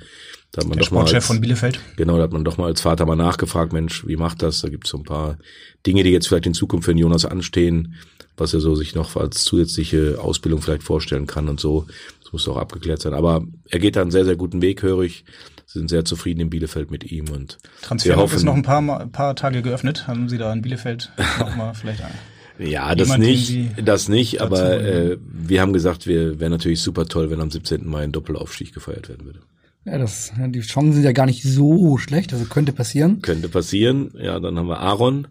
[0.53, 1.81] Da hat man Der doch mal Sportchef als, von Bielefeld.
[1.97, 4.61] Genau, da hat man doch mal als Vater mal nachgefragt, Mensch, wie macht das?
[4.61, 5.39] Da gibt es so ein paar
[5.87, 7.95] Dinge, die jetzt vielleicht in Zukunft für den Jonas anstehen,
[8.37, 11.87] was er so sich noch als zusätzliche Ausbildung vielleicht vorstellen kann und so.
[12.23, 13.15] Das muss auch abgeklärt sein.
[13.15, 15.25] Aber er geht da einen sehr, sehr guten Weg, höre ich.
[15.65, 19.01] Sie sind sehr zufrieden in Bielefeld mit ihm und Transfermarkt ist noch ein paar, Mal-
[19.01, 20.07] ein paar Tage geöffnet.
[20.07, 22.13] Haben Sie da in Bielefeld nochmal vielleicht ein?
[22.61, 27.07] Ja, das Jemand, nicht, das nicht, aber äh, wir haben gesagt, wir wäre natürlich super
[27.07, 27.87] toll, wenn am 17.
[27.89, 29.41] Mai ein Doppelaufstieg gefeiert werden würde.
[29.87, 33.23] Ja, das, die Chancen sind ja gar nicht so schlecht, also könnte passieren.
[33.23, 34.13] Könnte passieren.
[34.21, 35.29] Ja, dann haben wir Aaron.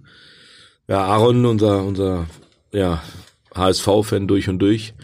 [0.88, 2.26] Ja, Aaron, unser, unser,
[2.72, 3.04] ja,
[3.54, 4.96] HSV-Fan durch und durch.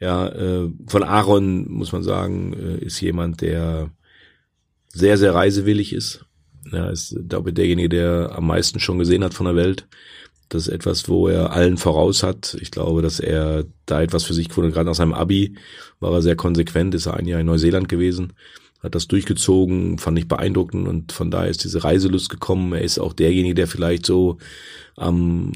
[0.00, 3.90] Ja, äh, von Aaron muss man sagen, äh, ist jemand, der
[4.88, 6.24] sehr, sehr reisewillig ist.
[6.72, 9.86] Ja, ist, glaube ich, derjenige, der am meisten schon gesehen hat von der Welt.
[10.48, 12.56] Das ist etwas, wo er allen voraus hat.
[12.60, 14.74] Ich glaube, dass er da etwas für sich gefunden hat.
[14.74, 15.56] Gerade nach seinem Abi
[16.00, 18.32] war er sehr konsequent, ist er ein Jahr in Neuseeland gewesen,
[18.80, 22.72] hat das durchgezogen, fand ich beeindruckend und von daher ist diese Reiselust gekommen.
[22.72, 24.38] Er ist auch derjenige, der vielleicht so
[24.98, 25.52] ähm,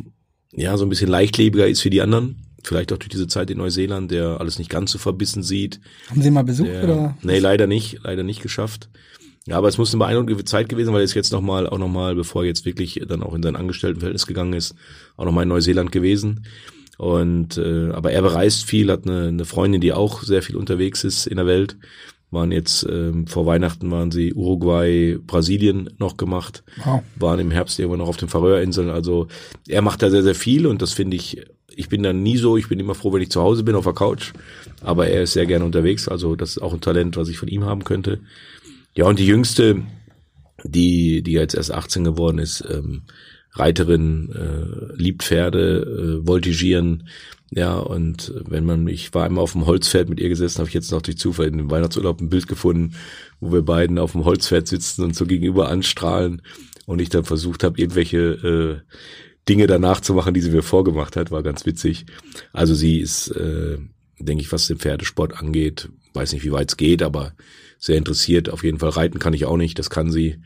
[0.54, 2.36] ja, so ein bisschen leichtlebiger ist wie die anderen.
[2.64, 5.80] Vielleicht auch durch diese Zeit in Neuseeland, der alles nicht ganz so verbissen sieht.
[6.08, 7.18] Haben Sie ihn mal besucht Der, oder?
[7.22, 8.88] Nee, leider nicht, leider nicht geschafft.
[9.46, 12.14] Ja, aber es muss eine beeindruckende Zeit gewesen, weil er ist jetzt nochmal, auch nochmal,
[12.14, 14.74] bevor er jetzt wirklich dann auch in sein Angestelltenverhältnis gegangen ist,
[15.16, 16.46] auch nochmal in Neuseeland gewesen.
[16.98, 21.02] Und äh, aber er bereist viel, hat eine, eine Freundin, die auch sehr viel unterwegs
[21.02, 21.76] ist in der Welt.
[22.30, 27.02] Waren jetzt ähm, vor Weihnachten waren sie Uruguay, Brasilien noch gemacht, Wow.
[27.16, 28.88] waren im Herbst irgendwann noch auf den Färöerinseln.
[28.88, 29.26] Also
[29.68, 32.56] er macht da sehr, sehr viel und das finde ich, ich bin dann nie so,
[32.56, 34.32] ich bin immer froh, wenn ich zu Hause bin auf der Couch,
[34.82, 37.48] aber er ist sehr gerne unterwegs, also das ist auch ein Talent, was ich von
[37.48, 38.20] ihm haben könnte.
[38.94, 39.82] Ja, und die jüngste,
[40.64, 43.02] die, die jetzt erst 18 geworden ist, ähm,
[43.54, 47.04] Reiterin, äh, liebt Pferde, äh, voltigieren,
[47.54, 50.74] ja, und wenn man, ich war einmal auf dem Holzpferd mit ihr gesessen, habe ich
[50.74, 52.94] jetzt noch durch Zufall in dem Weihnachtsurlaub ein Bild gefunden,
[53.40, 56.40] wo wir beiden auf dem Holzpferd sitzen und so gegenüber anstrahlen
[56.86, 58.94] und ich dann versucht habe, irgendwelche äh,
[59.50, 62.06] Dinge danach zu machen, die sie mir vorgemacht hat, war ganz witzig.
[62.54, 63.76] Also sie ist, äh,
[64.18, 67.34] denke ich, was den Pferdesport angeht, weiß nicht, wie weit es geht, aber
[67.82, 68.48] sehr interessiert.
[68.48, 70.38] Auf jeden Fall reiten kann ich auch nicht, das kann sie.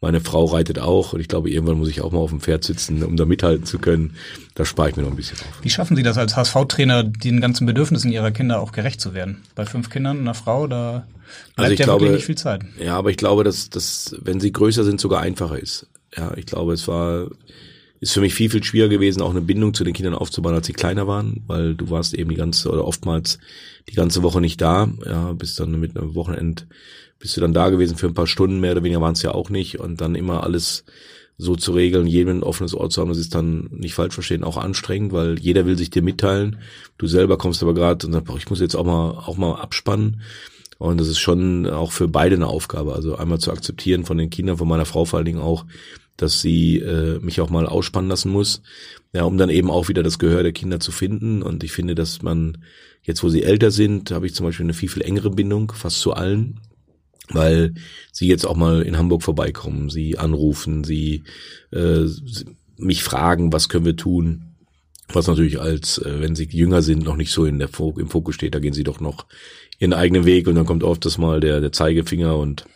[0.00, 2.64] Meine Frau reitet auch und ich glaube, irgendwann muss ich auch mal auf dem Pferd
[2.64, 4.14] sitzen, um da mithalten zu können.
[4.54, 5.62] Da spare ich mir noch ein bisschen auf.
[5.62, 9.42] Wie schaffen Sie das als HSV-Trainer, den ganzen Bedürfnissen Ihrer Kinder auch gerecht zu werden?
[9.54, 11.06] Bei fünf Kindern, einer Frau, da
[11.56, 12.62] bleibt Also ich ja glaube, wirklich nicht viel Zeit.
[12.78, 15.88] Ja, aber ich glaube, dass das, wenn sie größer sind, sogar einfacher ist.
[16.16, 17.26] Ja, ich glaube, es war,
[18.00, 20.66] ist für mich viel, viel schwieriger gewesen, auch eine Bindung zu den Kindern aufzubauen, als
[20.66, 23.38] sie kleiner waren, weil du warst eben die ganze, oder oftmals
[23.88, 26.66] die ganze Woche nicht da, ja, bis dann mit einem Wochenend,
[27.18, 29.32] bist du dann da gewesen für ein paar Stunden, mehr oder weniger waren es ja
[29.32, 30.84] auch nicht, und dann immer alles
[31.38, 34.42] so zu regeln, jedem ein offenes Ohr zu haben, das ist dann nicht falsch verstehen,
[34.42, 36.58] auch anstrengend, weil jeder will sich dir mitteilen.
[36.98, 39.54] Du selber kommst aber gerade und sagst, boah, ich muss jetzt auch mal, auch mal
[39.54, 40.20] abspannen.
[40.78, 42.92] Und das ist schon auch für beide eine Aufgabe.
[42.94, 45.64] Also einmal zu akzeptieren von den Kindern, von meiner Frau vor allen Dingen auch,
[46.18, 48.60] dass sie äh, mich auch mal ausspannen lassen muss.
[49.14, 51.42] Ja, um dann eben auch wieder das Gehör der Kinder zu finden.
[51.42, 52.58] Und ich finde, dass man
[53.02, 56.00] jetzt, wo sie älter sind, habe ich zum Beispiel eine viel, viel engere Bindung, fast
[56.00, 56.60] zu allen.
[57.30, 57.74] Weil
[58.12, 61.22] sie jetzt auch mal in Hamburg vorbeikommen, sie anrufen, sie
[61.72, 62.06] äh,
[62.76, 64.44] mich fragen, was können wir tun.
[65.12, 68.08] Was natürlich als, äh, wenn sie jünger sind, noch nicht so in der Fo im
[68.08, 69.26] Fokus steht, da gehen sie doch noch
[69.78, 72.66] ihren eigenen Weg und dann kommt oft das mal der, der Zeigefinger und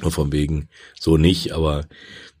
[0.00, 0.68] von wegen
[0.98, 1.84] so nicht, aber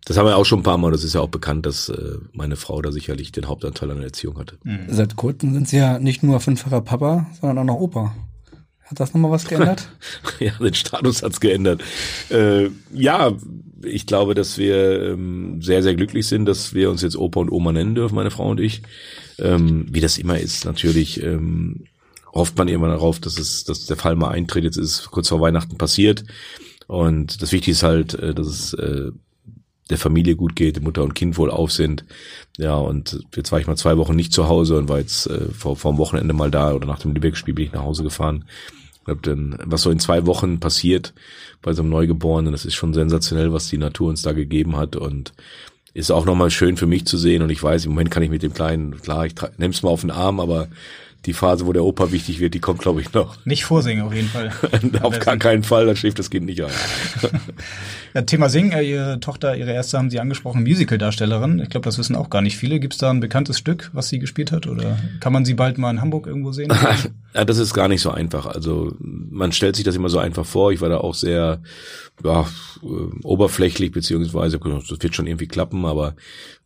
[0.04, 2.18] das haben wir auch schon ein paar Mal, das ist ja auch bekannt, dass äh,
[2.32, 4.58] meine Frau da sicherlich den Hauptanteil an der Erziehung hatte.
[4.88, 8.14] Seit kurzem sind Sie ja nicht nur fünffacher Papa, sondern auch noch Opa.
[8.84, 9.88] Hat das nochmal was geändert?
[10.40, 11.82] ja, den Status hat's geändert.
[12.30, 13.32] Äh, ja,
[13.84, 17.50] ich glaube, dass wir ähm, sehr, sehr glücklich sind, dass wir uns jetzt Opa und
[17.50, 18.82] Oma nennen dürfen, meine Frau und ich.
[19.38, 21.84] Ähm, wie das immer ist, natürlich ähm,
[22.34, 24.64] hofft man irgendwann darauf, dass es, dass der Fall mal eintritt.
[24.64, 26.24] Jetzt ist es kurz vor Weihnachten passiert.
[26.86, 29.10] Und das Wichtige ist halt, äh, dass es äh,
[29.92, 32.04] der Familie gut geht, Mutter und Kind wohl auf sind.
[32.58, 35.48] Ja, und jetzt war ich mal zwei Wochen nicht zu Hause und war jetzt äh,
[35.52, 38.44] vor, vor dem Wochenende mal da oder nach dem Lübeck-Spiel bin ich nach Hause gefahren.
[38.94, 41.12] Ich glaub, dann, was so in zwei Wochen passiert
[41.60, 44.96] bei so einem Neugeborenen, das ist schon sensationell, was die Natur uns da gegeben hat
[44.96, 45.32] und
[45.94, 48.30] ist auch nochmal schön für mich zu sehen und ich weiß, im Moment kann ich
[48.30, 50.68] mit dem Kleinen, klar, ich nehm's mal auf den Arm, aber
[51.26, 53.36] die Phase, wo der Opa wichtig wird, die kommt, glaube ich, noch.
[53.44, 54.52] Nicht vorsingen auf jeden Fall.
[55.02, 56.70] auf gar keinen Fall, dann schläft das Kind nicht ein.
[58.14, 61.60] Ja, Thema Singen, äh, Ihre Tochter, Ihre erste haben Sie angesprochen, Musical-Darstellerin.
[61.60, 62.78] Ich glaube, das wissen auch gar nicht viele.
[62.78, 64.66] Gibt es da ein bekanntes Stück, was sie gespielt hat?
[64.66, 66.70] Oder kann man sie bald mal in Hamburg irgendwo sehen?
[67.34, 68.46] ja, das ist gar nicht so einfach.
[68.46, 70.72] Also man stellt sich das immer so einfach vor.
[70.72, 71.60] Ich war da auch sehr
[72.22, 72.42] ja,
[72.82, 72.86] äh,
[73.22, 76.14] oberflächlich, beziehungsweise das wird schon irgendwie klappen, aber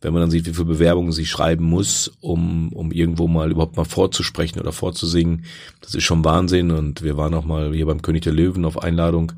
[0.01, 3.77] wenn man dann sieht, wie viele Bewerbungen sie schreiben muss, um, um irgendwo mal überhaupt
[3.77, 5.45] mal vorzusprechen oder vorzusingen,
[5.81, 6.71] das ist schon Wahnsinn.
[6.71, 9.31] Und wir waren auch mal hier beim König der Löwen auf Einladung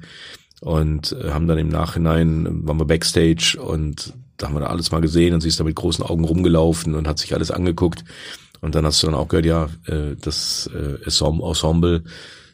[0.61, 4.91] und äh, haben dann im Nachhinein, waren wir Backstage und da haben wir da alles
[4.91, 8.03] mal gesehen und sie ist da mit großen Augen rumgelaufen und hat sich alles angeguckt.
[8.61, 12.03] Und dann hast du dann auch gehört, ja, äh, das äh, Ensemble,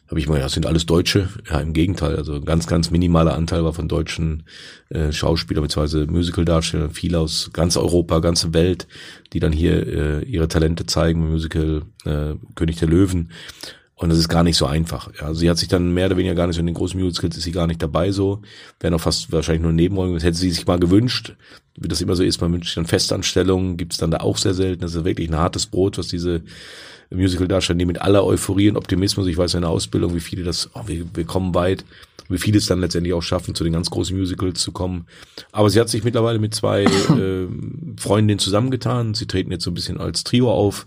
[0.08, 1.28] habe ich mal, ja, sind alles Deutsche.
[1.50, 4.44] Ja, im Gegenteil, also ganz, ganz minimaler Anteil war von deutschen
[4.88, 6.06] äh, Schauspielern bzw.
[6.06, 8.86] Musical-Darstellern, viel aus ganz Europa, ganze Welt,
[9.32, 13.32] die dann hier äh, ihre Talente zeigen, Musical äh, König der Löwen.
[13.98, 15.10] Und das ist gar nicht so einfach.
[15.18, 17.38] Ja, sie hat sich dann mehr oder weniger gar nicht so in den großen Musicals
[17.38, 18.42] ist sie gar nicht dabei so.
[18.78, 20.12] Wäre noch fast wahrscheinlich nur Nebenrollen.
[20.12, 21.34] Das hätte sie sich mal gewünscht.
[21.76, 24.52] Wie das immer so ist, man wünscht sich dann Festanstellungen, gibt's dann da auch sehr
[24.52, 24.82] selten.
[24.82, 26.42] Das ist wirklich ein hartes Brot, was diese
[27.10, 30.70] Musical-Darsteller, die mit aller Euphorie und Optimismus, ich weiß in der Ausbildung, wie viele das,
[30.74, 31.84] oh, wir, wir kommen weit,
[32.28, 35.06] wie viele es dann letztendlich auch schaffen, zu den ganz großen Musicals zu kommen.
[35.52, 36.84] Aber sie hat sich mittlerweile mit zwei
[37.18, 37.46] äh,
[37.96, 39.14] Freundinnen zusammengetan.
[39.14, 40.86] Sie treten jetzt so ein bisschen als Trio auf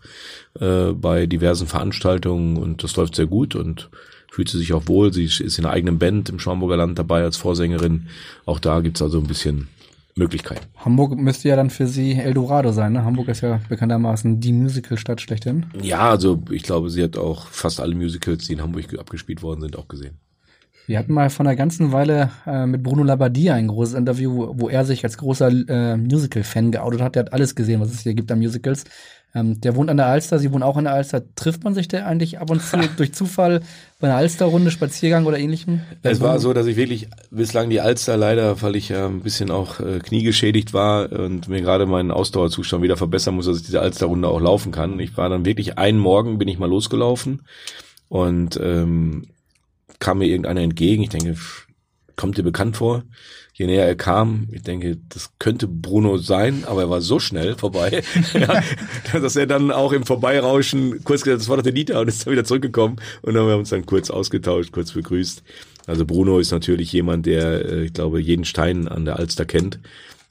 [0.60, 3.90] äh, bei diversen Veranstaltungen und das läuft sehr gut und
[4.32, 5.14] fühlt sie sich auch wohl.
[5.14, 8.08] Sie ist in einer eigenen Band im Schwammburger Land dabei als Vorsängerin.
[8.46, 9.68] Auch da gibt's also ein bisschen
[10.16, 10.66] Möglichkeiten.
[10.78, 13.04] Hamburg müsste ja dann für Sie Eldorado sein, ne?
[13.06, 15.66] Hamburg ist ja bekanntermaßen die Musical-Stadt schlechthin.
[15.82, 19.62] Ja, also ich glaube, sie hat auch fast alle Musicals, die in Hamburg abgespielt worden
[19.62, 20.20] sind, auch gesehen.
[20.90, 24.54] Wir hatten mal vor einer ganzen Weile äh, mit Bruno Labbadia ein großes Interview, wo,
[24.56, 27.14] wo er sich als großer äh, Musical-Fan geoutet hat.
[27.14, 28.86] Der hat alles gesehen, was es hier gibt an Musicals.
[29.36, 31.22] Ähm, der wohnt an der Alster, Sie wohnen auch an der Alster.
[31.36, 33.62] Trifft man sich da eigentlich ab und zu durch Zufall
[34.00, 35.82] bei einer Alsterrunde, Spaziergang oder ähnlichem?
[36.02, 39.52] Es war so, dass ich wirklich bislang die Alster leider, weil ich ja ein bisschen
[39.52, 43.82] auch äh, kniegeschädigt war und mir gerade meinen Ausdauerzustand wieder verbessern muss, dass ich diese
[43.82, 45.00] Alsterrunde auch laufen kann.
[45.00, 47.42] Ich war dann wirklich einen Morgen bin ich mal losgelaufen
[48.08, 49.28] und ähm,
[50.00, 51.04] kam mir irgendeiner entgegen.
[51.04, 51.36] Ich denke,
[52.16, 53.04] kommt dir bekannt vor?
[53.60, 57.56] je näher er kam, ich denke, das könnte Bruno sein, aber er war so schnell
[57.56, 58.04] vorbei,
[58.34, 58.64] ja,
[59.12, 62.26] dass er dann auch im Vorbeirauschen kurz gesagt, das war doch der Dieter und ist
[62.26, 65.44] dann wieder zurückgekommen und dann haben wir uns dann kurz ausgetauscht, kurz begrüßt.
[65.88, 69.80] Also Bruno ist natürlich jemand, der, äh, ich glaube, jeden Stein an der Alster kennt.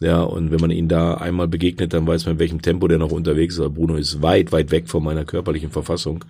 [0.00, 2.98] Ja, und wenn man ihn da einmal begegnet, dann weiß man, in welchem Tempo der
[2.98, 3.60] noch unterwegs ist.
[3.60, 6.24] Aber Bruno ist weit, weit weg von meiner körperlichen Verfassung.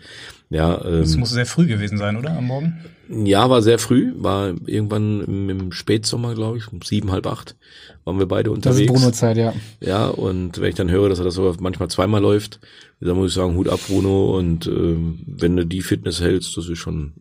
[0.49, 2.37] Ja, ähm, Das muss sehr früh gewesen sein, oder?
[2.37, 2.79] Am Morgen?
[3.11, 7.57] ja, war sehr früh, war irgendwann im, im Spätsommer, glaube ich, um sieben, halb acht
[8.05, 8.81] waren wir beide Das unterwegs.
[8.81, 9.53] ist Bruno-Zeit, ja.
[9.81, 12.59] Ja, und wenn ich dann höre, dass er das so manchmal zweimal läuft,
[13.01, 14.35] dann muss ich sagen, Hut ab, Bruno.
[14.37, 17.13] Und ähm, wenn du die Fitness hältst, das ist schon,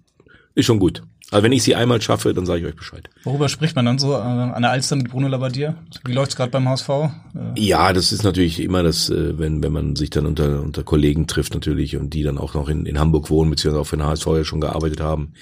[0.58, 1.04] ist schon gut.
[1.30, 3.10] Also wenn ich sie einmal schaffe, dann sage ich euch Bescheid.
[3.26, 5.76] Worüber spricht man dann so äh, an der Alster mit Bruno Labbadia?
[6.06, 6.90] Wie läuft's gerade beim HSV?
[6.90, 7.10] Äh,
[7.58, 11.28] Ja, das ist natürlich immer das, äh, wenn, wenn man sich dann unter, unter Kollegen
[11.28, 14.06] trifft natürlich und die dann auch noch in, in Hamburg wohnen, beziehungsweise auch für den
[14.06, 15.34] HSV ja schon gearbeitet haben,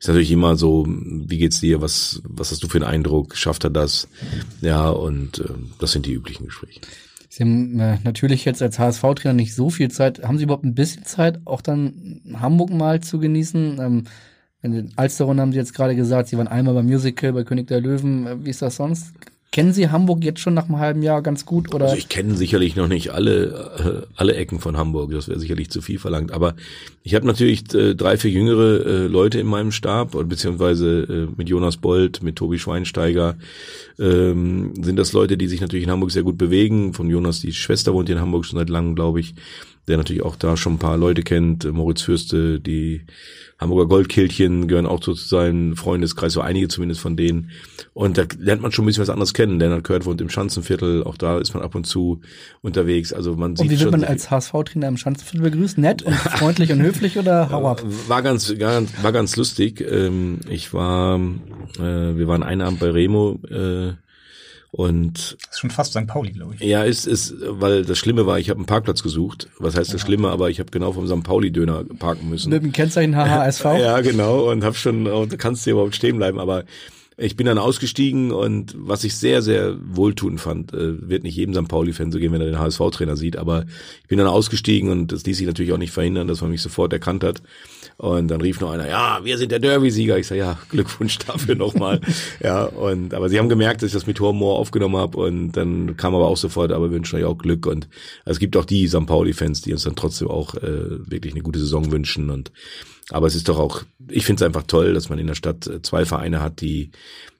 [0.00, 3.64] ist natürlich immer so, wie geht's dir, was, was hast du für einen Eindruck, schafft
[3.64, 4.08] er das?
[4.60, 5.44] Ja, und äh,
[5.78, 6.80] das sind die üblichen Gespräche.
[7.28, 10.22] Sie haben äh, natürlich jetzt als HSV-Trainer nicht so viel Zeit.
[10.22, 13.78] Haben Sie überhaupt ein bisschen Zeit, auch dann Hamburg mal zu genießen?
[13.78, 14.04] Ähm,
[14.64, 17.66] in den Alsterrunde haben Sie jetzt gerade gesagt, Sie waren einmal beim Musical bei König
[17.66, 18.26] der Löwen.
[18.26, 19.12] Äh, Wie ist das sonst?
[19.52, 21.72] Kennen Sie Hamburg jetzt schon nach einem halben Jahr ganz gut?
[21.72, 21.84] Oder?
[21.84, 25.70] Also ich kenne sicherlich noch nicht alle, äh, alle Ecken von Hamburg, das wäre sicherlich
[25.70, 26.32] zu viel verlangt.
[26.32, 26.54] Aber
[27.04, 32.22] ich habe natürlich äh, drei, vier jüngere Leute in meinem Stab, beziehungsweise mit Jonas Bold,
[32.22, 33.36] mit Tobi Schweinsteiger,
[34.00, 36.94] ähm, sind das Leute, die sich natürlich in Hamburg sehr gut bewegen.
[36.94, 39.34] Von Jonas, die Schwester wohnt in Hamburg schon seit langem, glaube ich,
[39.88, 41.70] der natürlich auch da schon ein paar Leute kennt.
[41.70, 43.02] Moritz Fürste, die
[43.58, 47.50] Hamburger Goldkehlchen gehören auch zu seinem Freundeskreis, so einige zumindest von denen.
[47.92, 49.60] Und da lernt man schon ein bisschen was anderes kennen.
[49.60, 52.20] Lennart Kurt wohnt im Schanzenviertel, auch da ist man ab und zu
[52.62, 53.12] unterwegs.
[53.12, 55.78] Also man Und sieht wie wird man als HSV-Trainer im Schanzenviertel begrüßt?
[55.78, 57.82] Nett und freundlich und höflich oder hau ab?
[58.08, 59.80] war ganz, ganz war ganz lustig.
[59.80, 61.20] Ähm, ich war,
[61.78, 61.80] äh,
[62.16, 63.92] wir waren einen Abend bei Remo äh,
[64.76, 66.08] und Das ist schon fast St.
[66.08, 66.60] Pauli, glaube ich.
[66.60, 69.48] ja, ist ist, weil das Schlimme war, ich habe einen Parkplatz gesucht.
[69.60, 70.30] Was heißt das Schlimme?
[70.30, 71.22] Aber ich habe genau vom St.
[71.22, 72.50] Pauli Döner parken müssen.
[72.50, 73.64] Mit dem Kennzeichen HHSV?
[73.78, 74.50] Ja, genau.
[74.50, 76.40] Und habe schon, und da kannst du ja überhaupt stehen bleiben.
[76.40, 76.64] Aber
[77.16, 81.54] ich bin dann ausgestiegen und was ich sehr, sehr wohltuend fand, äh, wird nicht jedem
[81.54, 81.68] St.
[81.68, 83.66] Pauli-Fan so gehen, wenn er den HSV-Trainer sieht, aber
[84.02, 86.62] ich bin dann ausgestiegen und das ließ sich natürlich auch nicht verhindern, dass man mich
[86.62, 87.40] sofort erkannt hat.
[87.96, 90.18] Und dann rief noch einer, ja, wir sind der Derby-Sieger.
[90.18, 92.00] Ich sage, ja, Glückwunsch dafür nochmal.
[92.42, 95.96] ja, und aber sie haben gemerkt, dass ich das mit Humor aufgenommen habe und dann
[95.96, 97.66] kam aber auch sofort, aber wir wünschen euch auch Glück.
[97.66, 97.88] Und
[98.24, 99.06] es gibt auch die St.
[99.06, 102.30] Pauli-Fans, die uns dann trotzdem auch äh, wirklich eine gute Saison wünschen.
[102.30, 102.50] Und
[103.10, 105.66] aber es ist doch auch, ich finde es einfach toll, dass man in der Stadt
[105.66, 106.90] äh, zwei Vereine hat, die,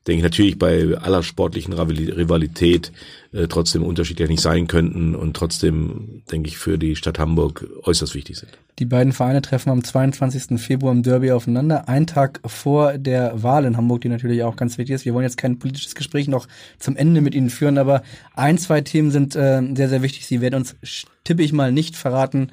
[0.07, 2.93] denke ich, natürlich bei aller sportlichen Rivali- Rivalität
[3.33, 8.15] äh, trotzdem unterschiedlich nicht sein könnten und trotzdem, denke ich, für die Stadt Hamburg äußerst
[8.15, 8.53] wichtig sind.
[8.79, 10.61] Die beiden Vereine treffen am 22.
[10.61, 14.77] Februar im Derby aufeinander, einen Tag vor der Wahl in Hamburg, die natürlich auch ganz
[14.79, 15.05] wichtig ist.
[15.05, 16.49] Wir wollen jetzt kein politisches Gespräch noch
[16.79, 18.03] zum Ende mit Ihnen führen, aber
[18.35, 20.27] ein, zwei Themen sind äh, sehr, sehr wichtig.
[20.27, 20.77] Sie werden uns,
[21.23, 22.51] tippe ich mal, nicht verraten,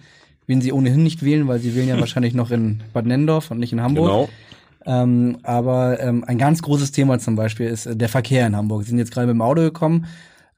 [0.47, 3.59] wen Sie ohnehin nicht wählen, weil Sie wählen ja wahrscheinlich noch in Bad Nennendorf und
[3.59, 4.05] nicht in Hamburg.
[4.05, 4.29] Genau.
[4.85, 8.83] Ähm, aber ähm, ein ganz großes Thema zum Beispiel ist äh, der Verkehr in Hamburg.
[8.83, 10.07] Sie sind jetzt gerade mit dem Auto gekommen.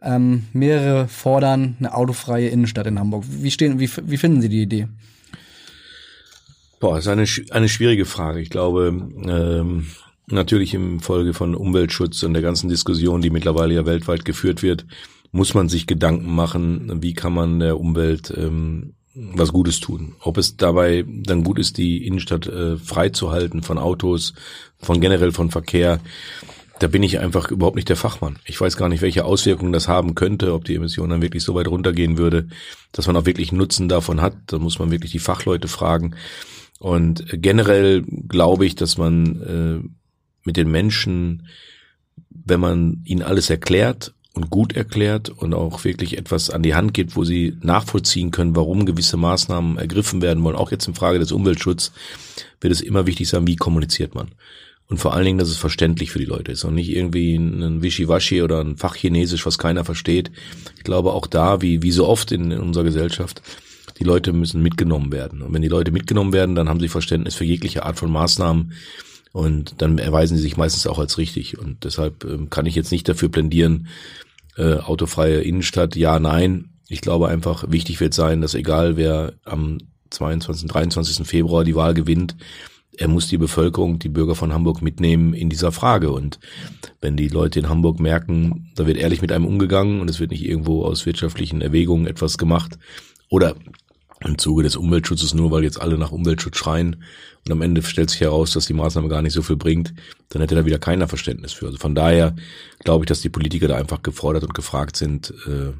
[0.01, 3.23] Ähm, mehrere fordern eine autofreie Innenstadt in Hamburg.
[3.27, 4.87] Wie stehen, wie, wie finden Sie die Idee?
[6.79, 8.41] Boah, ist eine, eine schwierige Frage.
[8.41, 8.87] Ich glaube,
[9.25, 9.87] ähm,
[10.27, 14.85] natürlich im Folge von Umweltschutz und der ganzen Diskussion, die mittlerweile ja weltweit geführt wird,
[15.31, 20.15] muss man sich Gedanken machen, wie kann man der Umwelt ähm, was Gutes tun.
[20.21, 24.33] Ob es dabei dann gut ist, die Innenstadt äh, freizuhalten von Autos,
[24.79, 25.99] von generell von Verkehr,
[26.79, 28.39] da bin ich einfach überhaupt nicht der Fachmann.
[28.45, 31.53] Ich weiß gar nicht, welche Auswirkungen das haben könnte, ob die Emission dann wirklich so
[31.53, 32.47] weit runtergehen würde,
[32.91, 34.35] dass man auch wirklich Nutzen davon hat.
[34.47, 36.15] Da muss man wirklich die Fachleute fragen.
[36.79, 39.87] Und generell glaube ich, dass man äh,
[40.43, 41.47] mit den Menschen,
[42.29, 46.93] wenn man ihnen alles erklärt und gut erklärt und auch wirklich etwas an die Hand
[46.93, 51.19] gibt, wo sie nachvollziehen können, warum gewisse Maßnahmen ergriffen werden wollen, auch jetzt in Frage
[51.19, 51.91] des Umweltschutzes,
[52.59, 54.29] wird es immer wichtig sein, wie kommuniziert man.
[54.89, 57.81] Und vor allen Dingen, dass es verständlich für die Leute ist und nicht irgendwie ein
[57.81, 60.31] Wischiwaschi oder ein Fachchinesisch, was keiner versteht.
[60.77, 63.41] Ich glaube auch da, wie, wie so oft in, in unserer Gesellschaft,
[63.99, 65.41] die Leute müssen mitgenommen werden.
[65.41, 68.73] Und wenn die Leute mitgenommen werden, dann haben sie Verständnis für jegliche Art von Maßnahmen
[69.33, 71.57] und dann erweisen sie sich meistens auch als richtig.
[71.57, 73.87] Und deshalb ähm, kann ich jetzt nicht dafür plädieren,
[74.55, 76.69] äh, autofreie Innenstadt, ja, nein.
[76.87, 79.79] Ich glaube einfach, wichtig wird sein, dass egal wer am
[80.11, 81.27] 22., 23.
[81.27, 82.35] Februar die Wahl gewinnt,
[82.95, 86.11] er muss die Bevölkerung, die Bürger von Hamburg mitnehmen in dieser Frage.
[86.11, 86.39] Und
[87.01, 90.29] wenn die Leute in Hamburg merken, da wird ehrlich mit einem umgegangen und es wird
[90.29, 92.77] nicht irgendwo aus wirtschaftlichen Erwägungen etwas gemacht
[93.29, 93.55] oder
[94.25, 97.03] im Zuge des Umweltschutzes, nur weil jetzt alle nach Umweltschutz schreien
[97.45, 99.93] und am Ende stellt sich heraus, dass die Maßnahme gar nicht so viel bringt,
[100.29, 101.65] dann hätte da wieder keiner Verständnis für.
[101.65, 102.35] Also von daher
[102.79, 105.73] glaube ich, dass die Politiker da einfach gefordert und gefragt sind, äh,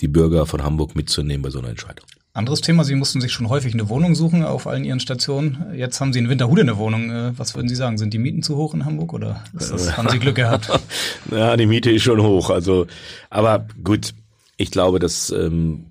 [0.00, 2.06] die Bürger von Hamburg mitzunehmen bei so einer Entscheidung.
[2.32, 5.66] Anderes Thema, Sie mussten sich schon häufig eine Wohnung suchen auf allen Ihren Stationen.
[5.76, 7.10] Jetzt haben Sie in Winterhude eine Wohnung.
[7.10, 7.96] Äh, was würden Sie sagen?
[7.96, 10.68] Sind die Mieten zu hoch in Hamburg oder das, haben Sie Glück gehabt?
[11.30, 12.50] ja, die Miete ist schon hoch.
[12.50, 12.88] Also,
[13.30, 14.14] aber gut,
[14.56, 15.86] ich glaube, dass ähm,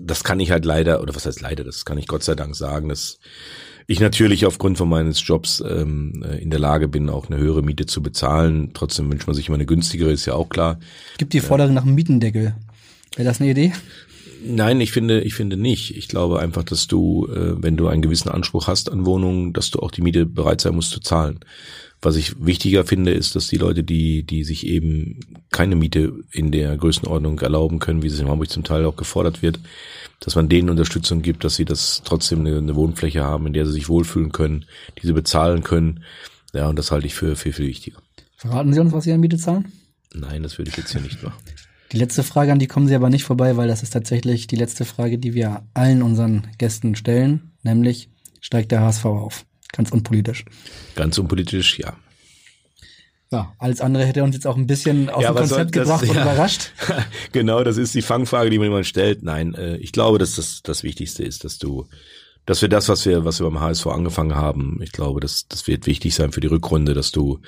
[0.00, 2.54] das kann ich halt leider, oder was heißt leider, das kann ich Gott sei Dank
[2.56, 3.18] sagen, dass
[3.86, 7.62] ich natürlich aufgrund von meines Jobs ähm, äh, in der Lage bin, auch eine höhere
[7.62, 8.72] Miete zu bezahlen.
[8.74, 10.78] Trotzdem wünscht man sich immer eine günstigere, ist ja auch klar.
[11.16, 12.54] Gibt die Forderung nach einem Mietendeckel.
[13.16, 13.72] Wäre das eine Idee?
[14.44, 15.96] Nein, ich finde, ich finde nicht.
[15.96, 19.70] Ich glaube einfach, dass du, äh, wenn du einen gewissen Anspruch hast an Wohnungen, dass
[19.70, 21.40] du auch die Miete bereit sein musst zu zahlen.
[22.00, 25.18] Was ich wichtiger finde, ist, dass die Leute, die, die sich eben
[25.50, 29.42] keine Miete in der Größenordnung erlauben können, wie es in Hamburg zum Teil auch gefordert
[29.42, 29.58] wird,
[30.20, 33.66] dass man denen Unterstützung gibt, dass sie das trotzdem eine, eine Wohnfläche haben, in der
[33.66, 34.64] sie sich wohlfühlen können,
[35.02, 36.04] die sie bezahlen können.
[36.52, 37.98] Ja, und das halte ich für viel, viel wichtiger.
[38.36, 39.72] Verraten Sie uns, was Sie an Miete zahlen?
[40.14, 41.42] Nein, das würde ich jetzt hier nicht machen.
[41.90, 44.56] Die letzte Frage, an die kommen Sie aber nicht vorbei, weil das ist tatsächlich die
[44.56, 48.10] letzte Frage, die wir allen unseren Gästen stellen, nämlich
[48.40, 49.44] steigt der HSV auf?
[49.72, 50.44] Ganz unpolitisch.
[50.94, 51.96] Ganz unpolitisch, ja.
[53.30, 56.02] Ja, alles andere hätte uns jetzt auch ein bisschen aus ja, dem Konzept das, gebracht
[56.08, 56.72] und ja, überrascht.
[57.32, 59.22] genau, das ist die Fangfrage, die man immer stellt.
[59.22, 61.86] Nein, äh, ich glaube, dass das das Wichtigste ist, dass du,
[62.46, 65.66] dass wir das, was wir, was wir beim HSV angefangen haben, ich glaube, dass das
[65.66, 67.40] wird wichtig sein für die Rückrunde, dass du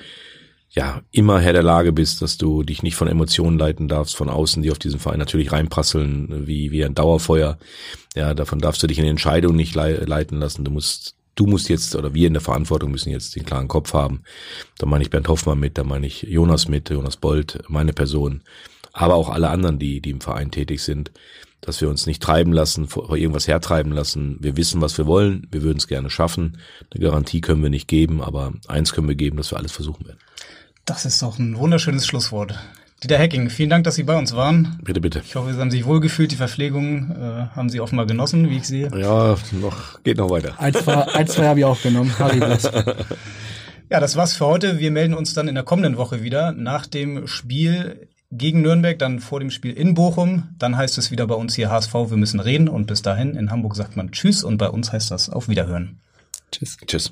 [0.69, 4.29] ja immer Herr der Lage bist, dass du dich nicht von Emotionen leiten darfst, von
[4.29, 7.57] außen, die auf diesen Verein natürlich reinprasseln, wie, wie ein Dauerfeuer.
[8.15, 10.63] Ja, davon darfst du dich in Entscheidungen nicht leiten lassen.
[10.63, 13.93] Du musst, du musst jetzt, oder wir in der Verantwortung müssen jetzt den klaren Kopf
[13.93, 14.23] haben.
[14.77, 18.41] Da meine ich Bernd Hoffmann mit, da meine ich Jonas mit, Jonas Bold, meine Person,
[18.93, 21.11] aber auch alle anderen, die, die im Verein tätig sind,
[21.61, 24.37] dass wir uns nicht treiben lassen, vor irgendwas hertreiben lassen.
[24.39, 26.57] Wir wissen, was wir wollen, wir würden es gerne schaffen.
[26.91, 30.05] Eine Garantie können wir nicht geben, aber eins können wir geben, dass wir alles versuchen
[30.07, 30.19] werden.
[30.85, 32.55] Das ist doch ein wunderschönes Schlusswort.
[33.03, 34.77] Dieter Hecking, vielen Dank, dass Sie bei uns waren.
[34.83, 35.23] Bitte, bitte.
[35.25, 36.31] Ich hoffe, Sie haben sich wohlgefühlt.
[36.31, 38.91] Die Verpflegung äh, haben Sie offenbar genossen, wie ich sehe.
[38.95, 40.53] Ja, noch, geht noch weiter.
[40.59, 42.13] Ein, zwei, ein, zwei habe ich auch genommen.
[43.89, 44.77] ja, das war's für heute.
[44.77, 49.19] Wir melden uns dann in der kommenden Woche wieder nach dem Spiel gegen Nürnberg, dann
[49.19, 50.49] vor dem Spiel in Bochum.
[50.59, 52.69] Dann heißt es wieder bei uns hier HSV, wir müssen reden.
[52.69, 55.99] Und bis dahin, in Hamburg sagt man Tschüss und bei uns heißt das auf Wiederhören.
[56.51, 56.77] Tschüss.
[56.85, 57.11] Tschüss.